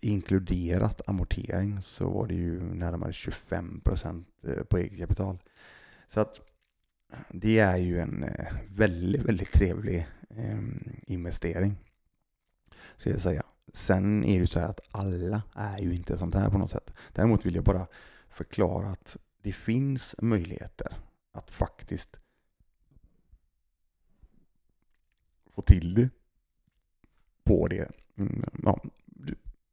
inkluderat 0.00 1.00
amortering 1.08 1.82
så 1.82 2.10
var 2.10 2.26
det 2.26 2.34
ju 2.34 2.60
närmare 2.74 3.12
25 3.12 3.80
procent 3.80 4.28
eh, 4.48 4.62
på 4.62 4.78
eget 4.78 4.98
kapital. 4.98 5.38
Så 6.06 6.20
att 6.20 6.40
det 7.30 7.58
är 7.58 7.76
ju 7.76 8.00
en 8.00 8.24
eh, 8.24 8.46
väldigt, 8.68 9.22
väldigt 9.22 9.52
trevlig 9.52 10.06
ehm, 10.30 10.82
investering. 11.06 11.76
Ska 12.96 13.10
jag 13.10 13.20
säga. 13.20 13.42
Sen 13.72 14.24
är 14.24 14.32
det 14.32 14.40
ju 14.40 14.46
så 14.46 14.60
här 14.60 14.68
att 14.68 14.80
alla 14.90 15.42
är 15.54 15.78
ju 15.78 15.94
inte 15.94 16.18
sånt 16.18 16.34
här 16.34 16.50
på 16.50 16.58
något 16.58 16.70
sätt. 16.70 16.92
Däremot 17.12 17.46
vill 17.46 17.54
jag 17.54 17.64
bara 17.64 17.86
förklara 18.28 18.88
att 18.88 19.16
det 19.42 19.52
finns 19.52 20.14
möjligheter 20.18 20.96
att 21.32 21.50
faktiskt 21.50 22.20
få 25.54 25.62
till 25.62 25.94
det 25.94 26.10
på 27.44 27.68
det. 27.68 27.90
Mm, 28.16 28.44
ja, 28.62 28.80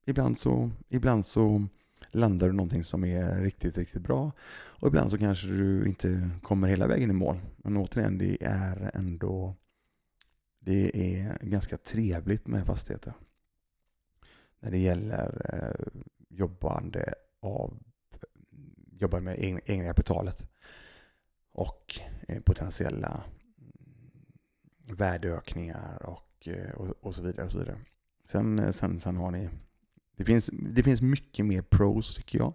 ibland 0.06 0.38
så, 0.38 0.72
ibland 0.90 1.26
så 1.26 1.68
landar 2.14 2.48
du 2.48 2.54
någonting 2.54 2.84
som 2.84 3.04
är 3.04 3.42
riktigt, 3.42 3.78
riktigt 3.78 4.02
bra. 4.02 4.32
Och 4.54 4.88
ibland 4.88 5.12
så 5.12 5.18
kanske 5.18 5.48
du 5.48 5.86
inte 5.88 6.30
kommer 6.44 6.68
hela 6.68 6.88
vägen 6.88 7.10
i 7.10 7.14
mål. 7.14 7.36
Men 7.58 7.78
återigen, 7.78 8.18
det 8.18 8.38
är 8.42 8.92
ändå 8.94 9.56
det 10.66 11.16
är 11.18 11.38
ganska 11.42 11.78
trevligt 11.78 12.48
med 12.48 12.66
fastigheter. 12.66 13.14
När 14.60 14.72
det 14.72 14.78
gäller 14.78 15.42
eh, 15.54 16.02
jobbande, 16.30 17.14
av, 17.40 17.80
jobbande 19.00 19.26
med 19.26 19.40
egna, 19.40 19.60
egna 19.66 19.86
kapitalet 19.86 20.48
och 21.52 22.00
eh, 22.28 22.42
potentiella 22.42 23.24
mm, 23.58 24.96
värdeökningar 24.98 26.06
och, 26.06 26.48
eh, 26.48 26.76
och, 26.76 26.96
och, 27.02 27.16
så 27.16 27.22
vidare. 27.22 27.46
Och 27.46 27.52
så 27.52 27.58
vidare. 27.58 27.78
Sen, 28.26 28.60
eh, 28.60 28.72
sen, 28.72 29.00
sen 29.00 29.18
har 29.18 29.32
ni 29.32 29.50
det 30.16 30.26
finns, 30.26 30.50
det 30.54 30.84
finns 30.84 31.02
mycket 31.02 31.46
mer 31.46 31.62
pros 31.62 32.16
tycker 32.16 32.40
jag, 32.40 32.54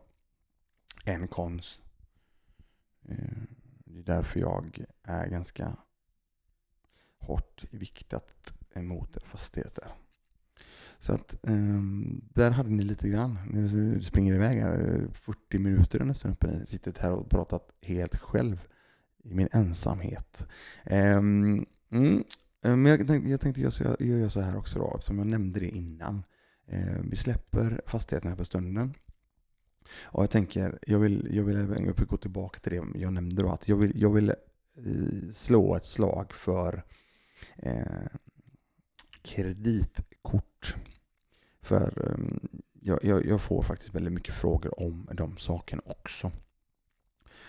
än 1.05 1.29
cons. 1.29 1.81
Eh, 3.09 3.43
det 3.85 3.99
är 3.99 4.17
därför 4.17 4.41
jag 4.41 4.85
är 5.03 5.27
ganska 5.27 5.77
hårt 7.19 7.65
viktat 7.71 8.55
emot 8.75 9.17
fastigheter. 9.25 9.93
Så 10.99 11.13
att 11.13 11.47
ehm, 11.49 12.21
där 12.35 12.51
hade 12.51 12.71
ni 12.71 12.83
lite 12.83 13.09
grann. 13.09 13.39
Nu 13.51 14.03
springer 14.03 14.35
iväg 14.35 14.61
här 14.61 15.07
40 15.13 15.59
minuter 15.59 16.05
nästan 16.05 16.33
uppe. 16.33 16.57
Jag 16.59 16.69
sitter 16.69 17.03
här 17.03 17.13
och 17.13 17.31
pratat 17.31 17.71
helt 17.83 18.17
själv 18.17 18.69
i 19.25 19.35
min 19.35 19.49
ensamhet. 19.53 20.47
Ehm, 20.85 21.67
mm, 21.91 22.25
eh, 22.65 22.77
men 22.77 22.87
jag 22.87 23.07
tänkte, 23.07 23.31
jag 23.31 23.41
tänkte 23.41 23.61
jag, 23.61 23.73
jag 23.99 24.19
gör 24.19 24.29
så 24.29 24.41
här 24.41 24.59
också 24.59 24.79
då, 24.79 24.95
eftersom 24.95 25.19
jag 25.19 25.27
nämnde 25.27 25.61
det 25.61 25.69
innan. 25.69 26.23
Eh, 26.69 27.01
vi 27.11 27.17
släpper 27.17 27.81
fastigheterna 27.87 28.37
för 28.37 28.45
stunden. 28.45 28.95
Och 30.03 30.23
jag 30.23 30.31
tänker, 30.31 30.79
jag 30.87 30.99
vill, 30.99 31.29
jag 31.31 31.45
vill, 31.45 31.57
jag 31.57 32.09
gå 32.09 32.17
tillbaka 32.17 32.59
till 32.59 32.73
det 32.73 32.99
jag 32.99 33.13
nämnde 33.13 33.43
då, 33.43 33.51
att 33.51 33.69
jag 33.69 33.77
vill, 33.77 34.03
jag 34.03 34.11
vill 34.11 34.31
eh, 34.31 35.31
slå 35.33 35.77
ett 35.77 35.87
slag 35.87 36.33
för 36.35 36.83
eh, 37.57 38.07
kreditkort. 39.23 40.77
För 41.63 42.11
eh, 42.11 42.51
jag, 42.81 43.05
jag, 43.05 43.27
jag, 43.27 43.41
får 43.41 43.63
faktiskt 43.63 43.95
väldigt 43.95 44.13
mycket 44.13 44.35
frågor 44.35 44.81
om 44.83 45.09
de 45.13 45.37
sakerna 45.37 45.83
också. 45.87 46.33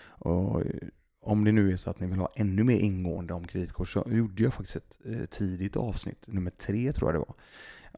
Och 0.02 0.60
eh, 0.60 0.88
om 1.20 1.44
det 1.44 1.52
nu 1.52 1.72
är 1.72 1.76
så 1.76 1.90
att 1.90 2.00
ni 2.00 2.06
vill 2.06 2.18
ha 2.18 2.32
ännu 2.36 2.64
mer 2.64 2.78
ingående 2.78 3.34
om 3.34 3.46
kreditkort 3.46 3.88
så 3.88 4.06
gjorde 4.10 4.42
jag 4.42 4.54
faktiskt 4.54 4.76
ett 4.76 4.98
eh, 5.04 5.24
tidigt 5.24 5.76
avsnitt, 5.76 6.26
nummer 6.26 6.50
tre 6.50 6.92
tror 6.92 7.08
jag 7.08 7.14
det 7.14 7.18
var, 7.18 7.34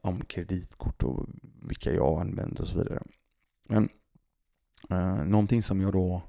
om 0.01 0.25
kreditkort 0.25 1.03
och 1.03 1.29
vilka 1.61 1.93
jag 1.93 2.21
använder 2.21 2.61
och 2.61 2.67
så 2.67 2.77
vidare. 2.77 3.03
Men 3.67 3.89
eh, 4.89 5.25
någonting 5.25 5.63
som 5.63 5.81
jag 5.81 5.93
då, 5.93 6.21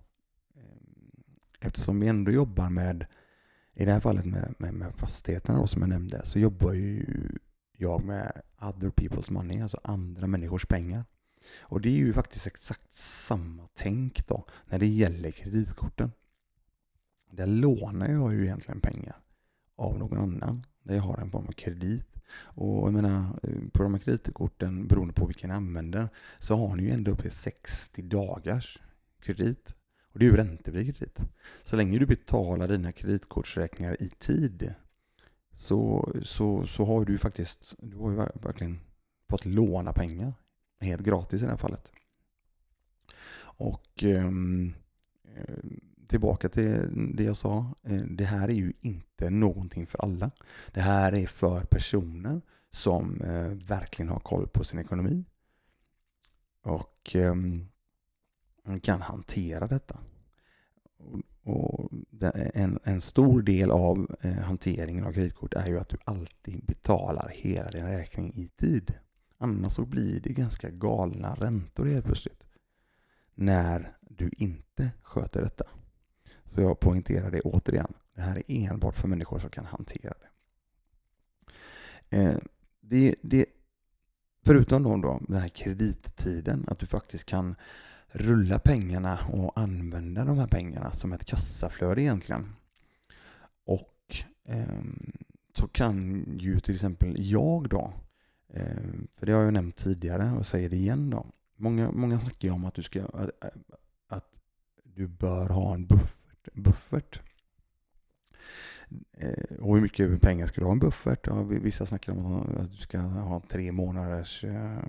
eh, 0.57 1.67
eftersom 1.67 2.01
vi 2.01 2.09
ändå 2.09 2.31
jobbar 2.31 2.71
med, 2.71 3.07
i 3.75 3.85
det 3.85 3.93
här 3.93 4.01
fallet 4.01 4.25
med, 4.25 4.55
med, 4.59 4.75
med 4.75 4.95
fastigheterna 4.95 5.59
då, 5.59 5.67
som 5.67 5.83
jag 5.83 5.89
nämnde, 5.89 6.27
så 6.27 6.39
jobbar 6.39 6.73
ju 6.73 7.07
jag 7.77 8.05
med 8.05 8.43
other 8.61 8.91
people's 8.91 9.33
money, 9.33 9.61
alltså 9.61 9.81
andra 9.85 10.27
människors 10.27 10.67
pengar. 10.67 11.05
Och 11.61 11.81
det 11.81 11.89
är 11.89 11.97
ju 11.97 12.13
faktiskt 12.13 12.47
exakt 12.47 12.95
samma 12.95 13.69
tänk 13.75 14.27
då 14.27 14.47
när 14.67 14.79
det 14.79 14.87
gäller 14.87 15.31
kreditkorten. 15.31 16.13
Där 17.31 17.47
lånar 17.47 18.09
jag 18.09 18.35
ju 18.35 18.45
egentligen 18.45 18.81
pengar 18.81 19.17
av 19.77 19.99
någon 19.99 20.19
annan. 20.19 20.67
Där 20.83 20.95
jag 20.95 21.03
har 21.03 21.19
en 21.19 21.31
form 21.31 21.47
av 21.47 21.53
kredit. 21.53 22.14
Och 22.37 22.89
jag 22.89 22.93
menar, 22.93 23.41
eh, 23.43 23.69
på 23.73 23.83
de 23.83 23.95
här 23.95 24.01
kreditkorten, 24.01 24.87
beroende 24.87 25.15
på 25.15 25.27
vilken 25.27 25.51
ni 25.51 25.57
använder, 25.57 26.09
så 26.39 26.57
har 26.57 26.77
ni 26.77 26.83
ju 26.83 26.91
ändå 26.91 27.11
upp 27.11 27.23
till 27.23 27.31
60 27.31 28.03
dagars 28.03 28.81
kredit. 29.21 29.75
Och 30.13 30.19
det 30.19 30.25
är 30.25 30.31
ju 30.31 30.37
räntefri 30.37 30.93
kredit. 30.93 31.19
Så 31.65 31.77
länge 31.77 31.99
du 31.99 32.07
betalar 32.07 32.69
dina 32.69 32.93
kreditkortsräkningar 32.93 34.03
i 34.03 34.09
tid 34.09 34.75
så, 35.55 36.13
så, 36.23 36.67
så 36.67 36.85
har 36.85 37.05
du 37.05 37.13
ju 37.13 37.19
faktiskt, 37.19 37.75
du 37.79 37.97
har 37.97 38.11
ju 38.11 38.17
verkligen 38.17 38.81
fått 39.29 39.45
låna 39.45 39.93
pengar. 39.93 40.35
Helt 40.81 41.03
gratis 41.03 41.43
i 41.43 41.45
det 41.45 41.51
här 41.51 41.59
fallet. 41.59 41.93
Och 43.37 44.03
um, 44.03 44.75
tillbaka 46.09 46.49
till 46.49 46.89
det 47.17 47.25
jag 47.25 47.37
sa. 47.37 47.75
Eh, 47.83 48.03
det 48.03 48.25
här 48.25 48.49
är 48.49 48.55
ju 48.55 48.73
inte 48.81 49.31
någonting 49.31 49.87
för 49.87 50.03
alla. 50.03 50.31
Det 50.73 50.81
här 50.81 51.15
är 51.15 51.27
för 51.27 51.61
personer 51.61 52.41
som 52.71 53.21
eh, 53.21 53.49
verkligen 53.49 54.09
har 54.09 54.21
koll 54.21 54.49
på 54.49 54.65
sin 54.65 54.79
ekonomi 54.79 55.25
och 56.63 57.11
ehm, 57.15 57.69
kan 58.83 59.03
hantera 59.03 59.67
detta. 59.67 59.99
Och 61.43 61.91
en, 62.55 62.79
en 62.85 63.01
stor 63.01 63.43
del 63.43 63.71
av 63.71 64.17
eh, 64.21 64.33
hanteringen 64.33 65.05
av 65.05 65.13
kreditkort 65.13 65.55
är 65.55 65.67
ju 65.67 65.79
att 65.79 65.89
du 65.89 65.97
alltid 66.05 66.65
betalar 66.65 67.33
hela 67.35 67.71
din 67.71 67.87
räkning 67.87 68.33
i 68.35 68.49
tid. 68.49 68.95
Annars 69.39 69.73
så 69.73 69.85
blir 69.85 70.21
det 70.21 70.33
ganska 70.33 70.71
galna 70.71 71.35
räntor 71.35 71.87
helt 71.87 72.05
plötsligt. 72.05 72.45
När 73.35 73.97
du 74.01 74.31
inte 74.37 74.91
sköter 75.03 75.43
detta. 75.43 75.65
Så 76.45 76.61
jag 76.61 76.81
poängterar 76.81 77.31
det 77.31 77.41
återigen. 77.41 77.93
Det 78.15 78.23
här 78.23 78.37
är 78.37 78.71
enbart 78.71 78.97
för 78.97 79.09
människor 79.09 79.39
som 79.39 79.51
kan 79.51 79.65
hantera 79.65 80.15
det. 80.21 80.29
Eh, 82.17 82.37
det, 82.81 83.15
det 83.23 83.47
förutom 84.45 84.83
då, 84.83 84.97
då 84.97 85.21
den 85.29 85.41
här 85.41 85.49
kredittiden, 85.49 86.65
att 86.69 86.79
du 86.79 86.87
faktiskt 86.87 87.25
kan 87.25 87.55
rulla 88.07 88.59
pengarna 88.59 89.19
och 89.33 89.59
använda 89.59 90.25
de 90.25 90.39
här 90.39 90.47
pengarna 90.47 90.93
som 90.93 91.13
ett 91.13 91.25
kassaflöde 91.25 92.03
egentligen. 92.03 92.57
Och 93.65 94.17
eh, 94.49 94.83
så 95.55 95.69
kan 95.69 96.25
ju 96.39 96.61
till 96.61 96.75
exempel 96.75 97.31
jag 97.31 97.69
då, 97.69 97.93
eh, 98.49 98.93
för 99.17 99.27
det 99.27 99.33
har 99.33 99.43
jag 99.43 99.53
nämnt 99.53 99.77
tidigare 99.77 100.33
och 100.33 100.47
säger 100.47 100.71
det 100.71 100.77
igen 100.77 101.11
då. 101.11 101.27
Många, 101.57 101.91
många 101.91 102.21
snackar 102.21 102.49
ju 102.49 102.55
om 102.55 102.65
att 102.65 102.75
du 102.75 102.83
ska 102.83 103.05
att, 103.05 103.31
att 104.09 104.39
du 104.85 105.09
bör 105.09 105.49
ha 105.49 105.75
en 105.75 105.87
buffert 105.87 106.24
buffert. 106.55 107.21
Eh, 109.13 109.57
och 109.61 109.75
hur 109.75 109.83
mycket 109.83 110.21
pengar 110.21 110.47
ska 110.47 110.61
du 110.61 110.65
ha 110.65 110.73
en 110.73 110.79
buffert? 110.79 111.27
Ja, 111.27 111.43
vissa 111.43 111.87
snackar 111.87 112.13
om 112.13 112.37
att 112.37 112.71
du 112.71 112.77
ska 112.77 112.99
ha 112.99 113.43
tre 113.49 113.73
månaders, 113.73 114.45
eh, 114.45 114.83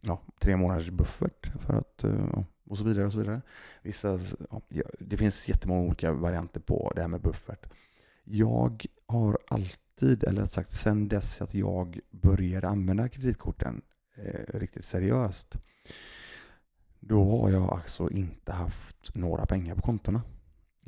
ja, 0.00 0.22
tre 0.40 0.56
månaders 0.56 0.90
buffert 0.90 1.46
för 1.60 1.74
att, 1.74 2.04
eh, 2.04 2.44
och 2.66 2.78
så 2.78 2.84
vidare. 2.84 3.06
och 3.06 3.12
så 3.12 3.18
vidare. 3.18 3.42
Vissa, 3.82 4.18
ja, 4.68 4.84
det 4.98 5.16
finns 5.16 5.48
jättemånga 5.48 5.86
olika 5.86 6.12
varianter 6.12 6.60
på 6.60 6.92
det 6.94 7.00
här 7.00 7.08
med 7.08 7.20
buffert. 7.20 7.66
Jag 8.24 8.86
har 9.06 9.38
alltid, 9.48 10.24
eller 10.24 10.40
rätt 10.40 10.52
sagt 10.52 10.72
sedan 10.72 11.08
dess 11.08 11.40
att 11.40 11.54
jag 11.54 12.00
började 12.10 12.68
använda 12.68 13.08
kreditkorten 13.08 13.82
eh, 14.16 14.58
riktigt 14.58 14.84
seriöst, 14.84 15.56
då 17.00 17.40
har 17.40 17.50
jag 17.50 17.72
alltså 17.72 18.10
inte 18.10 18.52
haft 18.52 19.14
några 19.14 19.46
pengar 19.46 19.74
på 19.74 19.82
kontona. 19.82 20.22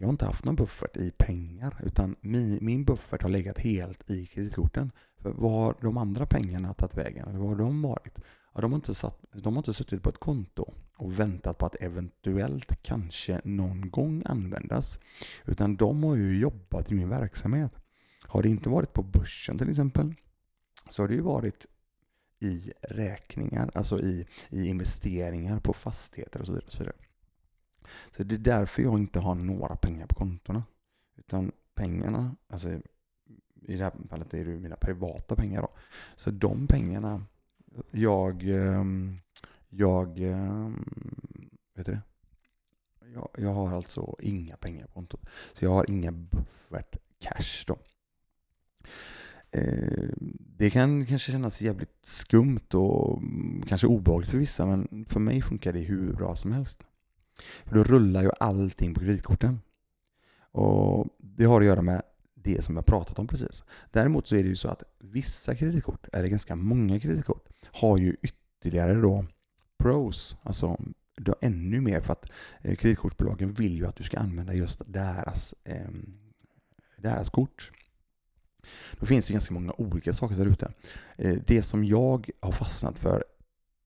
Jag 0.00 0.06
har 0.06 0.12
inte 0.12 0.26
haft 0.26 0.44
någon 0.44 0.56
buffert 0.56 0.96
i 0.96 1.10
pengar, 1.10 1.80
utan 1.82 2.16
min, 2.20 2.58
min 2.60 2.84
buffert 2.84 3.22
har 3.22 3.30
legat 3.30 3.58
helt 3.58 4.10
i 4.10 4.26
kreditkorten. 4.26 4.92
För 5.22 5.30
var 5.30 5.50
har 5.50 5.76
de 5.80 5.96
andra 5.96 6.26
pengarna 6.26 6.72
tagit 6.72 6.96
vägen? 6.96 7.38
Var 7.38 7.48
har 7.48 7.56
de 7.56 7.82
varit? 7.82 8.18
Ja, 8.54 8.60
de, 8.60 8.72
har 8.72 8.76
inte 8.76 8.94
satt, 8.94 9.24
de 9.32 9.56
har 9.56 9.60
inte 9.60 9.74
suttit 9.74 10.02
på 10.02 10.10
ett 10.10 10.18
konto 10.18 10.74
och 10.96 11.18
väntat 11.20 11.58
på 11.58 11.66
att 11.66 11.74
eventuellt 11.80 12.82
kanske 12.82 13.40
någon 13.44 13.90
gång 13.90 14.22
användas. 14.26 14.98
Utan 15.44 15.76
de 15.76 16.04
har 16.04 16.16
ju 16.16 16.38
jobbat 16.38 16.90
i 16.90 16.94
min 16.94 17.08
verksamhet. 17.08 17.80
Har 18.22 18.42
det 18.42 18.48
inte 18.48 18.68
varit 18.68 18.92
på 18.92 19.02
börsen 19.02 19.58
till 19.58 19.70
exempel, 19.70 20.14
så 20.90 21.02
har 21.02 21.08
det 21.08 21.14
ju 21.14 21.20
varit 21.20 21.66
i 22.40 22.72
räkningar, 22.82 23.70
alltså 23.74 24.00
i, 24.00 24.26
i 24.50 24.66
investeringar 24.66 25.60
på 25.60 25.72
fastigheter 25.72 26.40
och 26.40 26.46
så 26.46 26.52
vidare. 26.52 26.66
Och 26.66 26.72
så 26.72 26.78
vidare. 26.78 27.07
Så 28.16 28.22
det 28.22 28.34
är 28.34 28.38
därför 28.38 28.82
jag 28.82 28.98
inte 28.98 29.20
har 29.20 29.34
några 29.34 29.76
pengar 29.76 30.06
på 30.06 30.14
kontona. 30.14 30.62
Utan 31.16 31.52
pengarna, 31.74 32.36
alltså 32.48 32.68
i 33.62 33.76
det 33.76 33.84
här 33.84 33.92
fallet 34.08 34.34
är 34.34 34.44
det 34.44 34.50
mina 34.50 34.76
privata 34.76 35.36
pengar 35.36 35.62
då. 35.62 35.68
Så 36.16 36.30
de 36.30 36.66
pengarna, 36.66 37.22
jag, 37.90 38.42
ehm, 38.42 39.18
jag, 39.68 40.18
ehm, 40.18 40.84
vet 41.74 41.86
du 41.86 41.92
det? 41.92 42.00
Jag, 43.14 43.28
jag 43.38 43.54
har 43.54 43.76
alltså 43.76 44.16
inga 44.20 44.56
pengar 44.56 44.86
på 44.86 44.92
kontot. 44.92 45.20
Så 45.52 45.64
jag 45.64 45.70
har 45.70 45.90
inga 45.90 46.12
buffert 46.12 46.96
cash 47.18 47.64
då. 47.66 47.78
Eh, 49.50 50.08
det 50.56 50.70
kan 50.70 51.06
kanske 51.06 51.32
kännas 51.32 51.60
jävligt 51.60 51.98
skumt 52.02 52.74
och 52.74 53.18
mm, 53.18 53.62
kanske 53.68 53.86
obehagligt 53.86 54.30
för 54.30 54.38
vissa, 54.38 54.66
men 54.66 55.06
för 55.08 55.20
mig 55.20 55.42
funkar 55.42 55.72
det 55.72 55.80
hur 55.80 56.12
bra 56.12 56.36
som 56.36 56.52
helst. 56.52 56.84
För 57.64 57.76
då 57.76 57.84
rullar 57.84 58.22
ju 58.22 58.30
allting 58.40 58.94
på 58.94 59.00
kreditkorten. 59.00 59.60
Och 60.52 61.06
det 61.18 61.44
har 61.44 61.60
att 61.60 61.66
göra 61.66 61.82
med 61.82 62.02
det 62.34 62.64
som 62.64 62.76
jag 62.76 62.86
pratat 62.86 63.18
om 63.18 63.26
precis. 63.26 63.64
Däremot 63.90 64.26
så 64.28 64.36
är 64.36 64.42
det 64.42 64.48
ju 64.48 64.56
så 64.56 64.68
att 64.68 64.82
vissa 64.98 65.54
kreditkort, 65.54 66.06
eller 66.12 66.28
ganska 66.28 66.56
många 66.56 67.00
kreditkort, 67.00 67.48
har 67.64 67.98
ju 67.98 68.16
ytterligare 68.22 68.94
då 68.94 69.24
pros, 69.78 70.36
alltså 70.42 70.76
då 71.16 71.34
ännu 71.40 71.80
mer 71.80 72.00
för 72.00 72.12
att 72.12 72.30
eh, 72.60 72.76
kreditkortsbolagen 72.76 73.52
vill 73.52 73.76
ju 73.76 73.86
att 73.86 73.96
du 73.96 74.04
ska 74.04 74.18
använda 74.18 74.54
just 74.54 74.82
deras, 74.86 75.54
eh, 75.64 75.88
deras 76.96 77.30
kort. 77.30 77.72
Då 79.00 79.06
finns 79.06 79.26
det 79.26 79.32
ganska 79.32 79.54
många 79.54 79.72
olika 79.78 80.12
saker 80.12 80.36
där 80.36 80.46
ute. 80.46 80.72
Eh, 81.16 81.36
det 81.46 81.62
som 81.62 81.84
jag 81.84 82.30
har 82.40 82.52
fastnat 82.52 82.98
för, 82.98 83.24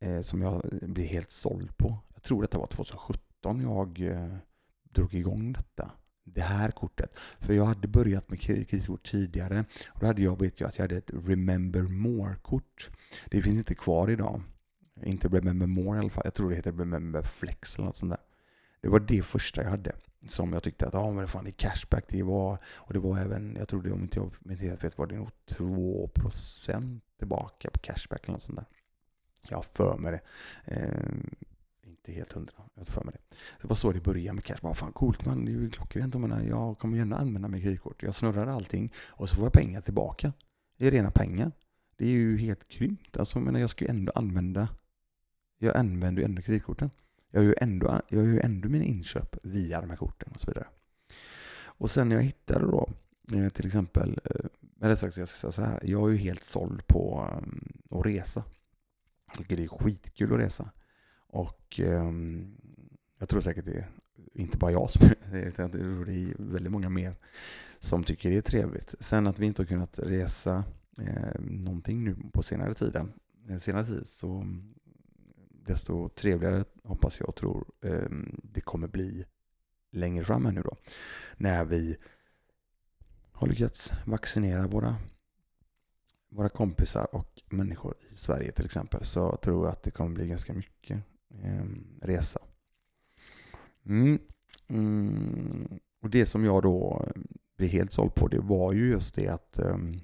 eh, 0.00 0.22
som 0.22 0.42
jag 0.42 0.62
blir 0.82 1.06
helt 1.06 1.30
såld 1.30 1.76
på, 1.76 1.98
jag 2.14 2.22
tror 2.22 2.42
detta 2.42 2.58
var 2.58 2.66
2017 2.66 3.31
jag 3.42 4.00
eh, 4.00 4.36
drog 4.90 5.14
igång 5.14 5.52
detta. 5.52 5.90
Det 6.24 6.40
här 6.40 6.70
kortet. 6.70 7.16
För 7.40 7.54
jag 7.54 7.64
hade 7.64 7.88
börjat 7.88 8.30
med 8.30 8.40
kreditkort 8.40 9.10
tidigare. 9.10 9.64
Och 9.88 10.00
då 10.00 10.06
hade 10.06 10.22
jag, 10.22 10.40
vet 10.40 10.60
jag, 10.60 10.68
att 10.68 10.78
jag 10.78 10.82
hade 10.82 10.96
ett 10.96 11.10
Remember 11.26 11.82
More-kort. 11.82 12.90
Det 13.30 13.42
finns 13.42 13.58
inte 13.58 13.74
kvar 13.74 14.10
idag. 14.10 14.42
Inte 15.02 15.28
Remember 15.28 15.66
More 15.66 15.96
i 15.96 16.00
alla 16.00 16.10
fall. 16.10 16.22
Jag 16.24 16.34
tror 16.34 16.50
det 16.50 16.56
heter 16.56 16.72
Remember 16.72 17.22
Flex 17.22 17.76
eller 17.76 17.86
något 17.86 17.96
sånt 17.96 18.12
där. 18.12 18.20
Det 18.80 18.88
var 18.88 19.00
det 19.00 19.22
första 19.22 19.62
jag 19.62 19.70
hade. 19.70 19.92
Som 20.26 20.52
jag 20.52 20.62
tyckte 20.62 20.86
att, 20.86 20.94
ja 20.94 21.10
men 21.10 21.28
fan 21.28 21.44
det 21.44 21.50
är 21.50 21.52
cashback. 21.52 22.04
Det 22.08 22.22
var, 22.22 22.58
och 22.66 22.92
det 22.92 22.98
var 22.98 23.18
även, 23.18 23.56
jag 23.58 23.68
tror 23.68 23.82
det 23.82 23.92
om 23.92 24.02
inte 24.02 24.18
jag 24.18 24.30
inte 24.50 24.76
vet 24.82 24.98
var 24.98 25.06
det 25.06 25.16
nog 25.16 25.30
2% 25.46 27.00
tillbaka 27.18 27.70
på 27.70 27.78
cashback 27.78 28.24
eller 28.24 28.32
något 28.32 28.42
sånt 28.42 28.58
där. 28.58 28.66
Jag 29.48 29.56
har 29.56 29.62
för 29.62 29.98
mig 29.98 30.12
det. 30.12 30.20
Eh, 30.74 31.14
inte 32.02 32.12
helt 32.12 32.32
hundra. 32.32 32.54
Jag 32.74 32.86
tar 32.86 32.92
för 32.92 33.04
mig 33.04 33.14
det. 33.14 33.36
Det 33.60 33.68
var 33.68 33.76
så 33.76 33.92
det 33.92 34.00
började 34.00 34.34
med 34.34 34.44
cash. 34.44 34.58
Bara, 34.62 34.74
fan 34.74 34.92
coolt 34.92 35.26
man, 35.26 35.44
det 35.44 35.50
är 35.50 35.54
ju 35.54 35.70
klockrent. 35.70 36.14
Jag, 36.14 36.46
jag 36.46 36.78
kommer 36.78 36.96
ju 36.96 37.02
ändå 37.02 37.16
använda 37.16 37.48
mitt 37.48 37.62
kreditkort. 37.62 38.02
Jag 38.02 38.14
snurrar 38.14 38.46
allting 38.46 38.92
och 38.96 39.28
så 39.28 39.36
får 39.36 39.44
jag 39.44 39.52
pengar 39.52 39.80
tillbaka. 39.80 40.32
Det 40.78 40.86
är 40.86 40.90
rena 40.90 41.10
pengar. 41.10 41.52
Det 41.96 42.04
är 42.04 42.10
ju 42.10 42.38
helt 42.38 42.68
grymt. 42.68 43.16
Alltså, 43.16 43.40
men 43.40 43.54
jag 43.54 43.70
ska 43.70 43.84
ju 43.84 43.90
ändå 43.90 44.12
använda, 44.14 44.68
jag 45.58 45.76
använder 45.76 46.22
ju 46.22 46.24
ändå 46.24 46.42
kreditkorten. 46.42 46.90
Jag 47.30 47.44
gör 47.44 47.50
ju 47.50 47.56
ändå, 47.60 48.00
jag 48.08 48.24
gör 48.26 48.32
ju 48.32 48.40
ändå 48.40 48.68
mina 48.68 48.84
inköp 48.84 49.36
via 49.42 49.80
de 49.80 49.90
här 49.90 49.96
korten 49.96 50.32
och 50.34 50.40
så 50.40 50.46
vidare. 50.46 50.66
Och 51.62 51.90
sen 51.90 52.08
när 52.08 52.16
jag 52.16 52.22
hittade 52.22 52.66
då, 52.66 52.88
eh, 53.32 53.48
till 53.48 53.66
exempel, 53.66 54.20
eh, 54.24 54.46
eller 54.82 54.96
sagt 54.96 55.16
jag 55.16 55.28
ska 55.28 55.36
säga 55.36 55.52
så 55.52 55.62
här, 55.62 55.80
jag 55.82 56.08
är 56.08 56.12
ju 56.12 56.18
helt 56.18 56.44
såld 56.44 56.86
på 56.86 57.30
ehm, 57.32 57.72
att 57.90 58.06
resa. 58.06 58.44
Jag 59.26 59.36
tycker 59.36 59.56
det 59.56 59.64
är 59.64 59.68
skitkul 59.68 60.32
att 60.32 60.38
resa. 60.38 60.70
Och 61.32 61.80
eh, 61.80 62.12
jag 63.18 63.28
tror 63.28 63.40
säkert 63.40 63.64
det 63.64 63.72
är 63.72 63.88
inte 64.34 64.58
bara 64.58 64.72
jag 64.72 64.90
som 64.90 65.08
utan 65.32 65.70
det 65.70 65.78
är 65.78 66.34
väldigt 66.38 66.72
många 66.72 66.88
mer 66.88 67.16
som 67.78 68.04
tycker 68.04 68.30
det 68.30 68.36
är 68.36 68.42
trevligt. 68.42 68.94
Sen 69.00 69.26
att 69.26 69.38
vi 69.38 69.46
inte 69.46 69.62
har 69.62 69.66
kunnat 69.66 69.98
resa 69.98 70.64
eh, 70.98 71.40
någonting 71.40 72.04
nu 72.04 72.16
på 72.32 72.42
senare 72.42 72.74
tiden, 72.74 73.12
eh, 73.48 73.58
senare 73.58 73.86
tid 73.86 74.06
så 74.06 74.26
mm, 74.26 74.74
desto 75.50 76.08
trevligare 76.08 76.64
hoppas 76.84 77.20
jag 77.20 77.28
och 77.28 77.36
tror 77.36 77.64
eh, 77.84 78.08
det 78.42 78.60
kommer 78.60 78.88
bli 78.88 79.24
längre 79.92 80.24
fram 80.24 80.46
ännu 80.46 80.62
då. 80.62 80.76
När 81.36 81.64
vi 81.64 81.96
har 83.32 83.48
lyckats 83.48 83.92
vaccinera 84.06 84.66
våra, 84.66 84.96
våra 86.28 86.48
kompisar 86.48 87.14
och 87.14 87.42
människor 87.50 87.94
i 88.10 88.16
Sverige 88.16 88.52
till 88.52 88.64
exempel 88.64 89.04
så 89.04 89.36
tror 89.36 89.66
jag 89.66 89.72
att 89.72 89.82
det 89.82 89.90
kommer 89.90 90.14
bli 90.14 90.28
ganska 90.28 90.52
mycket 90.52 91.02
Ehm, 91.44 91.98
resa. 92.02 92.40
Mm. 93.86 94.18
Mm. 94.68 95.78
Och 96.02 96.10
det 96.10 96.26
som 96.26 96.44
jag 96.44 96.62
då 96.62 97.06
ehm, 97.16 97.26
blev 97.56 97.70
helt 97.70 97.92
såld 97.92 98.14
på 98.14 98.28
det 98.28 98.40
var 98.40 98.72
ju 98.72 98.90
just 98.90 99.14
det 99.14 99.28
att 99.28 99.58
ehm, 99.58 100.00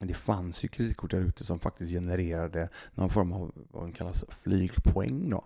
det 0.00 0.14
fanns 0.14 0.64
ju 0.64 0.68
kreditkort 0.68 1.10
där 1.10 1.20
ute 1.20 1.44
som 1.44 1.60
faktiskt 1.60 1.92
genererade 1.92 2.68
någon 2.94 3.10
form 3.10 3.32
av 3.32 3.52
vad 3.70 3.82
som 3.82 3.92
kallas 3.92 4.24
flygpoäng. 4.28 5.30
Då. 5.30 5.44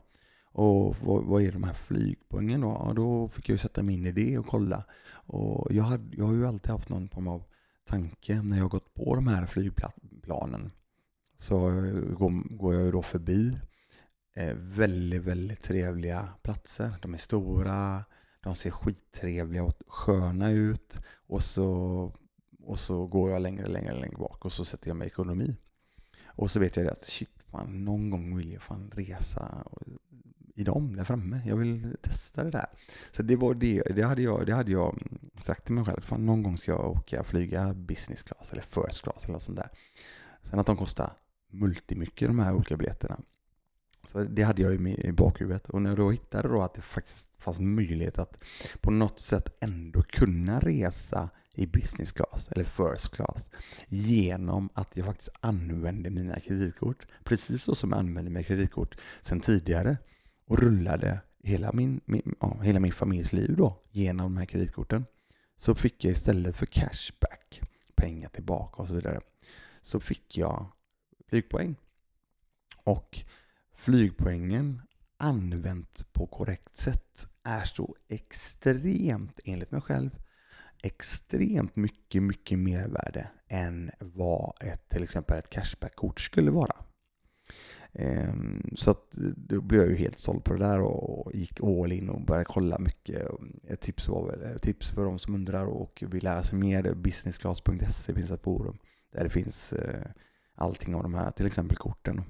Och 0.53 0.97
vad, 1.01 1.25
vad, 1.25 1.43
är 1.43 1.53
de 1.53 1.63
här 1.63 1.75
flygpoängen 1.75 2.61
då? 2.61 2.69
Ja, 2.69 2.93
då 2.97 3.29
fick 3.29 3.49
jag 3.49 3.55
ju 3.55 3.59
sätta 3.59 3.83
mig 3.83 3.95
in 3.95 4.07
i 4.07 4.13
det 4.13 4.39
och 4.39 4.47
kolla. 4.47 4.85
Och 5.27 5.73
jag, 5.73 5.85
hade, 5.85 6.17
jag 6.17 6.25
har 6.25 6.33
ju 6.33 6.47
alltid 6.47 6.71
haft 6.71 6.89
någon 6.89 7.09
form 7.09 7.29
av 7.29 7.45
tanke 7.85 8.43
när 8.43 8.59
jag 8.59 8.71
gått 8.71 8.95
på 8.95 9.15
de 9.15 9.27
här 9.27 9.47
flygplanen. 9.47 10.71
Så 11.37 11.69
eh, 11.69 11.93
går, 11.93 12.57
går 12.57 12.75
jag 12.75 12.85
ju 12.85 12.91
då 12.93 13.03
förbi 13.03 13.59
Eh, 14.35 14.55
väldigt, 14.55 15.23
väldigt 15.23 15.63
trevliga 15.63 16.29
platser. 16.43 16.95
De 17.03 17.15
är 17.15 17.19
stora, 17.19 18.05
de 18.43 18.55
ser 18.55 18.71
skittrevliga 18.71 19.65
och 19.65 19.75
sköna 19.87 20.51
ut. 20.51 21.01
Och 21.27 21.43
så 21.43 22.13
och 22.65 22.81
så 22.81 23.07
går 23.07 23.31
jag 23.31 23.43
längre, 23.43 23.67
längre, 23.67 23.95
längre 23.95 24.17
bak 24.17 24.45
och 24.45 24.53
så 24.53 24.65
sätter 24.65 24.89
jag 24.89 24.97
mig 24.97 25.07
i 25.07 25.11
ekonomi. 25.11 25.57
Och 26.25 26.51
så 26.51 26.61
vet 26.61 26.77
jag 26.77 26.87
att 26.87 27.05
shit, 27.05 27.31
fan, 27.51 27.85
någon 27.85 28.11
gång 28.11 28.37
vill 28.37 28.53
jag 28.53 28.63
fan 28.63 28.91
resa 28.95 29.67
i 30.55 30.65
dem 30.65 30.97
där 30.97 31.05
framme. 31.05 31.43
Jag 31.47 31.57
vill 31.57 31.97
testa 32.03 32.45
det 32.45 32.51
där. 32.51 32.67
Så 33.13 33.23
det 33.23 33.37
var 33.37 33.55
det, 33.55 33.83
det 33.83 34.03
hade 34.03 34.23
jag, 34.23 34.47
det 34.47 34.55
hade 34.55 34.73
jag 34.73 34.93
mm, 34.93 35.31
sagt 35.35 35.65
till 35.65 35.75
mig 35.75 35.85
själv. 35.85 36.01
Fan, 36.01 36.27
någon 36.27 36.43
gång 36.43 36.59
ska 36.59 36.73
jag 36.73 36.91
åka 36.91 37.25
flyga 37.25 37.75
business 37.75 38.23
class 38.23 38.53
eller 38.53 38.63
first 38.63 39.03
class 39.03 39.25
eller 39.25 39.33
något 39.33 39.43
sånt 39.43 39.59
där. 39.59 39.69
Sen 40.43 40.59
att 40.59 40.67
de 40.67 40.77
kostar 40.77 41.13
multimycket 41.51 42.29
de 42.29 42.39
här 42.39 42.55
olika 42.55 42.77
biljetterna. 42.77 43.21
Så 44.07 44.25
det 44.25 44.43
hade 44.43 44.63
jag 44.63 44.89
i 44.89 45.13
bakhuvudet. 45.13 45.71
Och 45.71 45.83
när 45.83 45.91
jag 45.91 45.99
då 45.99 46.11
hittade 46.11 46.49
då 46.49 46.63
att 46.63 46.75
det 46.75 46.83
faktiskt 46.83 47.29
fanns 47.39 47.61
möjlighet 47.61 48.19
att 48.19 48.45
på 48.81 48.91
något 48.91 49.19
sätt 49.19 49.57
ändå 49.61 50.03
kunna 50.03 50.61
resa 50.61 51.31
i 51.55 51.67
business 51.67 52.13
class 52.13 52.49
eller 52.51 52.65
first 52.65 53.15
class 53.15 53.51
genom 53.89 54.69
att 54.75 54.97
jag 54.97 55.07
faktiskt 55.07 55.31
använde 55.41 56.11
mina 56.11 56.41
kreditkort 56.41 57.07
precis 57.25 57.63
så 57.63 57.75
som 57.75 57.91
jag 57.91 57.99
använde 57.99 58.31
mina 58.31 58.43
kreditkort 58.43 58.97
sedan 59.21 59.41
tidigare 59.41 59.97
och 60.47 60.59
rullade 60.59 61.21
hela 61.43 61.71
min, 61.73 62.01
min, 62.05 62.35
ja, 62.41 62.59
hela 62.63 62.81
min 62.81 62.93
familjs 62.93 63.33
liv 63.33 63.57
då 63.57 63.83
genom 63.91 64.35
de 64.35 64.39
här 64.39 64.47
kreditkorten 64.47 65.05
så 65.57 65.75
fick 65.75 66.05
jag 66.05 66.13
istället 66.13 66.57
för 66.57 66.67
cashback, 66.67 67.61
pengar 67.95 68.29
tillbaka 68.29 68.83
och 68.83 68.89
så 68.89 68.95
vidare, 68.95 69.21
så 69.83 70.01
fick 70.01 70.39
jag 70.39 70.73
flygpoäng. 71.29 71.77
Och 72.85 73.25
flygpoängen 73.83 74.81
använt 75.19 76.13
på 76.13 76.27
korrekt 76.27 76.77
sätt 76.77 77.27
är 77.45 77.65
så 77.65 77.97
extremt, 78.09 79.41
enligt 79.45 79.71
mig 79.71 79.81
själv, 79.81 80.11
extremt 80.83 81.77
mycket, 81.77 82.23
mycket 82.23 82.59
mervärde 82.59 83.29
än 83.49 83.91
vad 83.99 84.55
ett, 84.61 84.89
till 84.89 85.03
exempel 85.03 85.39
ett 85.39 85.51
cashbackkort 85.51 86.21
skulle 86.21 86.51
vara. 86.51 86.77
Ehm, 87.93 88.71
så 88.77 88.91
att 88.91 89.11
då 89.37 89.61
blev 89.61 89.81
jag 89.81 89.91
ju 89.91 89.97
helt 89.97 90.19
såld 90.19 90.45
på 90.45 90.53
det 90.53 90.65
där 90.65 90.81
och 90.81 91.35
gick 91.35 91.61
all 91.61 91.93
in 91.93 92.09
och 92.09 92.25
började 92.27 92.45
kolla 92.45 92.79
mycket. 92.79 93.29
Ett 93.69 93.81
tips, 93.81 94.09
var 94.09 94.27
väl, 94.27 94.61
tips 94.61 94.91
för 94.91 95.05
de 95.05 95.19
som 95.19 95.35
undrar 95.35 95.67
och 95.67 96.05
vill 96.07 96.25
lära 96.25 96.43
sig 96.43 96.59
mer, 96.59 96.95
businessclass.se 96.95 98.15
finns 98.15 98.31
ett 98.31 98.43
forum 98.43 98.77
där 99.13 99.25
det 99.25 99.31
finns 99.31 99.73
eh, 99.73 100.11
allting 100.55 100.95
av 100.95 101.03
de 101.03 101.15
här, 101.15 101.31
till 101.31 101.47
exempel 101.47 101.77
korten. 101.77 102.25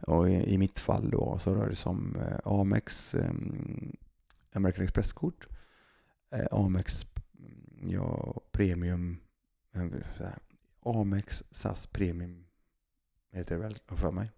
Och 0.00 0.30
i 0.30 0.58
mitt 0.58 0.78
fall 0.78 1.10
då 1.10 1.38
så 1.38 1.54
rör 1.54 1.68
det 1.68 1.76
sig 1.76 1.90
om 1.90 2.16
eh, 2.16 2.38
Amex 2.44 3.14
ehm, 3.14 3.96
American 4.52 4.84
Express-kort, 4.84 5.48
eh, 6.30 6.46
Amex 6.50 7.06
mm, 7.38 7.90
ja, 7.90 8.40
Premium, 8.52 9.20
eh, 9.74 10.28
Amex 10.84 11.44
SAS 11.50 11.86
Premium 11.86 12.46
heter 13.32 13.54
det 13.54 13.62
väl 13.62 13.76
för 13.86 14.10
mig. 14.10 14.32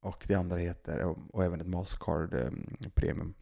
Och 0.00 0.24
det 0.28 0.34
andra 0.34 0.56
heter, 0.56 1.04
och 1.34 1.44
även 1.44 1.60
ett 1.60 1.66
Mastercard 1.66 2.34
ehm, 2.34 2.76
Premium. 2.94 3.34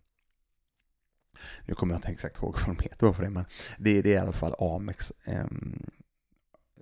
Nu 1.67 1.75
kommer 1.75 1.95
jag 1.95 1.99
inte 1.99 2.13
exakt 2.13 2.37
ihåg 2.39 2.57
vad 2.67 2.77
de 2.77 2.83
heter 2.83 3.13
för 3.13 3.23
det, 3.23 3.31
men 3.31 3.45
det, 3.79 4.03
det 4.03 4.11
är 4.11 4.15
i 4.15 4.19
alla 4.19 4.33
fall 4.33 4.55
Amex 4.59 5.13
ehm, 5.25 5.83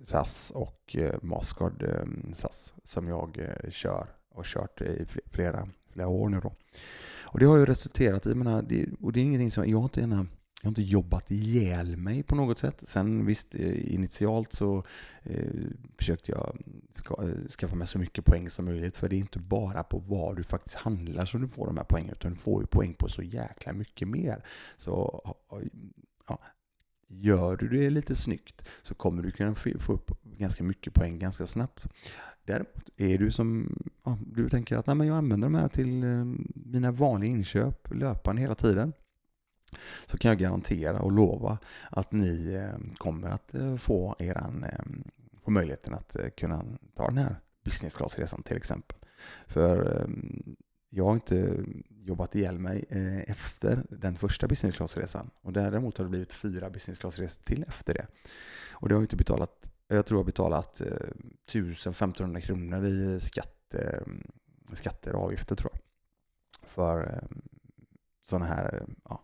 SAS 0.05 0.51
och 0.51 0.95
eh, 0.95 1.19
Mastercard 1.21 1.85
SAS 2.33 2.73
som 2.83 3.07
jag 3.07 3.37
eh, 3.39 3.69
kör 3.69 4.16
och 4.37 4.45
kört 4.45 4.81
i 4.81 5.05
flera, 5.31 5.67
flera 5.91 6.07
år 6.07 6.29
nu 6.29 6.39
då. 6.39 6.53
Och 7.21 7.39
det 7.39 7.45
har 7.45 7.57
ju 7.57 7.65
resulterat 7.65 8.25
i, 8.25 8.35
menar, 8.35 8.61
det, 8.61 8.85
och 9.01 9.13
det 9.13 9.19
är 9.19 9.23
ingenting 9.23 9.51
som, 9.51 9.69
jag 9.69 9.77
har 9.77 9.83
inte 9.83 9.99
gärna 9.99 10.27
jag 10.61 10.67
har 10.67 10.71
inte 10.71 10.81
jobbat 10.81 11.31
ihjäl 11.31 11.97
mig 11.97 12.23
på 12.23 12.35
något 12.35 12.59
sätt. 12.59 12.83
Sen 12.87 13.25
visst, 13.25 13.55
eh, 13.55 13.93
initialt 13.93 14.53
så 14.53 14.83
eh, 15.23 15.51
försökte 15.97 16.31
jag 16.31 16.57
ska, 16.91 17.23
eh, 17.23 17.49
skaffa 17.49 17.75
mig 17.75 17.87
så 17.87 17.99
mycket 17.99 18.25
poäng 18.25 18.49
som 18.49 18.65
möjligt. 18.65 18.97
För 18.97 19.09
det 19.09 19.15
är 19.15 19.19
inte 19.19 19.39
bara 19.39 19.83
på 19.83 19.99
vad 19.99 20.35
du 20.35 20.43
faktiskt 20.43 20.75
handlar 20.75 21.25
som 21.25 21.41
du 21.41 21.47
får 21.47 21.65
de 21.65 21.77
här 21.77 21.85
poängen, 21.89 22.11
utan 22.11 22.33
du 22.33 22.37
får 22.37 22.61
ju 22.61 22.67
poäng 22.67 22.93
på 22.93 23.09
så 23.09 23.21
jäkla 23.21 23.73
mycket 23.73 24.07
mer. 24.07 24.43
Så 24.77 25.21
ja, 26.27 26.39
gör 27.07 27.57
du 27.57 27.67
det 27.67 27.89
lite 27.89 28.15
snyggt 28.15 28.67
så 28.83 28.95
kommer 28.95 29.23
du 29.23 29.31
kunna 29.31 29.55
få 29.55 29.93
upp 29.93 30.11
ganska 30.23 30.63
mycket 30.63 30.93
poäng 30.93 31.19
ganska 31.19 31.47
snabbt. 31.47 31.87
Däremot 32.47 32.89
är 32.97 33.17
du 33.17 33.31
som, 33.31 33.75
ja, 34.03 34.17
du 34.25 34.49
tänker 34.49 34.77
att 34.77 34.87
Nej, 34.87 34.95
men 34.95 35.07
jag 35.07 35.17
använder 35.17 35.45
de 35.45 35.55
här 35.55 35.67
till 35.67 36.03
eh, 36.03 36.25
mina 36.55 36.91
vanliga 36.91 37.31
inköp 37.31 37.93
löpande 37.93 38.41
hela 38.41 38.55
tiden. 38.55 38.93
Så 40.05 40.17
kan 40.17 40.29
jag 40.29 40.39
garantera 40.39 40.99
och 40.99 41.11
lova 41.11 41.57
att 41.89 42.11
ni 42.11 42.53
eh, 42.53 42.95
kommer 42.97 43.29
att 43.29 43.55
eh, 43.55 43.75
få, 43.75 44.15
eran, 44.19 44.65
få 45.43 45.51
möjligheten 45.51 45.93
att 45.93 46.15
kunna 46.37 46.65
ta 46.95 47.07
den 47.07 47.17
här 47.17 47.35
business 47.63 47.93
class-resan 47.93 48.43
till 48.43 48.57
exempel. 48.57 48.97
För 49.47 50.07
jag 50.89 51.05
har 51.05 51.13
inte 51.13 51.63
jobbat 51.89 52.35
ihjäl 52.35 52.59
mig 52.59 52.85
efter 53.27 53.83
den 53.89 54.15
första 54.15 54.47
business 54.47 54.75
class-resan. 54.75 55.29
Och 55.41 55.53
däremot 55.53 55.97
har 55.97 56.05
det 56.05 56.09
blivit 56.09 56.33
fyra 56.33 56.69
business 56.69 56.99
class-resor 56.99 57.43
till 57.43 57.65
efter 57.67 57.93
det. 57.93 58.07
Och 58.71 58.89
det 58.89 58.95
har 58.95 59.01
jag 59.01 59.03
inte 59.03 59.15
betalat 59.15 59.66
jag 59.87 60.05
tror 60.05 60.17
jag 60.17 60.23
har 60.23 60.25
betalat 60.25 60.81
eh, 60.81 60.87
1500 61.45 62.41
kronor 62.41 62.85
i 62.85 63.19
skatt, 63.19 63.73
eh, 63.73 64.01
skatter 64.73 65.15
och 65.15 65.23
avgifter 65.23 65.55
tror 65.55 65.71
jag. 65.73 65.81
För 66.69 67.13
eh, 67.13 67.37
sådana 68.25 68.45
här 68.45 68.85
ja, 69.09 69.23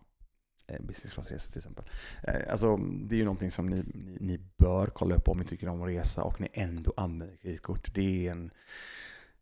eh, 0.66 0.82
business 0.82 1.12
class-resor 1.12 1.52
till 1.52 1.58
exempel. 1.58 1.84
Eh, 2.22 2.52
alltså, 2.52 2.76
det 2.76 3.14
är 3.14 3.18
ju 3.18 3.24
någonting 3.24 3.50
som 3.50 3.66
ni, 3.66 3.84
ni, 3.94 4.16
ni, 4.20 4.38
bör 4.56 4.86
kolla 4.86 5.14
upp 5.14 5.28
om 5.28 5.38
ni 5.38 5.44
tycker 5.44 5.68
om 5.68 5.82
att 5.82 5.88
resa 5.88 6.22
och 6.22 6.40
ni 6.40 6.48
ändå 6.52 6.92
använder 6.96 7.36
kreditkort. 7.36 7.94
Det 7.94 8.26
är 8.26 8.30
en, 8.30 8.50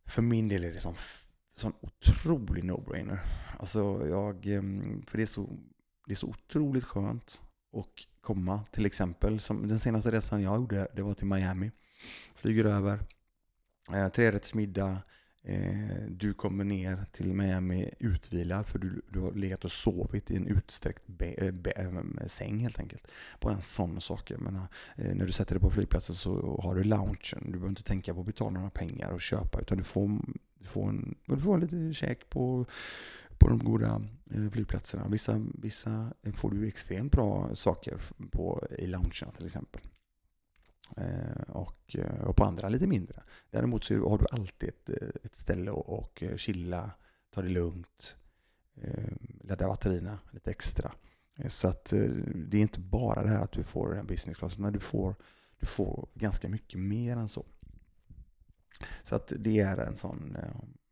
för 0.06 0.22
min 0.22 0.48
del 0.48 0.64
är 0.64 0.72
det 0.72 0.80
som 0.80 0.94
sån 1.56 1.72
otrolig 1.80 2.64
no-brainer. 2.64 3.18
Alltså 3.58 4.06
jag, 4.06 4.42
för 5.06 5.16
det 5.16 5.22
är 5.22 5.26
så, 5.26 5.58
det 6.06 6.12
är 6.12 6.16
så 6.16 6.28
otroligt 6.28 6.84
skönt 6.84 7.42
och 7.70 8.06
komma 8.22 8.64
till 8.70 8.86
exempel. 8.86 9.40
Som 9.40 9.68
den 9.68 9.80
senaste 9.80 10.10
resan 10.10 10.42
jag 10.42 10.56
gjorde, 10.56 10.88
det 10.94 11.02
var 11.02 11.14
till 11.14 11.26
Miami. 11.26 11.70
Flyger 12.34 12.64
över, 12.64 13.00
eh, 13.92 14.08
trerättersmiddag, 14.08 15.02
Eh, 15.44 16.02
du 16.08 16.34
kommer 16.34 16.64
ner 16.64 17.04
till 17.12 17.34
Miami 17.34 17.90
utvilad 17.98 18.66
för 18.66 18.78
du, 18.78 19.02
du 19.08 19.20
har 19.20 19.32
legat 19.32 19.64
och 19.64 19.72
sovit 19.72 20.30
i 20.30 20.36
en 20.36 20.46
utsträckt 20.46 21.06
be, 21.06 21.26
eh, 21.26 21.50
be, 21.50 21.70
eh, 21.70 22.26
säng 22.26 22.58
helt 22.58 22.80
enkelt. 22.80 23.06
Bara 23.40 23.54
en 23.54 23.62
sån 23.62 24.00
sak. 24.00 24.32
Menar, 24.38 24.66
eh, 24.96 25.14
när 25.14 25.26
du 25.26 25.32
sätter 25.32 25.54
dig 25.54 25.60
på 25.60 25.70
flygplatsen 25.70 26.14
så 26.14 26.60
har 26.62 26.74
du 26.74 26.84
loungen. 26.84 27.42
Du 27.44 27.52
behöver 27.52 27.68
inte 27.68 27.82
tänka 27.82 28.14
på 28.14 28.20
att 28.20 28.26
betala 28.26 28.50
några 28.50 28.70
pengar 28.70 29.12
och 29.12 29.20
köpa 29.20 29.60
utan 29.60 29.78
du 29.78 29.84
får, 29.84 30.08
du 30.58 30.64
får, 30.64 30.88
en, 30.88 31.14
du 31.26 31.38
får 31.38 31.58
lite 31.58 31.94
käk 31.94 32.30
på, 32.30 32.66
på 33.42 33.48
de 33.48 33.58
goda 33.58 34.02
eh, 34.30 34.50
flygplatserna. 34.50 35.08
Vissa, 35.08 35.40
vissa 35.54 36.12
får 36.34 36.50
du 36.50 36.68
extremt 36.68 37.12
bra 37.12 37.54
saker 37.54 38.00
på, 38.30 38.68
i 38.78 38.86
loungen 38.86 39.32
till 39.36 39.46
exempel. 39.46 39.82
Eh, 40.96 41.42
och, 41.48 41.96
eh, 41.98 42.24
och 42.24 42.36
på 42.36 42.44
andra 42.44 42.68
lite 42.68 42.86
mindre. 42.86 43.22
Däremot 43.50 43.84
så 43.84 44.08
har 44.08 44.18
du 44.18 44.26
alltid 44.30 44.68
ett, 44.68 44.88
ett 45.24 45.34
ställe 45.34 45.70
och 45.70 46.22
chilla, 46.36 46.90
ta 47.30 47.42
det 47.42 47.48
lugnt, 47.48 48.16
ladda 49.40 49.66
batterierna 49.66 50.18
lite 50.30 50.50
extra. 50.50 50.92
Så 51.48 51.68
att 51.68 51.84
det 52.34 52.56
är 52.56 52.62
inte 52.62 52.80
bara 52.80 53.22
det 53.22 53.28
här 53.28 53.42
att 53.42 53.52
du 53.52 53.62
får 53.62 53.98
en 53.98 54.06
business 54.06 54.36
class, 54.36 54.52
utan 54.52 54.72
du 54.72 54.80
får, 54.80 55.14
du 55.60 55.66
får 55.66 56.08
ganska 56.14 56.48
mycket 56.48 56.80
mer 56.80 57.16
än 57.16 57.28
så. 57.28 57.46
Så 59.02 59.16
att 59.16 59.32
det 59.38 59.60
är 59.60 59.76
en 59.76 59.96
sån, 59.96 60.36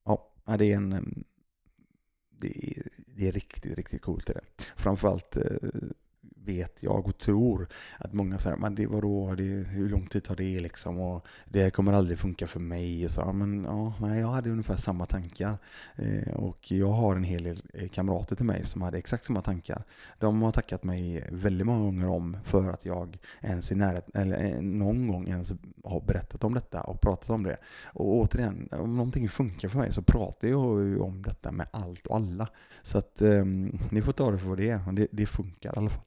ja, 0.04 0.32
det 0.58 0.72
är 0.72 0.76
en 0.76 1.24
det 2.40 2.68
är, 2.70 2.82
det 3.06 3.28
är 3.28 3.32
riktigt, 3.32 3.78
riktigt 3.78 4.02
coolt. 4.02 4.26
Det. 4.26 4.40
Framförallt 4.76 5.36
eh, 5.36 5.42
vet 6.50 6.82
jag 6.82 7.06
och 7.06 7.18
tror 7.18 7.68
att 7.98 8.12
många 8.12 8.38
säger 8.38 8.56
men 8.56 8.74
det 8.74 8.86
vadå, 8.86 9.34
det, 9.34 9.42
hur 9.42 9.88
lång 9.88 10.06
tid 10.06 10.24
tar 10.24 10.36
det 10.36 10.60
liksom 10.60 10.98
och 10.98 11.26
det 11.44 11.70
kommer 11.70 11.92
aldrig 11.92 12.18
funka 12.18 12.46
för 12.46 12.60
mig 12.60 13.04
och 13.04 13.10
så. 13.10 13.32
Men 13.32 13.64
ja, 13.64 13.94
nej, 14.00 14.20
jag 14.20 14.28
hade 14.28 14.50
ungefär 14.50 14.76
samma 14.76 15.06
tankar 15.06 15.58
eh, 15.96 16.34
och 16.34 16.72
jag 16.72 16.92
har 16.92 17.16
en 17.16 17.24
hel 17.24 17.42
del 17.42 17.62
eh, 17.74 17.88
kamrater 17.88 18.36
till 18.36 18.44
mig 18.44 18.66
som 18.66 18.82
hade 18.82 18.98
exakt 18.98 19.24
samma 19.24 19.40
tankar. 19.40 19.82
De 20.18 20.42
har 20.42 20.52
tackat 20.52 20.84
mig 20.84 21.28
väldigt 21.32 21.66
många 21.66 21.84
gånger 21.84 22.08
om 22.08 22.36
för 22.44 22.70
att 22.70 22.84
jag 22.84 23.18
ens 23.40 23.72
i 23.72 23.74
närhet, 23.74 24.08
eller 24.14 24.44
eh, 24.44 24.60
någon 24.60 25.08
gång 25.08 25.28
ens 25.28 25.52
har 25.84 26.00
berättat 26.00 26.44
om 26.44 26.54
detta 26.54 26.80
och 26.80 27.00
pratat 27.00 27.30
om 27.30 27.42
det. 27.42 27.56
Och 27.84 28.14
återigen, 28.14 28.68
om 28.72 28.96
någonting 28.96 29.28
funkar 29.28 29.68
för 29.68 29.78
mig 29.78 29.92
så 29.92 30.02
pratar 30.02 30.48
jag 30.48 31.00
om 31.00 31.22
detta 31.22 31.52
med 31.52 31.66
allt 31.70 32.06
och 32.06 32.16
alla. 32.16 32.48
Så 32.82 32.98
att 32.98 33.22
eh, 33.22 33.44
ni 33.90 34.02
får 34.02 34.12
ta 34.12 34.30
det 34.30 34.38
för 34.38 34.48
vad 34.48 34.58
det 34.58 34.70
är. 34.70 34.92
Det, 34.92 35.06
det 35.10 35.26
funkar 35.26 35.74
i 35.74 35.78
alla 35.78 35.90
fall. 35.90 36.04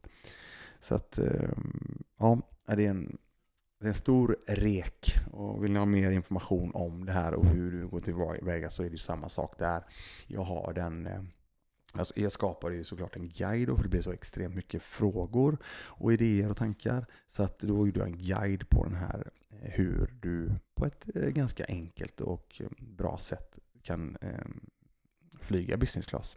Så 0.84 0.96
att, 0.96 1.18
ehm, 1.18 2.04
ja, 2.20 2.38
det 2.66 2.86
är 2.86 2.90
en, 2.90 3.18
det 3.80 3.86
är 3.86 3.90
en 3.90 3.96
stor 3.96 4.38
rek. 4.48 5.16
Och 5.32 5.64
vill 5.64 5.72
ni 5.72 5.80
ha 5.80 5.86
mer 5.86 6.12
information 6.12 6.72
om 6.74 7.06
det 7.06 7.12
här 7.12 7.34
och 7.34 7.46
hur 7.46 7.72
du 7.72 7.88
går 7.88 8.00
tillväga 8.00 8.70
så 8.70 8.84
är 8.84 8.88
det 8.88 8.92
ju 8.92 8.98
samma 8.98 9.30
sak 9.30 9.60
där. 9.60 9.84
Jag 10.28 10.44
har 10.44 10.74
den 10.74 11.08
eh, 11.08 11.24
Alltså 11.96 12.20
jag 12.20 12.32
skapade 12.32 12.76
ju 12.76 12.84
såklart 12.84 13.16
en 13.16 13.30
guide 13.30 13.68
då, 13.68 13.76
för 13.76 13.84
det 13.84 13.90
blev 13.90 14.02
så 14.02 14.12
extremt 14.12 14.56
mycket 14.56 14.84
frågor 14.84 15.58
och 15.66 16.14
idéer 16.14 16.52
och 16.52 16.58
tankar. 16.58 17.06
Så 17.28 17.44
att 17.44 17.60
då 17.60 17.88
gjorde 17.88 18.00
jag 18.00 18.08
en 18.08 18.18
guide 18.18 18.70
på 18.70 18.84
den 18.84 18.96
här 18.96 19.32
eh, 19.50 19.72
hur 19.72 20.14
du 20.22 20.52
på 20.76 20.86
ett 20.86 21.06
eh, 21.16 21.30
ganska 21.30 21.66
enkelt 21.66 22.22
och 22.22 22.62
bra 22.80 23.18
sätt 23.18 23.60
kan 23.82 24.18
flyga 25.42 25.78
business 25.78 26.06
class 26.06 26.36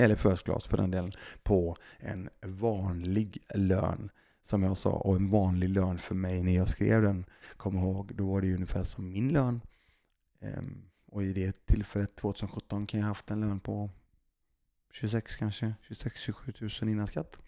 eller 0.00 0.16
first 0.16 0.44
class 0.44 0.66
för 0.66 0.76
den 0.76 0.90
delen, 0.90 1.12
på 1.42 1.76
en 1.98 2.30
vanlig 2.42 3.38
lön. 3.54 4.10
Som 4.42 4.62
jag 4.62 4.78
sa, 4.78 4.90
och 4.90 5.16
en 5.16 5.30
vanlig 5.30 5.68
lön 5.68 5.98
för 5.98 6.14
mig 6.14 6.42
när 6.42 6.56
jag 6.56 6.68
skrev 6.68 7.02
den, 7.02 7.24
kom 7.56 7.78
ihåg, 7.78 8.14
då 8.14 8.32
var 8.32 8.40
det 8.40 8.54
ungefär 8.54 8.82
som 8.82 9.10
min 9.10 9.32
lön. 9.32 9.60
Ehm, 10.40 10.82
och 11.06 11.22
i 11.22 11.32
det 11.32 11.66
tillfället, 11.66 12.16
2017, 12.16 12.86
kan 12.86 13.00
jag 13.00 13.04
ha 13.04 13.10
haft 13.10 13.30
en 13.30 13.40
lön 13.40 13.60
på 13.60 13.90
26 14.92 15.36
kanske, 15.36 15.74
26-27 15.88 16.82
000 16.82 16.92
innan 16.92 17.06
skatt. 17.06 17.38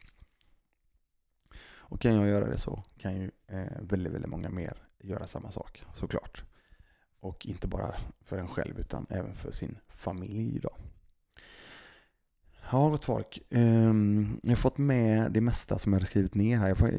Och 1.92 2.00
kan 2.00 2.14
jag 2.14 2.28
göra 2.28 2.46
det 2.46 2.58
så 2.58 2.84
kan 2.98 3.14
ju 3.14 3.30
eh, 3.46 3.80
väldigt, 3.80 4.12
väldigt 4.12 4.30
många 4.30 4.50
mer 4.50 4.82
göra 5.00 5.24
samma 5.24 5.50
sak 5.50 5.84
såklart. 5.94 6.44
Och 7.20 7.46
inte 7.46 7.68
bara 7.68 7.94
för 8.20 8.38
en 8.38 8.48
själv 8.48 8.80
utan 8.80 9.06
även 9.10 9.34
för 9.34 9.50
sin 9.50 9.78
familj 9.88 10.60
då. 10.60 10.76
Ja, 12.72 12.88
gott 12.88 13.04
folk. 13.04 13.42
Um, 13.50 14.40
jag 14.42 14.50
har 14.50 14.56
fått 14.56 14.78
med 14.78 15.32
det 15.32 15.40
mesta 15.40 15.78
som 15.78 15.92
jag 15.92 16.00
hade 16.00 16.06
skrivit 16.06 16.34
ner 16.34 16.58
här. 16.58 16.68
Jag 16.68 16.78
får, 16.78 16.90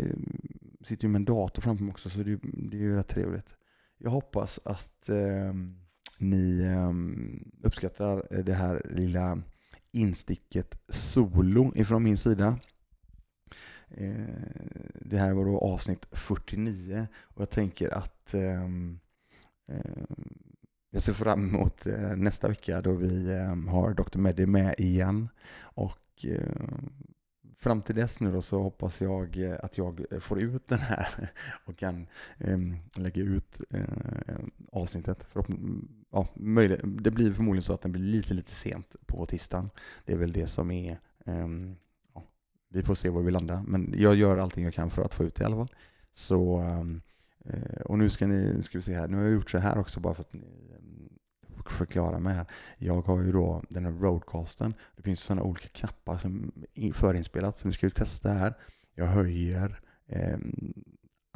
sitter 0.84 1.04
ju 1.04 1.10
med 1.12 1.20
en 1.20 1.26
dator 1.26 1.62
framför 1.62 1.84
mig 1.84 1.92
också 1.92 2.10
så 2.10 2.18
det, 2.18 2.40
det 2.44 2.78
är 2.78 2.82
ju 2.82 2.96
rätt 2.96 3.08
trevligt. 3.08 3.56
Jag 3.98 4.12
hoppas 4.12 4.60
att 4.66 5.10
um, 5.10 5.78
ni 6.20 6.68
um, 6.68 7.52
uppskattar 7.64 8.42
det 8.44 8.54
här 8.54 8.92
lilla 8.96 9.42
insticket 9.92 10.82
solo 10.90 11.72
ifrån 11.76 12.04
min 12.04 12.18
sida. 12.18 12.60
Uh, 14.02 14.26
det 15.02 15.18
här 15.18 15.34
var 15.34 15.46
då 15.46 15.60
avsnitt 15.60 16.08
49 16.12 17.08
och 17.22 17.42
jag 17.42 17.50
tänker 17.50 17.90
att 17.90 18.34
eh, 18.34 18.68
jag 20.94 21.02
ser 21.02 21.14
fram 21.14 21.50
emot 21.50 21.86
eh, 21.86 22.16
nästa 22.16 22.48
vecka 22.48 22.82
då 22.82 22.94
vi 22.94 23.32
eh, 23.32 23.56
har 23.72 23.94
Dr. 23.94 24.18
Meddy 24.18 24.46
med 24.46 24.76
igen. 24.78 25.30
Och 25.60 26.26
eh, 26.26 26.66
fram 27.58 27.82
till 27.82 27.96
dess 27.96 28.20
nu 28.20 28.32
då 28.32 28.42
så 28.42 28.62
hoppas 28.62 29.02
jag 29.02 29.44
att 29.64 29.78
jag 29.78 30.06
får 30.20 30.42
ut 30.42 30.68
den 30.68 30.80
här 30.80 31.32
och 31.66 31.78
kan 31.78 32.08
lägga 32.98 33.22
ut 33.22 33.62
avsnittet. 34.72 35.28
Ja, 36.12 36.28
det 36.84 37.12
blir 37.12 37.34
förmodligen 37.34 37.64
så 37.64 37.74
att 37.74 37.82
den 37.82 37.92
blir 37.92 38.04
lite, 38.04 38.34
lite 38.34 38.52
sent 38.52 38.96
på 39.06 39.26
tisdagen. 39.26 39.70
Det 40.06 40.14
är 40.14 40.18
väl 40.18 40.34
det 40.34 40.48
som 40.48 40.72
är 40.72 41.00
ja, 42.14 42.24
vi 42.70 42.84
får 42.84 42.96
se 42.96 43.10
var 43.10 43.22
vi 43.22 43.32
landar. 43.32 43.64
Men 43.68 43.94
jag 43.98 44.16
gör 44.16 44.38
allting 44.38 44.64
jag 44.64 44.74
kan 44.74 44.90
för 44.90 45.04
att 45.04 45.14
få 45.14 45.24
ut 45.24 45.36
det 45.36 45.42
i 45.44 45.46
alla 45.46 45.56
fall. 45.56 45.76
Så 46.12 46.64
Eh, 47.44 47.82
och 47.82 47.98
nu 47.98 48.10
ska, 48.10 48.28
ni, 48.28 48.54
nu 48.54 48.64
ska 48.64 48.78
vi 48.78 48.82
se 48.82 48.96
här, 48.96 49.08
nu 49.08 49.18
har 49.18 49.24
jag 49.24 49.34
gjort 49.34 49.50
så 49.50 49.58
här 49.58 49.78
också 49.78 50.00
bara 50.00 50.14
för 50.14 50.22
att 50.22 50.34
ni 50.34 50.72
ehm, 50.78 51.10
förklara 51.66 52.20
mig 52.20 52.34
här. 52.34 52.46
Jag 52.78 53.02
har 53.02 53.22
ju 53.22 53.32
då 53.32 53.64
den 53.70 53.86
här 53.86 53.92
roadcasten. 53.92 54.74
Det 54.96 55.04
finns 55.04 55.20
sådana 55.20 55.44
olika 55.44 55.68
knappar 55.68 56.18
som 56.18 56.52
är 56.74 56.94
förinspelat. 56.94 57.58
Så 57.58 57.68
nu 57.68 57.74
ska 57.74 57.88
vi 57.88 57.92
testa 57.92 58.30
här. 58.30 58.54
Jag 58.96 59.06
höjer 59.06 59.80
eh, 60.08 60.38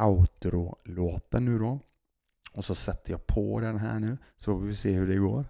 outro-låten 0.01 1.45
nu 1.45 1.59
då. 1.59 1.79
Och 2.51 2.65
så 2.65 2.75
sätter 2.75 3.11
jag 3.11 3.27
på 3.27 3.59
den 3.59 3.77
här 3.77 3.99
nu. 3.99 4.17
Så 4.37 4.59
får 4.59 4.65
vi 4.65 4.75
se 4.75 4.91
hur 4.91 5.07
det 5.07 5.17
går. 5.17 5.45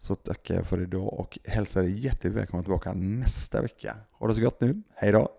Så 0.00 0.14
tackar 0.14 0.54
jag 0.54 0.66
för 0.66 0.82
idag 0.82 1.12
och 1.12 1.38
hälsar 1.44 1.82
er 1.82 1.88
hjärtligt 1.88 2.32
välkomna 2.32 2.62
tillbaka 2.62 2.92
nästa 2.92 3.62
vecka. 3.62 3.96
Ha 4.10 4.28
det 4.28 4.34
så 4.34 4.42
gott 4.42 4.60
nu. 4.60 4.82
Hej 4.94 5.12
då! 5.12 5.37